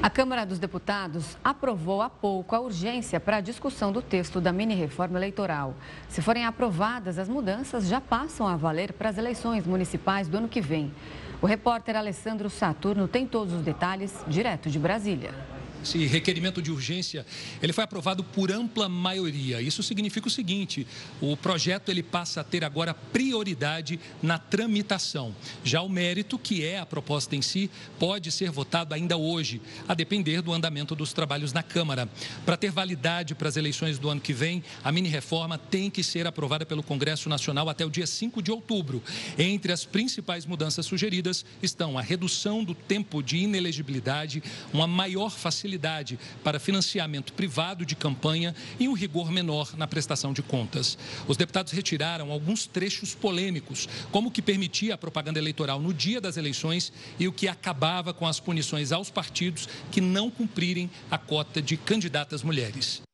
A 0.00 0.08
Câmara 0.08 0.46
dos 0.46 0.60
Deputados 0.60 1.36
aprovou 1.42 2.00
há 2.00 2.08
pouco 2.08 2.54
a 2.54 2.60
urgência 2.60 3.18
para 3.18 3.38
a 3.38 3.40
discussão 3.40 3.90
do 3.90 4.00
texto 4.00 4.40
da 4.40 4.52
mini-reforma 4.52 5.18
eleitoral. 5.18 5.74
Se 6.08 6.22
forem 6.22 6.46
aprovadas, 6.46 7.18
as 7.18 7.28
mudanças 7.28 7.88
já 7.88 8.00
passam 8.00 8.46
a 8.46 8.54
valer 8.54 8.92
para 8.92 9.08
as 9.08 9.18
eleições 9.18 9.66
municipais 9.66 10.28
do 10.28 10.36
ano 10.36 10.48
que 10.48 10.60
vem. 10.60 10.94
O 11.42 11.46
repórter 11.46 11.96
Alessandro 11.96 12.48
Saturno 12.48 13.08
tem 13.08 13.26
todos 13.26 13.52
os 13.52 13.62
detalhes 13.62 14.24
direto 14.28 14.70
de 14.70 14.78
Brasília. 14.78 15.34
Esse 15.82 16.04
requerimento 16.06 16.60
de 16.60 16.72
urgência, 16.72 17.24
ele 17.62 17.72
foi 17.72 17.84
aprovado 17.84 18.24
por 18.24 18.50
ampla 18.50 18.88
maioria. 18.88 19.62
Isso 19.62 19.82
significa 19.82 20.26
o 20.26 20.30
seguinte, 20.30 20.86
o 21.20 21.36
projeto 21.36 21.88
ele 21.88 22.02
passa 22.02 22.40
a 22.40 22.44
ter 22.44 22.64
agora 22.64 22.92
prioridade 22.92 24.00
na 24.20 24.38
tramitação. 24.38 25.34
Já 25.62 25.80
o 25.80 25.88
mérito, 25.88 26.38
que 26.38 26.64
é 26.64 26.78
a 26.78 26.86
proposta 26.86 27.36
em 27.36 27.42
si, 27.42 27.70
pode 27.98 28.32
ser 28.32 28.50
votado 28.50 28.92
ainda 28.92 29.16
hoje, 29.16 29.60
a 29.86 29.94
depender 29.94 30.42
do 30.42 30.52
andamento 30.52 30.94
dos 30.94 31.12
trabalhos 31.12 31.52
na 31.52 31.62
Câmara. 31.62 32.08
Para 32.44 32.56
ter 32.56 32.70
validade 32.70 33.34
para 33.34 33.48
as 33.48 33.56
eleições 33.56 33.98
do 33.98 34.08
ano 34.08 34.20
que 34.20 34.32
vem, 34.32 34.64
a 34.82 34.90
mini-reforma 34.90 35.58
tem 35.58 35.90
que 35.90 36.02
ser 36.02 36.26
aprovada 36.26 36.66
pelo 36.66 36.82
Congresso 36.82 37.28
Nacional 37.28 37.68
até 37.68 37.86
o 37.86 37.90
dia 37.90 38.06
5 38.06 38.42
de 38.42 38.50
outubro. 38.50 39.02
Entre 39.38 39.72
as 39.72 39.84
principais 39.84 40.44
mudanças 40.44 40.84
sugeridas 40.86 41.44
estão 41.62 41.96
a 41.96 42.02
redução 42.02 42.64
do 42.64 42.74
tempo 42.74 43.22
de 43.22 43.38
inelegibilidade, 43.38 44.42
uma 44.72 44.86
maior 44.86 45.30
facilidade 45.30 45.67
facilidade 45.68 46.18
para 46.42 46.58
financiamento 46.58 47.32
privado 47.32 47.84
de 47.84 47.94
campanha 47.94 48.54
e 48.80 48.88
um 48.88 48.94
rigor 48.94 49.30
menor 49.30 49.76
na 49.76 49.86
prestação 49.86 50.32
de 50.32 50.42
contas. 50.42 50.96
Os 51.26 51.36
deputados 51.36 51.72
retiraram 51.72 52.32
alguns 52.32 52.66
trechos 52.66 53.14
polêmicos, 53.14 53.86
como 54.10 54.28
o 54.28 54.30
que 54.30 54.40
permitia 54.40 54.94
a 54.94 54.98
propaganda 54.98 55.38
eleitoral 55.38 55.78
no 55.78 55.92
dia 55.92 56.20
das 56.20 56.36
eleições 56.36 56.92
e 57.18 57.28
o 57.28 57.32
que 57.32 57.46
acabava 57.46 58.14
com 58.14 58.26
as 58.26 58.40
punições 58.40 58.92
aos 58.92 59.10
partidos 59.10 59.68
que 59.92 60.00
não 60.00 60.30
cumprirem 60.30 60.90
a 61.10 61.18
cota 61.18 61.60
de 61.60 61.76
candidatas 61.76 62.42
mulheres. 62.42 63.07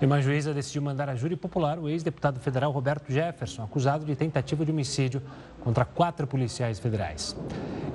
E 0.00 0.06
uma 0.06 0.20
juíza 0.20 0.54
decidiu 0.54 0.80
mandar 0.80 1.08
a 1.08 1.16
júri 1.16 1.34
popular 1.34 1.76
o 1.76 1.88
ex-deputado 1.88 2.38
federal 2.38 2.70
Roberto 2.70 3.12
Jefferson, 3.12 3.64
acusado 3.64 4.04
de 4.04 4.14
tentativa 4.14 4.64
de 4.64 4.70
homicídio 4.70 5.20
contra 5.60 5.84
quatro 5.84 6.24
policiais 6.24 6.78
federais. 6.78 7.36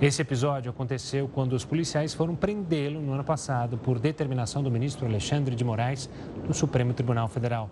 Esse 0.01 0.21
episódio 0.21 0.69
aconteceu 0.69 1.29
quando 1.29 1.53
os 1.53 1.63
policiais 1.63 2.13
foram 2.13 2.35
prendê-lo 2.35 2.99
no 2.99 3.13
ano 3.13 3.23
passado 3.23 3.77
por 3.77 3.99
determinação 3.99 4.61
do 4.61 4.69
ministro 4.69 5.05
Alexandre 5.05 5.55
de 5.55 5.63
Moraes 5.63 6.09
do 6.45 6.53
Supremo 6.53 6.93
Tribunal 6.93 7.29
Federal. 7.29 7.69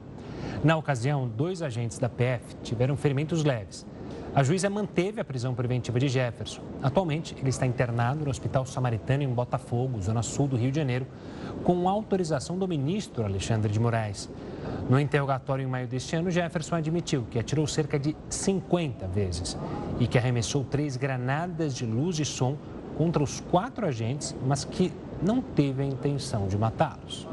Na 0.63 0.77
ocasião, 0.77 1.27
dois 1.27 1.61
agentes 1.61 1.99
da 1.99 2.07
PF 2.07 2.55
tiveram 2.63 2.95
ferimentos 2.95 3.43
leves. 3.43 3.85
A 4.33 4.43
juíza 4.43 4.69
manteve 4.69 5.19
a 5.19 5.25
prisão 5.25 5.53
preventiva 5.53 5.99
de 5.99 6.07
Jefferson. 6.07 6.61
Atualmente, 6.81 7.35
ele 7.37 7.49
está 7.49 7.65
internado 7.65 8.23
no 8.23 8.31
Hospital 8.31 8.65
Samaritano 8.65 9.23
em 9.23 9.27
Botafogo, 9.27 10.01
zona 10.01 10.23
sul 10.23 10.47
do 10.47 10.55
Rio 10.55 10.71
de 10.71 10.77
Janeiro, 10.77 11.05
com 11.65 11.89
autorização 11.89 12.57
do 12.57 12.65
ministro 12.65 13.25
Alexandre 13.25 13.69
de 13.69 13.77
Moraes. 13.77 14.29
No 14.89 14.97
interrogatório 14.97 15.63
em 15.63 15.67
maio 15.67 15.85
deste 15.85 16.15
ano, 16.15 16.31
Jefferson 16.31 16.75
admitiu 16.75 17.27
que 17.29 17.39
atirou 17.39 17.67
cerca 17.67 17.99
de 17.99 18.15
50 18.29 19.05
vezes 19.07 19.57
e 19.99 20.07
que 20.07 20.17
arremessou 20.17 20.63
três 20.63 20.95
granadas 20.95 21.75
de 21.75 21.85
luz 21.85 22.17
e 22.17 22.23
som 22.23 22.55
contra 22.97 23.21
os 23.21 23.41
quatro 23.41 23.85
agentes, 23.85 24.33
mas 24.47 24.63
que 24.63 24.93
não 25.21 25.41
teve 25.41 25.83
a 25.83 25.85
intenção 25.85 26.47
de 26.47 26.57
matá-los. 26.57 27.27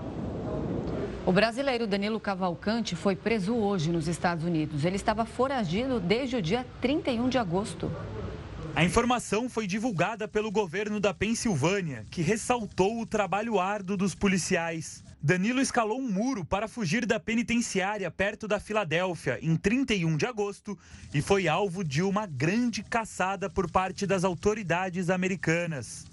O 1.28 1.32
brasileiro 1.32 1.86
Danilo 1.86 2.18
Cavalcante 2.18 2.96
foi 2.96 3.14
preso 3.14 3.54
hoje 3.54 3.92
nos 3.92 4.08
Estados 4.08 4.44
Unidos. 4.44 4.86
Ele 4.86 4.96
estava 4.96 5.26
foragido 5.26 6.00
desde 6.00 6.36
o 6.36 6.40
dia 6.40 6.66
31 6.80 7.28
de 7.28 7.36
agosto. 7.36 7.92
A 8.74 8.82
informação 8.82 9.46
foi 9.46 9.66
divulgada 9.66 10.26
pelo 10.26 10.50
governo 10.50 10.98
da 10.98 11.12
Pensilvânia, 11.12 12.06
que 12.10 12.22
ressaltou 12.22 12.98
o 12.98 13.04
trabalho 13.04 13.60
árduo 13.60 13.94
dos 13.94 14.14
policiais. 14.14 15.04
Danilo 15.20 15.60
escalou 15.60 15.98
um 15.98 16.08
muro 16.08 16.44
para 16.44 16.68
fugir 16.68 17.04
da 17.04 17.18
penitenciária 17.18 18.08
perto 18.08 18.46
da 18.46 18.60
Filadélfia 18.60 19.38
em 19.42 19.56
31 19.56 20.16
de 20.16 20.24
agosto 20.24 20.78
e 21.12 21.20
foi 21.20 21.48
alvo 21.48 21.82
de 21.82 22.02
uma 22.02 22.24
grande 22.24 22.84
caçada 22.84 23.50
por 23.50 23.68
parte 23.68 24.06
das 24.06 24.22
autoridades 24.22 25.10
americanas. 25.10 26.06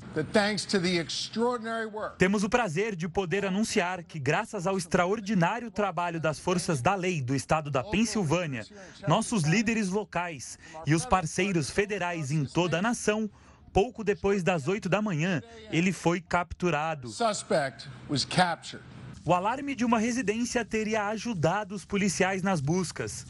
Temos 2.18 2.44
o 2.44 2.50
prazer 2.50 2.96
de 2.96 3.08
poder 3.08 3.46
anunciar 3.46 4.04
que, 4.04 4.18
graças 4.18 4.66
ao 4.66 4.76
extraordinário 4.76 5.70
trabalho 5.70 6.20
das 6.20 6.40
forças 6.40 6.82
da 6.82 6.96
lei 6.96 7.22
do 7.22 7.36
estado 7.36 7.70
da 7.70 7.84
Pensilvânia, 7.84 8.66
nossos 9.08 9.44
líderes 9.44 9.90
locais 9.90 10.58
e 10.84 10.96
os 10.96 11.06
parceiros 11.06 11.70
federais 11.70 12.32
em 12.32 12.44
toda 12.44 12.80
a 12.80 12.82
nação, 12.82 13.30
pouco 13.72 14.04
depois 14.04 14.42
das 14.42 14.68
8 14.68 14.90
da 14.90 15.02
manhã, 15.02 15.44
ele 15.70 15.92
foi 15.92 16.22
capturado. 16.22 17.10
O 19.28 19.34
alarme 19.34 19.74
de 19.74 19.84
uma 19.84 19.98
residência 19.98 20.64
teria 20.64 21.08
ajudado 21.08 21.74
os 21.74 21.84
policiais 21.84 22.44
nas 22.44 22.62
buscas. 22.62 23.26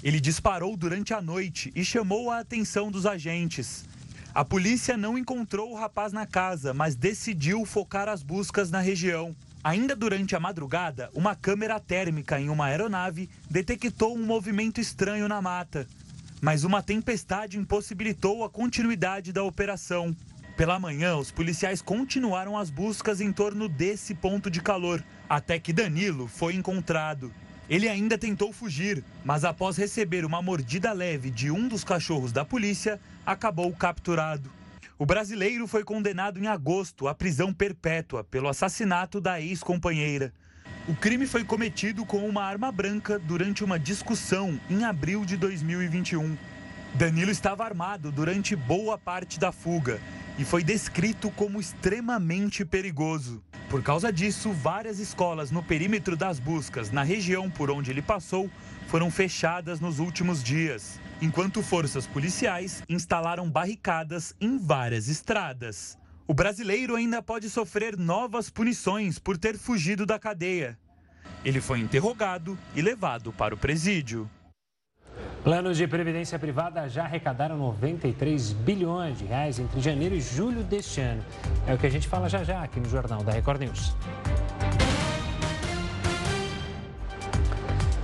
Ele 0.00 0.20
disparou 0.20 0.76
durante 0.76 1.12
a 1.12 1.20
noite 1.20 1.72
e 1.74 1.84
chamou 1.84 2.30
a 2.30 2.38
atenção 2.38 2.92
dos 2.92 3.06
agentes. 3.06 3.84
A 4.32 4.44
polícia 4.44 4.96
não 4.96 5.18
encontrou 5.18 5.72
o 5.72 5.74
rapaz 5.74 6.12
na 6.12 6.24
casa, 6.26 6.72
mas 6.72 6.94
decidiu 6.94 7.66
focar 7.66 8.08
as 8.08 8.22
buscas 8.22 8.70
na 8.70 8.78
região. 8.78 9.34
Ainda 9.64 9.96
durante 9.96 10.36
a 10.36 10.40
madrugada, 10.40 11.10
uma 11.12 11.34
câmera 11.34 11.80
térmica 11.80 12.40
em 12.40 12.48
uma 12.48 12.66
aeronave 12.66 13.28
detectou 13.50 14.14
um 14.14 14.24
movimento 14.24 14.80
estranho 14.80 15.26
na 15.26 15.42
mata. 15.42 15.88
Mas 16.40 16.62
uma 16.62 16.84
tempestade 16.84 17.58
impossibilitou 17.58 18.44
a 18.44 18.48
continuidade 18.48 19.32
da 19.32 19.42
operação. 19.42 20.14
Pela 20.56 20.78
manhã, 20.78 21.16
os 21.16 21.32
policiais 21.32 21.82
continuaram 21.82 22.56
as 22.56 22.70
buscas 22.70 23.20
em 23.20 23.32
torno 23.32 23.68
desse 23.68 24.14
ponto 24.14 24.50
de 24.50 24.60
calor, 24.60 25.02
até 25.32 25.58
que 25.58 25.72
Danilo 25.72 26.28
foi 26.28 26.54
encontrado. 26.54 27.32
Ele 27.66 27.88
ainda 27.88 28.18
tentou 28.18 28.52
fugir, 28.52 29.02
mas 29.24 29.46
após 29.46 29.78
receber 29.78 30.26
uma 30.26 30.42
mordida 30.42 30.92
leve 30.92 31.30
de 31.30 31.50
um 31.50 31.68
dos 31.68 31.82
cachorros 31.82 32.32
da 32.32 32.44
polícia, 32.44 33.00
acabou 33.24 33.72
capturado. 33.72 34.52
O 34.98 35.06
brasileiro 35.06 35.66
foi 35.66 35.84
condenado 35.84 36.38
em 36.38 36.48
agosto 36.48 37.08
à 37.08 37.14
prisão 37.14 37.50
perpétua 37.50 38.22
pelo 38.22 38.46
assassinato 38.46 39.22
da 39.22 39.40
ex-companheira. 39.40 40.34
O 40.86 40.94
crime 40.94 41.26
foi 41.26 41.44
cometido 41.44 42.04
com 42.04 42.28
uma 42.28 42.44
arma 42.44 42.70
branca 42.70 43.18
durante 43.18 43.64
uma 43.64 43.78
discussão 43.78 44.60
em 44.68 44.84
abril 44.84 45.24
de 45.24 45.38
2021. 45.38 46.36
Danilo 46.92 47.30
estava 47.30 47.64
armado 47.64 48.12
durante 48.12 48.54
boa 48.54 48.98
parte 48.98 49.40
da 49.40 49.50
fuga 49.50 49.98
e 50.38 50.44
foi 50.44 50.62
descrito 50.62 51.30
como 51.30 51.58
extremamente 51.58 52.66
perigoso. 52.66 53.42
Por 53.72 53.82
causa 53.82 54.12
disso, 54.12 54.52
várias 54.52 54.98
escolas 54.98 55.50
no 55.50 55.62
perímetro 55.62 56.14
das 56.14 56.38
buscas 56.38 56.90
na 56.90 57.02
região 57.02 57.48
por 57.48 57.70
onde 57.70 57.90
ele 57.90 58.02
passou 58.02 58.50
foram 58.86 59.10
fechadas 59.10 59.80
nos 59.80 59.98
últimos 59.98 60.42
dias, 60.42 61.00
enquanto 61.22 61.62
forças 61.62 62.06
policiais 62.06 62.82
instalaram 62.86 63.50
barricadas 63.50 64.36
em 64.38 64.58
várias 64.58 65.08
estradas. 65.08 65.96
O 66.28 66.34
brasileiro 66.34 66.94
ainda 66.94 67.22
pode 67.22 67.48
sofrer 67.48 67.96
novas 67.96 68.50
punições 68.50 69.18
por 69.18 69.38
ter 69.38 69.56
fugido 69.56 70.04
da 70.04 70.18
cadeia. 70.18 70.78
Ele 71.42 71.58
foi 71.58 71.80
interrogado 71.80 72.58
e 72.76 72.82
levado 72.82 73.32
para 73.32 73.54
o 73.54 73.58
presídio. 73.58 74.28
Planos 75.44 75.76
de 75.76 75.88
previdência 75.88 76.38
privada 76.38 76.88
já 76.88 77.02
arrecadaram 77.02 77.58
93 77.58 78.52
bilhões 78.52 79.18
de 79.18 79.24
reais 79.24 79.58
entre 79.58 79.80
janeiro 79.80 80.14
e 80.14 80.20
julho 80.20 80.62
deste 80.62 81.00
ano. 81.00 81.20
É 81.66 81.74
o 81.74 81.78
que 81.78 81.84
a 81.84 81.90
gente 81.90 82.06
fala 82.06 82.28
já 82.28 82.44
já 82.44 82.62
aqui 82.62 82.78
no 82.78 82.88
Jornal 82.88 83.24
da 83.24 83.32
Record 83.32 83.60
News. 83.60 83.92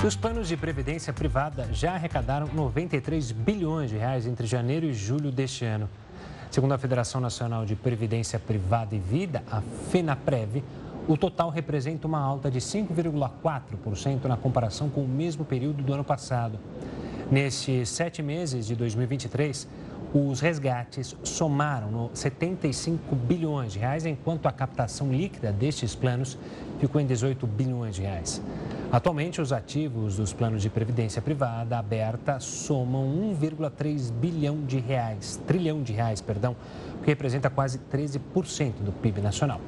Os 0.05 0.17
planos 0.17 0.49
de 0.49 0.57
previdência 0.57 1.13
privada 1.13 1.69
já 1.73 1.93
arrecadaram 1.93 2.49
93 2.53 3.31
bilhões 3.31 3.91
de 3.91 3.97
reais 3.97 4.27
entre 4.27 4.45
janeiro 4.45 4.87
e 4.87 4.93
julho 4.93 5.31
deste 5.31 5.65
ano. 5.65 5.89
Segundo 6.51 6.73
a 6.73 6.79
Federação 6.79 7.21
Nacional 7.21 7.65
de 7.65 7.77
Previdência 7.77 8.41
Privada 8.41 8.97
e 8.97 8.99
Vida, 8.99 9.45
a 9.49 9.61
FENAPREV, 9.91 10.65
o 11.07 11.17
total 11.17 11.51
representa 11.51 12.09
uma 12.09 12.19
alta 12.19 12.51
de 12.51 12.59
5,4% 12.59 14.25
na 14.25 14.37
comparação 14.37 14.89
com 14.89 15.05
o 15.05 15.09
mesmo 15.09 15.45
período 15.45 15.85
do 15.85 15.93
ano 15.93 16.03
passado. 16.03 16.59
Nestes 17.31 17.91
sete 17.91 18.23
meses 18.23 18.67
de 18.67 18.75
2023, 18.75 19.69
os 20.15 20.41
resgates 20.41 21.15
somaram 21.23 22.09
75 22.15 23.15
bilhões 23.15 23.75
de 23.75 23.79
reais, 23.79 24.07
enquanto 24.07 24.47
a 24.47 24.53
captação 24.53 25.13
líquida 25.13 25.53
destes 25.53 25.95
planos 25.95 26.39
ficou 26.81 26.99
em 26.99 27.07
18 27.07 27.47
bilhões 27.47 27.97
de 27.97 28.01
reais. 28.01 28.41
Atualmente, 28.91 29.43
os 29.43 29.53
ativos 29.53 30.17
dos 30.17 30.33
planos 30.33 30.63
de 30.63 30.71
previdência 30.71 31.21
privada 31.21 31.79
aberta 31.79 32.41
somam 32.41 33.07
1,3 33.39 34.11
bilhão 34.11 34.65
de 34.65 34.79
reais, 34.79 35.39
trilhão 35.47 35.83
de 35.83 35.93
reais, 35.93 36.23
perdão, 36.23 36.57
o 36.99 37.03
que 37.03 37.09
representa 37.09 37.51
quase 37.51 37.79
13% 37.93 38.73
do 38.81 38.91
PIB 38.91 39.21
nacional. 39.21 39.61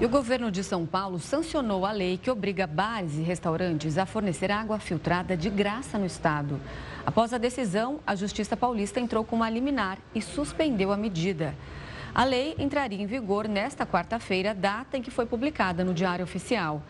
E 0.00 0.04
o 0.04 0.08
governo 0.08 0.50
de 0.50 0.64
São 0.64 0.84
Paulo 0.84 1.20
sancionou 1.20 1.86
a 1.86 1.92
lei 1.92 2.18
que 2.18 2.28
obriga 2.28 2.66
bares 2.66 3.14
e 3.16 3.22
restaurantes 3.22 3.96
a 3.96 4.04
fornecer 4.04 4.50
água 4.50 4.80
filtrada 4.80 5.36
de 5.36 5.48
graça 5.48 5.96
no 5.96 6.04
estado. 6.04 6.60
Após 7.06 7.32
a 7.32 7.38
decisão, 7.38 8.00
a 8.04 8.16
Justiça 8.16 8.56
Paulista 8.56 8.98
entrou 8.98 9.24
com 9.24 9.36
uma 9.36 9.48
liminar 9.48 9.98
e 10.12 10.20
suspendeu 10.20 10.90
a 10.90 10.96
medida. 10.96 11.54
A 12.12 12.24
lei 12.24 12.56
entraria 12.58 13.00
em 13.00 13.06
vigor 13.06 13.46
nesta 13.46 13.86
quarta-feira, 13.86 14.52
data 14.52 14.96
em 14.96 15.02
que 15.02 15.12
foi 15.12 15.26
publicada 15.26 15.84
no 15.84 15.94
Diário 15.94 16.24
Oficial. 16.24 16.82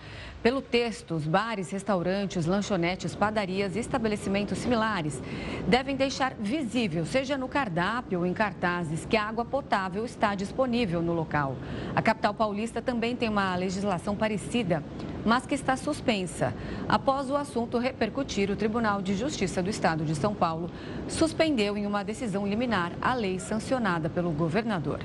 Pelo 0.45 0.61
texto, 0.61 1.15
os 1.15 1.27
bares, 1.27 1.71
restaurantes, 1.71 2.45
lanchonetes, 2.45 3.17
padarias 3.17 3.77
e 3.77 3.79
estabelecimentos 3.79 4.59
similares 4.59 5.23
devem 5.67 5.97
deixar 5.97 6.35
visível, 6.39 7.07
seja 7.07 7.39
no 7.39 7.49
cardápio 7.49 8.19
ou 8.19 8.27
em 8.27 8.35
cartazes, 8.35 9.07
que 9.07 9.17
a 9.17 9.25
água 9.25 9.43
potável 9.43 10.05
está 10.05 10.35
disponível 10.35 11.01
no 11.01 11.15
local. 11.15 11.57
A 11.97 12.03
capital 12.03 12.35
paulista 12.35 12.83
também 12.83 13.17
tem 13.17 13.31
uma 13.31 13.57
legislação 13.57 14.15
parecida, 14.15 14.85
mas 15.25 15.47
que 15.47 15.55
está 15.55 15.79
suspensa. 15.79 16.53
Após 16.87 17.31
o 17.31 17.37
assunto 17.37 17.79
repercutir, 17.79 18.51
o 18.51 18.57
Tribunal 18.57 19.01
de 19.01 19.15
Justiça 19.15 19.63
do 19.63 19.71
Estado 19.71 20.05
de 20.05 20.15
São 20.15 20.35
Paulo 20.35 20.69
suspendeu 21.09 21.75
em 21.75 21.87
uma 21.87 22.05
decisão 22.05 22.47
liminar 22.47 22.93
a 23.01 23.15
lei 23.15 23.39
sancionada 23.39 24.11
pelo 24.11 24.31
governador. 24.31 25.01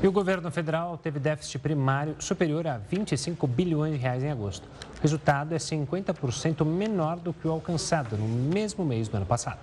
E 0.00 0.06
o 0.06 0.12
governo 0.12 0.48
federal 0.48 0.96
teve 0.96 1.18
déficit 1.18 1.58
primário 1.58 2.14
superior 2.20 2.64
a 2.68 2.78
25 2.78 3.48
bilhões 3.48 3.94
de 3.94 3.98
reais 3.98 4.22
em 4.22 4.30
agosto. 4.30 4.68
O 4.96 5.02
resultado 5.02 5.52
é 5.52 5.58
50% 5.58 6.64
menor 6.64 7.16
do 7.18 7.34
que 7.34 7.48
o 7.48 7.50
alcançado 7.50 8.16
no 8.16 8.28
mesmo 8.28 8.84
mês 8.84 9.08
do 9.08 9.16
ano 9.16 9.26
passado. 9.26 9.58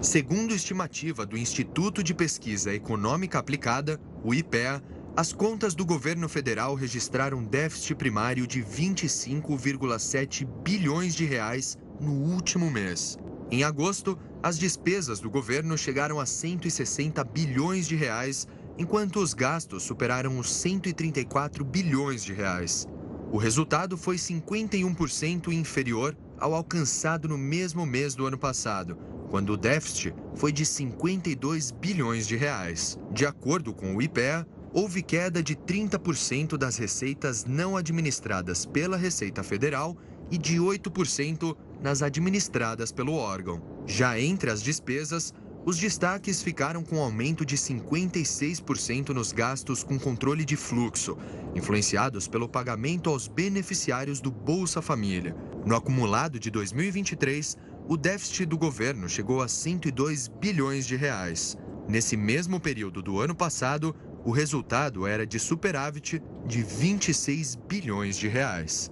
Segundo 0.00 0.54
estimativa 0.54 1.26
do 1.26 1.36
Instituto 1.36 2.02
de 2.02 2.14
Pesquisa 2.14 2.72
Econômica 2.72 3.38
Aplicada, 3.38 4.00
o 4.24 4.32
IPEA, 4.32 4.82
as 5.14 5.30
contas 5.30 5.74
do 5.74 5.84
governo 5.84 6.26
federal 6.26 6.74
registraram 6.74 7.44
déficit 7.44 7.94
primário 7.94 8.46
de 8.46 8.62
25,7 8.64 10.46
bilhões 10.64 11.14
de 11.14 11.26
reais 11.26 11.76
no 12.00 12.12
último 12.12 12.70
mês. 12.70 13.18
Em 13.50 13.62
agosto, 13.62 14.18
as 14.42 14.58
despesas 14.58 15.20
do 15.20 15.28
governo 15.28 15.76
chegaram 15.76 16.18
a 16.18 16.24
160 16.24 17.22
bilhões 17.24 17.86
de 17.86 17.94
reais 17.94 18.48
enquanto 18.78 19.20
os 19.20 19.34
gastos 19.34 19.82
superaram 19.82 20.38
os 20.38 20.50
134 20.50 21.64
bilhões 21.64 22.24
de 22.24 22.32
reais. 22.32 22.86
O 23.30 23.38
resultado 23.38 23.96
foi 23.96 24.16
51% 24.16 25.52
inferior 25.52 26.16
ao 26.38 26.54
alcançado 26.54 27.28
no 27.28 27.38
mesmo 27.38 27.86
mês 27.86 28.14
do 28.14 28.26
ano 28.26 28.36
passado, 28.36 28.98
quando 29.30 29.54
o 29.54 29.56
déficit 29.56 30.14
foi 30.34 30.52
de 30.52 30.66
52 30.66 31.70
bilhões 31.70 32.26
de 32.26 32.36
reais. 32.36 32.98
De 33.10 33.24
acordo 33.24 33.72
com 33.72 33.96
o 33.96 34.02
IPEA, 34.02 34.46
houve 34.72 35.02
queda 35.02 35.42
de 35.42 35.54
30% 35.54 36.56
das 36.56 36.76
receitas 36.76 37.44
não 37.44 37.76
administradas 37.76 38.66
pela 38.66 38.96
Receita 38.96 39.42
Federal 39.42 39.96
e 40.30 40.36
de 40.36 40.56
8% 40.56 41.56
nas 41.80 42.02
administradas 42.02 42.92
pelo 42.92 43.14
órgão. 43.14 43.62
Já 43.86 44.18
entre 44.18 44.50
as 44.50 44.62
despesas, 44.62 45.32
os 45.64 45.78
destaques 45.78 46.42
ficaram 46.42 46.82
com 46.82 47.00
aumento 47.00 47.44
de 47.44 47.56
56% 47.56 49.10
nos 49.10 49.30
gastos 49.30 49.84
com 49.84 49.98
controle 49.98 50.44
de 50.44 50.56
fluxo, 50.56 51.16
influenciados 51.54 52.26
pelo 52.26 52.48
pagamento 52.48 53.08
aos 53.08 53.28
beneficiários 53.28 54.20
do 54.20 54.30
Bolsa 54.30 54.82
Família. 54.82 55.36
No 55.64 55.76
acumulado 55.76 56.40
de 56.40 56.50
2023, 56.50 57.56
o 57.88 57.96
déficit 57.96 58.46
do 58.46 58.58
governo 58.58 59.08
chegou 59.08 59.40
a 59.40 59.46
102 59.46 60.26
bilhões 60.26 60.84
de 60.86 60.96
reais. 60.96 61.56
Nesse 61.88 62.16
mesmo 62.16 62.58
período 62.58 63.00
do 63.00 63.20
ano 63.20 63.34
passado, 63.34 63.94
o 64.24 64.32
resultado 64.32 65.06
era 65.06 65.26
de 65.26 65.38
superávit 65.38 66.20
de 66.46 66.62
26 66.62 67.56
bilhões 67.68 68.16
de 68.16 68.28
reais. 68.28 68.90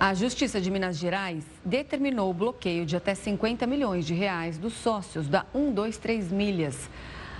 A 0.00 0.14
Justiça 0.14 0.62
de 0.62 0.70
Minas 0.70 0.96
Gerais 0.96 1.44
determinou 1.62 2.30
o 2.30 2.34
bloqueio 2.34 2.86
de 2.86 2.96
até 2.96 3.14
50 3.14 3.66
milhões 3.66 4.06
de 4.06 4.14
reais 4.14 4.56
dos 4.56 4.72
sócios 4.72 5.28
da 5.28 5.44
123 5.52 6.32
Milhas. 6.32 6.88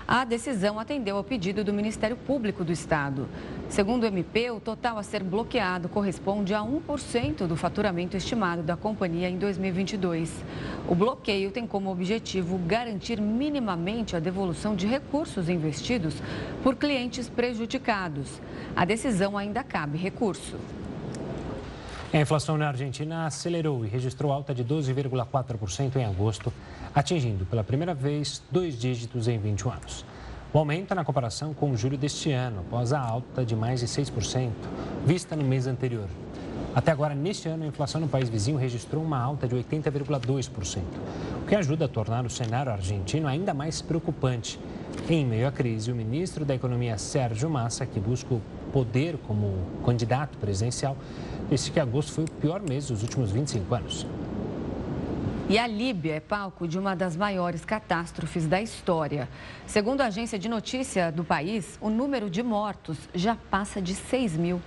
A 0.06 0.26
decisão 0.26 0.78
atendeu 0.78 1.16
ao 1.16 1.24
pedido 1.24 1.64
do 1.64 1.72
Ministério 1.72 2.18
Público 2.18 2.62
do 2.62 2.70
Estado. 2.70 3.26
Segundo 3.70 4.02
o 4.02 4.06
MP, 4.06 4.50
o 4.50 4.60
total 4.60 4.98
a 4.98 5.02
ser 5.02 5.22
bloqueado 5.22 5.88
corresponde 5.88 6.52
a 6.52 6.60
1% 6.60 7.46
do 7.46 7.56
faturamento 7.56 8.14
estimado 8.14 8.62
da 8.62 8.76
companhia 8.76 9.30
em 9.30 9.38
2022. 9.38 10.30
O 10.86 10.94
bloqueio 10.94 11.50
tem 11.50 11.66
como 11.66 11.90
objetivo 11.90 12.58
garantir 12.58 13.22
minimamente 13.22 14.16
a 14.16 14.20
devolução 14.20 14.76
de 14.76 14.86
recursos 14.86 15.48
investidos 15.48 16.14
por 16.62 16.76
clientes 16.76 17.26
prejudicados. 17.26 18.38
A 18.76 18.84
decisão 18.84 19.38
ainda 19.38 19.64
cabe 19.64 19.96
recurso. 19.96 20.58
A 22.12 22.18
inflação 22.18 22.58
na 22.58 22.66
Argentina 22.66 23.24
acelerou 23.24 23.84
e 23.84 23.88
registrou 23.88 24.32
alta 24.32 24.52
de 24.52 24.64
12,4% 24.64 25.94
em 25.94 26.04
agosto, 26.04 26.52
atingindo 26.92 27.46
pela 27.46 27.62
primeira 27.62 27.94
vez 27.94 28.42
dois 28.50 28.76
dígitos 28.76 29.28
em 29.28 29.38
21 29.38 29.70
anos. 29.70 30.04
O 30.52 30.58
aumento 30.58 30.92
na 30.92 31.04
comparação 31.04 31.54
com 31.54 31.76
julho 31.76 31.96
deste 31.96 32.32
ano, 32.32 32.62
após 32.66 32.92
a 32.92 32.98
alta 32.98 33.44
de 33.44 33.54
mais 33.54 33.78
de 33.78 33.86
6%, 33.86 34.50
vista 35.06 35.36
no 35.36 35.44
mês 35.44 35.68
anterior. 35.68 36.08
Até 36.74 36.90
agora, 36.90 37.14
neste 37.14 37.48
ano, 37.48 37.62
a 37.62 37.68
inflação 37.68 38.00
no 38.00 38.08
país 38.08 38.28
vizinho 38.28 38.58
registrou 38.58 39.04
uma 39.04 39.20
alta 39.20 39.46
de 39.46 39.54
80,2%, 39.54 40.82
o 41.42 41.46
que 41.46 41.54
ajuda 41.54 41.84
a 41.84 41.88
tornar 41.88 42.26
o 42.26 42.30
cenário 42.30 42.72
argentino 42.72 43.28
ainda 43.28 43.54
mais 43.54 43.80
preocupante. 43.80 44.58
Em 45.08 45.24
meio 45.24 45.46
à 45.46 45.52
crise, 45.52 45.92
o 45.92 45.94
ministro 45.94 46.44
da 46.44 46.56
Economia, 46.56 46.98
Sérgio 46.98 47.48
Massa, 47.48 47.86
que 47.86 48.00
busca 48.00 48.34
o 48.34 48.42
poder 48.72 49.18
como 49.26 49.54
candidato 49.84 50.38
presidencial, 50.38 50.96
disse 51.50 51.70
que 51.70 51.80
agosto 51.80 52.12
foi 52.12 52.24
o 52.24 52.30
pior 52.30 52.60
mês 52.60 52.88
dos 52.88 53.02
últimos 53.02 53.30
25 53.30 53.74
anos. 53.74 54.06
E 55.48 55.58
a 55.58 55.66
Líbia 55.66 56.14
é 56.14 56.20
palco 56.20 56.68
de 56.68 56.78
uma 56.78 56.94
das 56.94 57.16
maiores 57.16 57.64
catástrofes 57.64 58.46
da 58.46 58.62
história. 58.62 59.28
Segundo 59.66 60.00
a 60.00 60.06
agência 60.06 60.38
de 60.38 60.48
notícia 60.48 61.10
do 61.10 61.24
país, 61.24 61.76
o 61.80 61.90
número 61.90 62.30
de 62.30 62.40
mortos 62.40 62.96
já 63.12 63.34
passa 63.50 63.82
de 63.82 63.96
6 63.96 64.36
mil. 64.36 64.62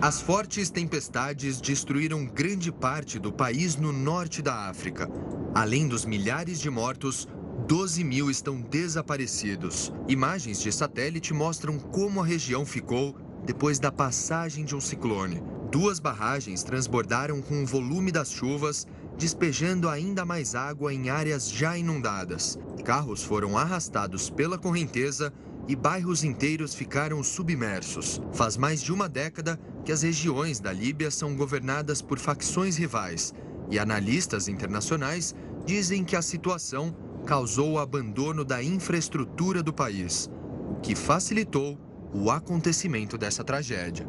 As 0.00 0.20
fortes 0.20 0.70
tempestades 0.70 1.60
destruíram 1.60 2.24
grande 2.24 2.70
parte 2.70 3.18
do 3.18 3.32
país 3.32 3.76
no 3.76 3.92
norte 3.92 4.42
da 4.42 4.68
África. 4.68 5.10
Além 5.52 5.88
dos 5.88 6.04
milhares 6.04 6.60
de 6.60 6.70
mortos, 6.70 7.26
12 7.66 8.04
mil 8.04 8.30
estão 8.30 8.60
desaparecidos. 8.60 9.92
Imagens 10.06 10.60
de 10.60 10.70
satélite 10.70 11.34
mostram 11.34 11.80
como 11.80 12.20
a 12.20 12.24
região 12.24 12.64
ficou 12.64 13.16
depois 13.44 13.80
da 13.80 13.90
passagem 13.90 14.64
de 14.64 14.76
um 14.76 14.80
ciclone. 14.80 15.42
Duas 15.72 15.98
barragens 15.98 16.62
transbordaram 16.62 17.42
com 17.42 17.64
o 17.64 17.66
volume 17.66 18.12
das 18.12 18.30
chuvas, 18.30 18.86
despejando 19.18 19.88
ainda 19.88 20.24
mais 20.24 20.54
água 20.54 20.94
em 20.94 21.10
áreas 21.10 21.50
já 21.50 21.76
inundadas. 21.76 22.56
Carros 22.84 23.24
foram 23.24 23.58
arrastados 23.58 24.30
pela 24.30 24.56
correnteza 24.56 25.32
e 25.66 25.74
bairros 25.74 26.22
inteiros 26.22 26.72
ficaram 26.72 27.20
submersos. 27.20 28.22
Faz 28.32 28.56
mais 28.56 28.80
de 28.80 28.92
uma 28.92 29.08
década 29.08 29.58
que 29.84 29.90
as 29.90 30.02
regiões 30.02 30.60
da 30.60 30.72
Líbia 30.72 31.10
são 31.10 31.34
governadas 31.34 32.00
por 32.00 32.20
facções 32.20 32.76
rivais 32.76 33.34
e 33.68 33.78
analistas 33.78 34.46
internacionais 34.46 35.34
dizem 35.64 36.04
que 36.04 36.14
a 36.14 36.22
situação 36.22 36.94
causou 37.26 37.72
o 37.72 37.78
abandono 37.80 38.44
da 38.44 38.62
infraestrutura 38.62 39.60
do 39.60 39.72
país, 39.72 40.30
o 40.70 40.76
que 40.80 40.94
facilitou 40.94 41.76
o 42.14 42.30
acontecimento 42.30 43.18
dessa 43.18 43.42
tragédia. 43.42 44.06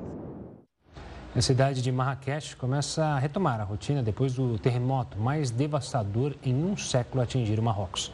A 1.36 1.42
cidade 1.42 1.82
de 1.82 1.92
Marrakech 1.92 2.56
começa 2.56 3.04
a 3.04 3.18
retomar 3.18 3.60
a 3.60 3.64
rotina 3.64 4.04
depois 4.04 4.34
do 4.34 4.60
terremoto 4.60 5.18
mais 5.20 5.50
devastador 5.50 6.36
em 6.44 6.54
um 6.54 6.78
século 6.78 7.24
atingir 7.24 7.60
o 7.60 7.64
Marrocos. 7.64 8.14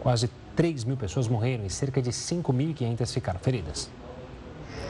Quase 0.00 0.28
3 0.56 0.82
mil 0.82 0.96
pessoas 0.96 1.28
morreram 1.28 1.64
e 1.64 1.70
cerca 1.70 2.02
de 2.02 2.10
5.500 2.10 3.12
ficaram 3.12 3.38
feridas. 3.38 3.88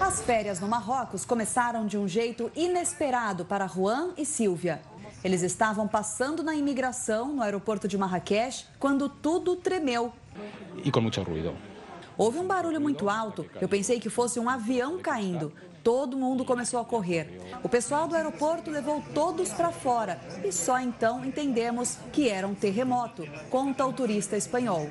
As 0.00 0.22
férias 0.22 0.58
no 0.58 0.68
Marrocos 0.68 1.26
começaram 1.26 1.86
de 1.86 1.98
um 1.98 2.08
jeito 2.08 2.50
inesperado 2.56 3.44
para 3.44 3.66
Juan 3.66 4.14
e 4.16 4.24
Silvia. 4.24 4.80
Eles 5.22 5.42
estavam 5.42 5.86
passando 5.86 6.42
na 6.42 6.54
imigração 6.54 7.32
no 7.32 7.42
aeroporto 7.42 7.86
de 7.86 7.98
Marrakech 7.98 8.66
quando 8.78 9.08
tudo 9.08 9.54
tremeu. 9.56 10.12
E 10.82 10.90
com 10.90 11.00
muito 11.00 11.20
ruído. 11.22 11.54
Houve 12.16 12.38
um 12.38 12.46
barulho 12.46 12.80
muito 12.80 13.08
alto. 13.08 13.46
Eu 13.60 13.68
pensei 13.68 14.00
que 14.00 14.10
fosse 14.10 14.40
um 14.40 14.48
avião 14.48 14.98
caindo. 14.98 15.52
Todo 15.82 16.16
mundo 16.16 16.44
começou 16.44 16.78
a 16.78 16.84
correr. 16.84 17.40
O 17.62 17.68
pessoal 17.68 18.06
do 18.06 18.14
aeroporto 18.14 18.70
levou 18.70 19.02
todos 19.14 19.50
para 19.50 19.70
fora 19.70 20.20
e 20.44 20.52
só 20.52 20.78
então 20.78 21.24
entendemos 21.24 21.96
que 22.12 22.28
era 22.28 22.46
um 22.46 22.54
terremoto, 22.54 23.26
conta 23.48 23.86
o 23.86 23.92
turista 23.92 24.36
espanhol. 24.36 24.86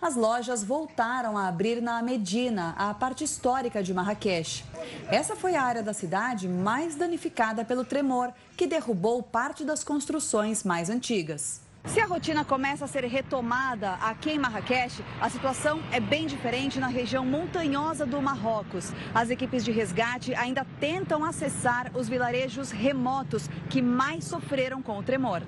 As 0.00 0.16
lojas 0.16 0.64
voltaram 0.64 1.36
a 1.36 1.46
abrir 1.46 1.82
na 1.82 2.00
Medina, 2.00 2.74
a 2.78 2.94
parte 2.94 3.22
histórica 3.22 3.82
de 3.82 3.92
Marrakech. 3.92 4.64
Essa 5.08 5.36
foi 5.36 5.54
a 5.56 5.62
área 5.62 5.82
da 5.82 5.92
cidade 5.92 6.48
mais 6.48 6.94
danificada 6.94 7.62
pelo 7.62 7.84
tremor, 7.84 8.32
que 8.60 8.66
derrubou 8.66 9.22
parte 9.22 9.64
das 9.64 9.82
construções 9.82 10.64
mais 10.64 10.90
antigas. 10.90 11.62
Se 11.86 11.98
a 11.98 12.04
rotina 12.04 12.44
começa 12.44 12.84
a 12.84 12.88
ser 12.88 13.04
retomada 13.04 13.92
aqui 13.92 14.32
em 14.32 14.38
Marrakech, 14.38 15.02
a 15.18 15.30
situação 15.30 15.80
é 15.90 15.98
bem 15.98 16.26
diferente 16.26 16.78
na 16.78 16.86
região 16.86 17.24
montanhosa 17.24 18.04
do 18.04 18.20
Marrocos. 18.20 18.92
As 19.14 19.30
equipes 19.30 19.64
de 19.64 19.72
resgate 19.72 20.34
ainda 20.34 20.66
tentam 20.78 21.24
acessar 21.24 21.90
os 21.94 22.06
vilarejos 22.06 22.70
remotos 22.70 23.48
que 23.70 23.80
mais 23.80 24.24
sofreram 24.24 24.82
com 24.82 24.98
o 24.98 25.02
tremor. 25.02 25.42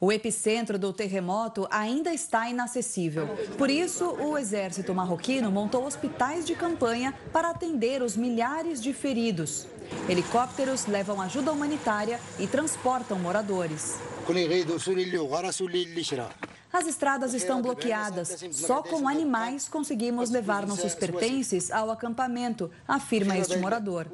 O 0.00 0.12
epicentro 0.12 0.78
do 0.78 0.92
terremoto 0.92 1.66
ainda 1.70 2.12
está 2.12 2.48
inacessível. 2.48 3.26
Por 3.56 3.70
isso, 3.70 4.04
o 4.06 4.36
exército 4.36 4.94
marroquino 4.94 5.50
montou 5.50 5.86
hospitais 5.86 6.46
de 6.46 6.54
campanha 6.54 7.14
para 7.32 7.50
atender 7.50 8.02
os 8.02 8.16
milhares 8.16 8.82
de 8.82 8.92
feridos. 8.92 9.66
Helicópteros 10.08 10.86
levam 10.86 11.20
ajuda 11.20 11.52
humanitária 11.52 12.20
e 12.38 12.46
transportam 12.46 13.18
moradores. 13.18 13.98
As 16.72 16.86
estradas 16.86 17.34
estão 17.34 17.62
bloqueadas. 17.62 18.44
Só 18.50 18.82
com 18.82 19.08
animais 19.08 19.68
conseguimos 19.68 20.30
levar 20.30 20.66
nossos 20.66 20.94
pertences 20.94 21.70
ao 21.70 21.90
acampamento, 21.90 22.70
afirma 22.86 23.38
este 23.38 23.56
morador. 23.56 24.06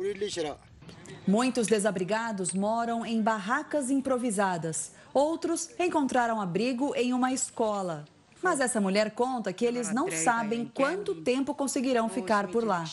Muitos 1.27 1.66
desabrigados 1.66 2.53
moram 2.53 3.05
em 3.07 3.23
barracas 3.23 3.91
improvisadas. 3.91 4.93
Outros 5.12 5.71
encontraram 5.79 6.41
abrigo 6.41 6.95
em 6.95 7.12
uma 7.12 7.33
escola. 7.33 8.05
Mas 8.43 8.61
essa 8.61 8.80
mulher 8.80 9.11
conta 9.11 9.53
que 9.53 9.64
eles 9.64 9.93
não 9.93 10.11
sabem 10.11 10.70
quanto 10.72 11.14
tempo 11.14 11.55
conseguirão 11.55 12.09
ficar 12.09 12.49
por 12.49 12.64
lá. 12.64 12.84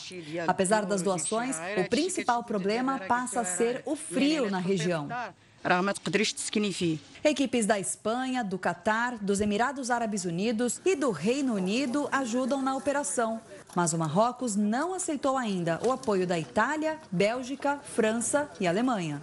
Apesar 0.46 0.84
das 0.84 1.02
doações, 1.02 1.56
o 1.76 1.88
principal 1.88 2.44
problema 2.44 2.98
passa 2.98 3.40
a 3.40 3.44
ser 3.44 3.82
o 3.86 3.96
frio 3.96 4.50
na 4.50 4.58
região. 4.58 5.08
Equipes 7.24 7.66
da 7.66 7.78
Espanha, 7.80 8.44
do 8.44 8.58
Catar, 8.58 9.18
dos 9.18 9.40
Emirados 9.40 9.90
Árabes 9.90 10.24
Unidos 10.24 10.80
e 10.84 10.94
do 10.94 11.10
Reino 11.10 11.54
Unido 11.54 12.08
ajudam 12.12 12.62
na 12.62 12.76
operação. 12.76 13.40
Mas 13.74 13.92
o 13.92 13.98
Marrocos 13.98 14.54
não 14.54 14.94
aceitou 14.94 15.36
ainda 15.36 15.80
o 15.84 15.90
apoio 15.90 16.26
da 16.26 16.38
Itália, 16.38 16.98
Bélgica, 17.10 17.78
França 17.78 18.48
e 18.60 18.66
Alemanha. 18.66 19.22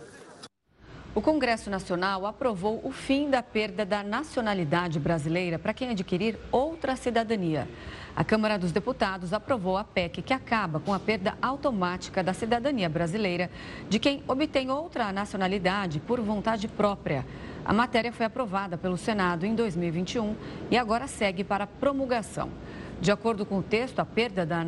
O 1.15 1.21
Congresso 1.21 1.69
Nacional 1.69 2.25
aprovou 2.25 2.81
o 2.83 2.91
fim 2.91 3.29
da 3.29 3.41
perda 3.41 3.85
da 3.85 4.03
nacionalidade 4.03 4.99
brasileira 4.99 5.57
para 5.57 5.73
quem 5.73 5.89
adquirir 5.89 6.37
outra 6.51 6.97
cidadania. 6.97 7.69
A 8.13 8.21
Câmara 8.21 8.59
dos 8.59 8.73
Deputados 8.73 9.31
aprovou 9.31 9.77
a 9.77 9.83
PEC 9.85 10.21
que 10.21 10.33
acaba 10.33 10.77
com 10.77 10.93
a 10.93 10.99
perda 10.99 11.37
automática 11.41 12.21
da 12.21 12.33
cidadania 12.33 12.89
brasileira 12.89 13.49
de 13.89 13.97
quem 13.97 14.23
obtém 14.27 14.69
outra 14.69 15.13
nacionalidade 15.13 16.01
por 16.01 16.19
vontade 16.19 16.67
própria. 16.67 17.25
A 17.63 17.71
matéria 17.71 18.11
foi 18.11 18.25
aprovada 18.25 18.77
pelo 18.77 18.97
Senado 18.97 19.45
em 19.45 19.55
2021 19.55 20.35
e 20.69 20.77
agora 20.77 21.07
segue 21.07 21.45
para 21.45 21.65
promulgação. 21.65 22.49
De 23.01 23.11
acordo 23.11 23.45
com 23.45 23.59
o 23.59 23.63
texto, 23.63 23.99
a 23.99 24.05
perda 24.05 24.45
da 24.45 24.63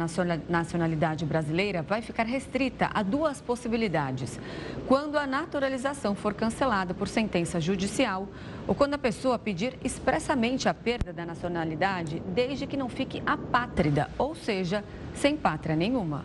nacionalidade 0.50 1.26
brasileira 1.26 1.82
vai 1.82 2.02
ficar 2.02 2.26
restrita 2.26 2.90
a 2.94 3.02
duas 3.02 3.42
possibilidades. 3.42 4.40
Quando 4.86 5.18
a 5.18 5.26
naturalização 5.26 6.14
for 6.14 6.34
cancelada 6.34 6.94
por 6.94 7.08
sentença 7.08 7.60
judicial 7.60 8.28
ou 8.68 8.76
quando 8.76 8.96
a 8.96 8.98
pessoa 8.98 9.40
pedir 9.40 9.80
expressamente 9.84 10.68
a 10.68 10.74
perda 10.74 11.14
da 11.14 11.26
nacionalidade, 11.26 12.22
desde 12.28 12.68
que 12.68 12.78
não 12.78 12.90
fique 12.90 13.24
apátrida, 13.26 14.10
ou 14.18 14.36
seja, 14.36 14.84
sem 15.16 15.36
pátria 15.38 15.76
nenhuma. 15.76 16.24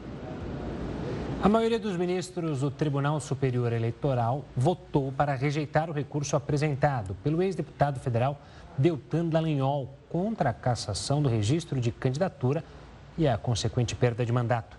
A 1.43 1.49
maioria 1.49 1.79
dos 1.79 1.97
ministros 1.97 2.61
do 2.61 2.71
Tribunal 2.71 3.19
Superior 3.19 3.73
Eleitoral 3.73 4.45
votou 4.57 5.11
para 5.11 5.35
rejeitar 5.35 5.91
o 5.91 5.93
recurso 5.93 6.37
apresentado 6.37 7.17
pelo 7.25 7.43
ex-deputado 7.43 7.99
federal 7.99 8.41
Deltan 8.79 9.27
Dallagnol 9.27 9.97
contra 10.09 10.51
a 10.51 10.53
cassação 10.55 11.23
do 11.23 11.29
registro 11.29 11.81
de 11.81 11.93
candidatura 11.93 12.65
e 13.17 13.29
a 13.29 13.37
consequente 13.37 13.95
perda 13.95 14.25
de 14.25 14.33
mandato. 14.33 14.79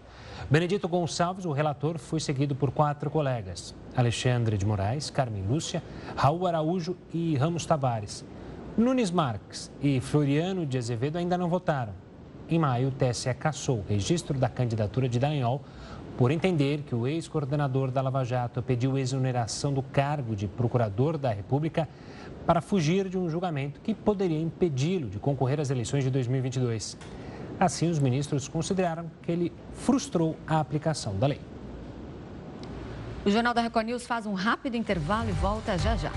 Benedito 0.50 0.88
Gonçalves, 0.88 1.46
o 1.46 1.52
relator, 1.52 1.98
foi 1.98 2.20
seguido 2.20 2.56
por 2.56 2.72
quatro 2.72 3.10
colegas: 3.10 3.74
Alexandre 3.96 4.58
de 4.58 4.66
Moraes, 4.66 5.10
Carmen 5.10 5.44
Lúcia, 5.44 5.82
Raul 6.16 6.48
Araújo 6.48 6.98
e 7.14 7.36
Ramos 7.38 7.66
Tavares. 7.66 8.26
Nunes 8.76 9.12
Marques 9.12 9.72
e 9.82 10.00
Floriano 10.00 10.66
de 10.66 10.78
Azevedo 10.78 11.18
ainda 11.18 11.38
não 11.38 11.48
votaram. 11.48 11.94
Em 12.50 12.60
maio, 12.60 12.90
o 12.90 12.92
TSE 12.92 13.34
cassou 13.36 13.80
o 13.80 13.86
registro 13.88 14.38
da 14.38 14.50
candidatura 14.50 15.08
de 15.08 15.20
Dallagnol 15.20 15.62
por 16.18 16.30
entender 16.30 16.82
que 16.82 16.94
o 16.94 17.08
ex-coordenador 17.08 17.90
da 17.90 18.02
Lava 18.02 18.24
Jato 18.24 18.62
pediu 18.62 18.98
exoneração 18.98 19.74
do 19.74 19.82
cargo 19.82 20.36
de 20.36 20.48
procurador 20.48 21.18
da 21.18 21.32
República 21.32 21.88
para 22.46 22.62
fugir 22.62 23.08
de 23.10 23.18
um 23.18 23.30
julgamento 23.30 23.80
que 23.82 23.94
poderia 23.94 24.40
impedi-lo 24.40 25.10
de 25.10 25.20
concorrer 25.20 25.60
às 25.60 25.70
eleições 25.70 26.04
de 26.04 26.10
2022. 26.10 26.98
Assim, 27.60 27.90
os 27.90 28.00
ministros 28.00 28.48
consideraram 28.48 29.10
que 29.22 29.32
ele 29.32 29.54
frustrou 29.74 30.36
a 30.46 30.60
aplicação 30.60 31.18
da 31.18 31.28
lei. 31.28 31.40
O 33.26 33.32
Jornal 33.32 33.54
da 33.54 33.62
Record 33.62 33.86
News 33.86 34.06
faz 34.06 34.26
um 34.26 34.34
rápido 34.34 34.76
intervalo 34.76 35.30
e 35.30 35.34
volta 35.34 35.78
já 35.78 35.96
já. 35.96 36.12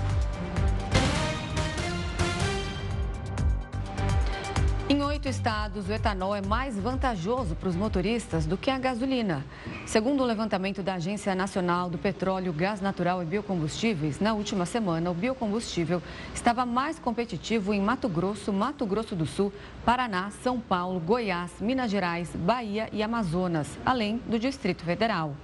Em 4.89 5.03
oito 5.03 5.27
estados, 5.27 5.89
o 5.89 5.91
etanol 5.91 6.33
é 6.33 6.41
mais 6.41 6.79
vantajoso 6.79 7.55
para 7.55 7.67
os 7.67 7.75
motoristas 7.75 8.45
do 8.45 8.55
que 8.55 8.71
a 8.71 8.79
gasolina. 8.79 9.45
Segundo 9.85 10.23
o 10.23 10.25
levantamento 10.25 10.81
da 10.81 10.93
Agência 10.93 11.35
Nacional 11.35 11.89
do 11.89 11.97
Petróleo, 11.97 12.53
Gás 12.53 12.79
Natural 12.79 13.21
e 13.21 13.25
Biocombustíveis, 13.25 14.21
na 14.21 14.33
última 14.33 14.65
semana, 14.65 15.11
o 15.11 15.13
biocombustível 15.13 16.01
estava 16.33 16.65
mais 16.65 16.97
competitivo 16.97 17.73
em 17.73 17.81
Mato 17.81 18.07
Grosso, 18.07 18.53
Mato 18.53 18.85
Grosso 18.85 19.13
do 19.13 19.25
Sul, 19.25 19.51
Paraná, 19.83 20.31
São 20.41 20.57
Paulo, 20.57 21.01
Goiás, 21.01 21.51
Minas 21.59 21.91
Gerais, 21.91 22.33
Bahia 22.33 22.87
e 22.93 23.03
Amazonas, 23.03 23.67
além 23.85 24.21
do 24.25 24.39
Distrito 24.39 24.85
Federal. 24.85 25.35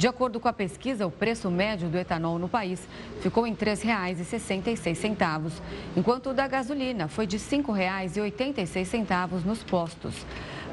De 0.00 0.08
acordo 0.08 0.40
com 0.40 0.48
a 0.48 0.52
pesquisa, 0.54 1.06
o 1.06 1.10
preço 1.10 1.50
médio 1.50 1.86
do 1.86 1.98
etanol 1.98 2.38
no 2.38 2.48
país 2.48 2.88
ficou 3.20 3.46
em 3.46 3.52
R$ 3.52 3.58
3,66, 3.58 5.52
enquanto 5.94 6.30
o 6.30 6.32
da 6.32 6.48
gasolina 6.48 7.06
foi 7.06 7.26
de 7.26 7.36
R$ 7.36 7.42
5,86 7.42 9.44
nos 9.44 9.62
postos. 9.62 10.24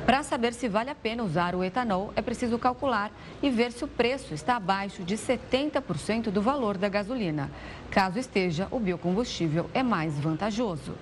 Para 0.06 0.24
saber 0.24 0.54
se 0.54 0.70
vale 0.70 0.92
a 0.92 0.96
pena 0.96 1.24
usar 1.24 1.56
o 1.56 1.62
etanol, 1.62 2.14
é 2.16 2.22
preciso 2.22 2.58
calcular 2.58 3.12
e 3.44 3.50
ver 3.50 3.74
se 3.74 3.84
o 3.84 3.88
preço 3.90 4.34
está 4.34 4.56
abaixo 4.56 5.04
de 5.04 5.18
70% 5.18 6.32
do 6.32 6.42
valor 6.42 6.78
da 6.78 6.88
gasolina. 6.88 7.52
Caso 7.92 8.18
esteja, 8.18 8.70
o 8.72 8.80
biocombustível 8.80 9.70
é 9.74 9.84
mais 9.84 10.18
vantajoso. 10.18 10.94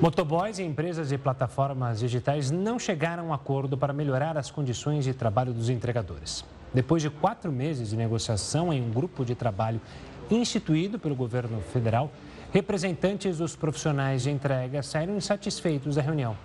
Motoboys 0.00 0.58
e 0.58 0.64
empresas 0.64 1.10
de 1.10 1.16
plataformas 1.16 2.00
digitais 2.00 2.50
não 2.50 2.76
chegaram 2.76 3.22
a 3.22 3.26
um 3.28 3.32
acordo 3.32 3.78
para 3.78 3.92
melhorar 3.92 4.36
as 4.36 4.50
condições 4.50 5.04
de 5.04 5.14
trabalho 5.14 5.52
dos 5.52 5.70
entregadores. 5.70 6.44
Depois 6.74 7.00
de 7.00 7.08
quatro 7.08 7.52
meses 7.52 7.90
de 7.90 7.96
negociação 7.96 8.72
em 8.72 8.82
um 8.82 8.90
grupo 8.90 9.24
de 9.24 9.36
trabalho 9.36 9.80
instituído 10.28 10.98
pelo 10.98 11.14
governo 11.14 11.60
federal, 11.72 12.10
representantes 12.52 13.38
dos 13.38 13.54
profissionais 13.54 14.22
de 14.22 14.30
entrega 14.30 14.82
saíram 14.82 15.16
insatisfeitos 15.16 15.94
da 15.94 16.02
reunião. 16.02 16.36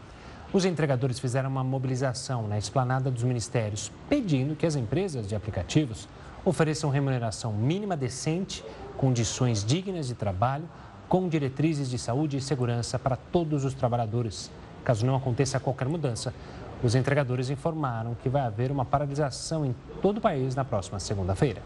Os 0.53 0.65
entregadores 0.65 1.19
fizeram 1.19 1.49
uma 1.49 1.63
mobilização 1.63 2.47
na 2.47 2.57
esplanada 2.57 3.09
dos 3.09 3.23
ministérios, 3.23 3.91
pedindo 4.07 4.55
que 4.55 4.65
as 4.65 4.75
empresas 4.75 5.27
de 5.27 5.35
aplicativos 5.35 6.07
ofereçam 6.45 6.89
remuneração 6.89 7.51
mínima 7.51 7.97
decente, 7.97 8.63
condições 8.97 9.63
dignas 9.63 10.07
de 10.07 10.13
trabalho, 10.13 10.69
com 11.07 11.27
diretrizes 11.27 11.89
de 11.89 11.97
saúde 11.97 12.37
e 12.37 12.41
segurança 12.41 12.99
para 12.99 13.15
todos 13.15 13.65
os 13.65 13.73
trabalhadores. 13.73 14.51
Caso 14.83 15.05
não 15.05 15.15
aconteça 15.15 15.59
qualquer 15.59 15.87
mudança, 15.87 16.33
os 16.81 16.95
entregadores 16.95 17.49
informaram 17.49 18.15
que 18.15 18.29
vai 18.29 18.41
haver 18.41 18.71
uma 18.71 18.85
paralisação 18.85 19.65
em 19.65 19.75
todo 20.01 20.17
o 20.17 20.21
país 20.21 20.55
na 20.55 20.63
próxima 20.63 20.99
segunda-feira. 20.99 21.61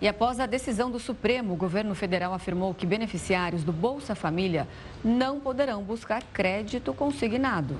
E 0.00 0.06
após 0.06 0.38
a 0.38 0.46
decisão 0.46 0.90
do 0.90 1.00
Supremo, 1.00 1.54
o 1.54 1.56
governo 1.56 1.94
federal 1.94 2.32
afirmou 2.32 2.72
que 2.72 2.86
beneficiários 2.86 3.64
do 3.64 3.72
Bolsa 3.72 4.14
Família 4.14 4.66
não 5.04 5.40
poderão 5.40 5.82
buscar 5.82 6.22
crédito 6.32 6.94
consignado. 6.94 7.76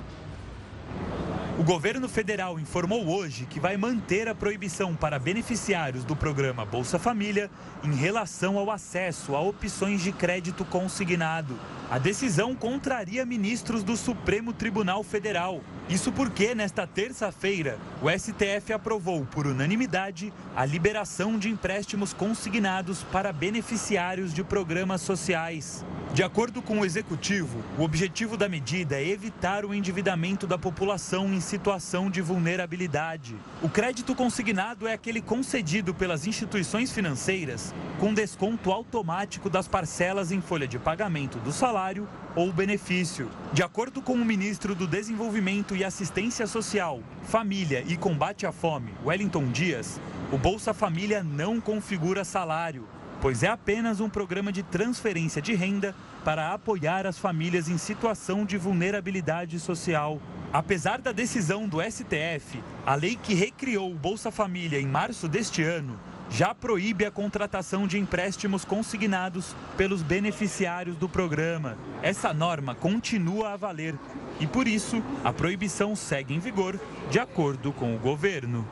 O 1.59 1.63
governo 1.63 2.07
federal 2.07 2.57
informou 2.57 3.09
hoje 3.09 3.45
que 3.45 3.59
vai 3.59 3.75
manter 3.75 4.29
a 4.29 4.33
proibição 4.33 4.95
para 4.95 5.19
beneficiários 5.19 6.05
do 6.05 6.15
programa 6.15 6.63
Bolsa 6.63 6.97
Família 6.97 7.51
em 7.83 7.93
relação 7.93 8.57
ao 8.57 8.71
acesso 8.71 9.35
a 9.35 9.41
opções 9.41 10.01
de 10.01 10.13
crédito 10.13 10.63
consignado. 10.63 11.59
A 11.91 11.99
decisão 11.99 12.55
contraria 12.55 13.25
ministros 13.25 13.83
do 13.83 13.97
Supremo 13.97 14.53
Tribunal 14.53 15.03
Federal. 15.03 15.59
Isso 15.89 16.13
porque, 16.13 16.55
nesta 16.55 16.87
terça-feira, 16.87 17.77
o 18.01 18.09
STF 18.09 18.71
aprovou 18.71 19.25
por 19.25 19.45
unanimidade 19.45 20.31
a 20.55 20.63
liberação 20.63 21.37
de 21.37 21.49
empréstimos 21.49 22.13
consignados 22.13 23.03
para 23.03 23.33
beneficiários 23.33 24.33
de 24.33 24.45
programas 24.45 25.01
sociais. 25.01 25.83
De 26.11 26.23
acordo 26.23 26.59
com 26.59 26.79
o 26.79 26.85
executivo, 26.85 27.63
o 27.77 27.83
objetivo 27.83 28.35
da 28.35 28.49
medida 28.49 28.99
é 28.99 29.07
evitar 29.07 29.63
o 29.63 29.75
endividamento 29.75 30.47
da 30.47 30.57
população 30.57 31.31
em 31.31 31.39
situação 31.39 32.09
de 32.09 32.19
vulnerabilidade. 32.19 33.35
O 33.61 33.69
crédito 33.69 34.15
consignado 34.15 34.87
é 34.87 34.93
aquele 34.93 35.21
concedido 35.21 35.93
pelas 35.93 36.25
instituições 36.25 36.91
financeiras 36.91 37.75
com 37.99 38.11
desconto 38.11 38.71
automático 38.71 39.51
das 39.51 39.67
parcelas 39.67 40.31
em 40.31 40.41
folha 40.41 40.67
de 40.67 40.79
pagamento 40.79 41.37
do 41.39 41.51
salário 41.51 42.09
ou 42.35 42.51
benefício. 42.51 43.29
De 43.53 43.61
acordo 43.61 44.01
com 44.01 44.13
o 44.13 44.25
ministro 44.25 44.73
do 44.73 44.87
Desenvolvimento 44.87 45.75
e 45.75 45.83
Assistência 45.83 46.47
Social, 46.47 47.01
Família 47.21 47.83
e 47.87 47.95
Combate 47.95 48.47
à 48.47 48.51
Fome, 48.51 48.95
Wellington 49.05 49.51
Dias, 49.51 50.01
o 50.31 50.39
Bolsa 50.39 50.73
Família 50.73 51.23
não 51.23 51.61
configura 51.61 52.23
salário 52.23 52.87
pois 53.21 53.43
é 53.43 53.47
apenas 53.47 53.99
um 53.99 54.09
programa 54.09 54.51
de 54.51 54.63
transferência 54.63 55.41
de 55.41 55.53
renda 55.53 55.95
para 56.23 56.53
apoiar 56.53 57.05
as 57.05 57.17
famílias 57.17 57.67
em 57.67 57.77
situação 57.77 58.45
de 58.45 58.57
vulnerabilidade 58.57 59.59
social. 59.59 60.21
Apesar 60.51 60.99
da 60.99 61.11
decisão 61.11 61.67
do 61.67 61.81
STF, 61.81 62.61
a 62.85 62.95
lei 62.95 63.15
que 63.15 63.33
recriou 63.33 63.91
o 63.91 63.95
Bolsa 63.95 64.31
Família 64.31 64.79
em 64.79 64.87
março 64.87 65.27
deste 65.27 65.61
ano 65.61 65.99
já 66.29 66.53
proíbe 66.53 67.05
a 67.05 67.11
contratação 67.11 67.87
de 67.87 67.97
empréstimos 67.97 68.63
consignados 68.63 69.55
pelos 69.75 70.03
beneficiários 70.03 70.95
do 70.95 71.09
programa. 71.09 71.77
Essa 72.03 72.33
norma 72.33 72.75
continua 72.75 73.53
a 73.53 73.57
valer 73.57 73.95
e, 74.39 74.45
por 74.45 74.67
isso, 74.67 75.03
a 75.23 75.33
proibição 75.33 75.95
segue 75.95 76.33
em 76.33 76.39
vigor, 76.39 76.79
de 77.09 77.19
acordo 77.19 77.73
com 77.73 77.95
o 77.95 77.99
governo. 77.99 78.65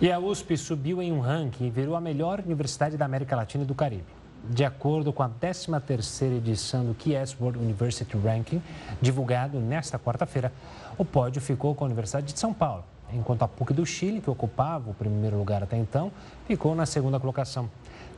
E 0.00 0.10
a 0.10 0.18
USP 0.18 0.56
subiu 0.56 1.00
em 1.00 1.12
um 1.12 1.20
ranking 1.20 1.66
e 1.66 1.70
virou 1.70 1.94
a 1.94 2.00
melhor 2.00 2.40
universidade 2.40 2.96
da 2.96 3.04
América 3.04 3.36
Latina 3.36 3.62
e 3.62 3.66
do 3.66 3.76
Caribe. 3.76 4.04
De 4.50 4.64
acordo 4.64 5.12
com 5.12 5.22
a 5.22 5.30
13ª 5.30 6.36
edição 6.36 6.84
do 6.84 6.94
QS 6.94 7.36
World 7.40 7.60
University 7.60 8.16
Ranking, 8.18 8.60
divulgado 9.00 9.60
nesta 9.60 9.96
quarta-feira, 9.96 10.52
o 10.98 11.04
pódio 11.04 11.40
ficou 11.40 11.76
com 11.76 11.84
a 11.84 11.86
Universidade 11.86 12.32
de 12.32 12.38
São 12.38 12.52
Paulo, 12.52 12.84
enquanto 13.12 13.42
a 13.42 13.48
PUC 13.48 13.72
do 13.72 13.86
Chile, 13.86 14.20
que 14.20 14.28
ocupava 14.28 14.90
o 14.90 14.94
primeiro 14.94 15.38
lugar 15.38 15.62
até 15.62 15.76
então, 15.76 16.10
ficou 16.44 16.74
na 16.74 16.86
segunda 16.86 17.20
colocação. 17.20 17.70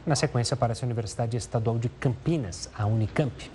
Na 0.06 0.16
sequência 0.16 0.54
aparece 0.54 0.82
a 0.82 0.86
Universidade 0.86 1.36
Estadual 1.36 1.78
de 1.78 1.90
Campinas, 1.90 2.70
a 2.76 2.86
Unicamp. 2.86 3.50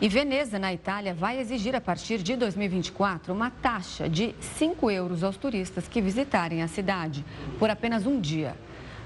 E 0.00 0.08
Veneza, 0.08 0.60
na 0.60 0.72
Itália, 0.72 1.12
vai 1.12 1.40
exigir 1.40 1.74
a 1.74 1.80
partir 1.80 2.18
de 2.18 2.36
2024 2.36 3.34
uma 3.34 3.50
taxa 3.50 4.08
de 4.08 4.32
5 4.40 4.88
euros 4.92 5.24
aos 5.24 5.36
turistas 5.36 5.88
que 5.88 6.00
visitarem 6.00 6.62
a 6.62 6.68
cidade 6.68 7.24
por 7.58 7.68
apenas 7.68 8.06
um 8.06 8.20
dia. 8.20 8.54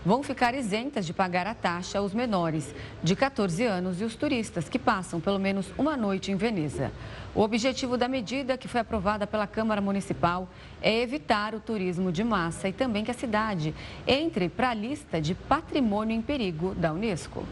vão 0.05 0.23
ficar 0.23 0.53
isentas 0.55 1.07
de 1.07 1.15
pagar 1.15 1.47
a 1.47 1.55
taxa 1.55 2.03
os 2.03 2.13
menores 2.13 2.75
de 3.03 3.17
14 3.17 3.65
anos 3.65 4.03
e 4.03 4.05
os 4.05 4.17
turistas 4.17 4.69
que 4.69 4.79
passam 4.79 5.19
pelo 5.19 5.39
menos 5.39 5.73
uma 5.79 5.97
noite 5.97 6.31
em 6.31 6.37
Veneza. 6.37 6.93
O 7.35 7.41
objetivo 7.41 7.97
da 7.97 8.09
medida, 8.09 8.59
que 8.59 8.69
foi 8.69 8.81
aprovada 8.83 9.27
pela 9.27 9.47
Câmara 9.47 9.81
Municipal, 9.81 10.47
é 10.83 11.01
evitar 11.01 11.55
o 11.55 11.61
turismo 11.61 12.13
de 12.13 12.23
massa 12.23 12.69
e 12.69 12.73
também 12.73 13.03
que 13.03 13.13
a 13.13 13.15
cidade 13.15 13.75
entre 14.07 14.51
para 14.51 14.71
a 14.71 14.75
lista 14.75 15.23
de 15.23 15.35
patrimônio 15.35 16.15
em 16.15 16.21
perigo 16.21 16.75
da 16.75 16.93
Unesco. 16.93 17.47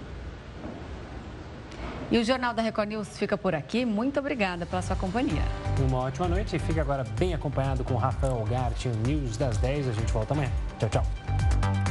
E 2.11 2.19
o 2.19 2.25
Jornal 2.25 2.53
da 2.53 2.61
Record 2.61 2.89
News 2.89 3.17
fica 3.17 3.39
por 3.39 3.55
aqui. 3.55 3.85
Muito 3.85 4.19
obrigada 4.19 4.67
pela 4.67 4.83
sua 4.83 4.97
companhia. 4.97 5.43
Uma 5.89 5.99
ótima 5.99 6.27
noite 6.27 6.57
e 6.57 6.59
fique 6.59 6.81
agora 6.81 7.05
bem 7.19 7.35
acompanhado 7.35 7.85
com 7.85 7.95
o 7.95 7.97
Rafael 7.97 8.45
Gart, 8.51 8.87
News 9.07 9.37
das 9.37 9.57
10. 9.59 9.89
A 9.89 9.93
gente 9.93 10.13
volta 10.13 10.35
amanhã. 10.35 10.51
Tchau, 10.79 10.89
tchau. 10.89 11.90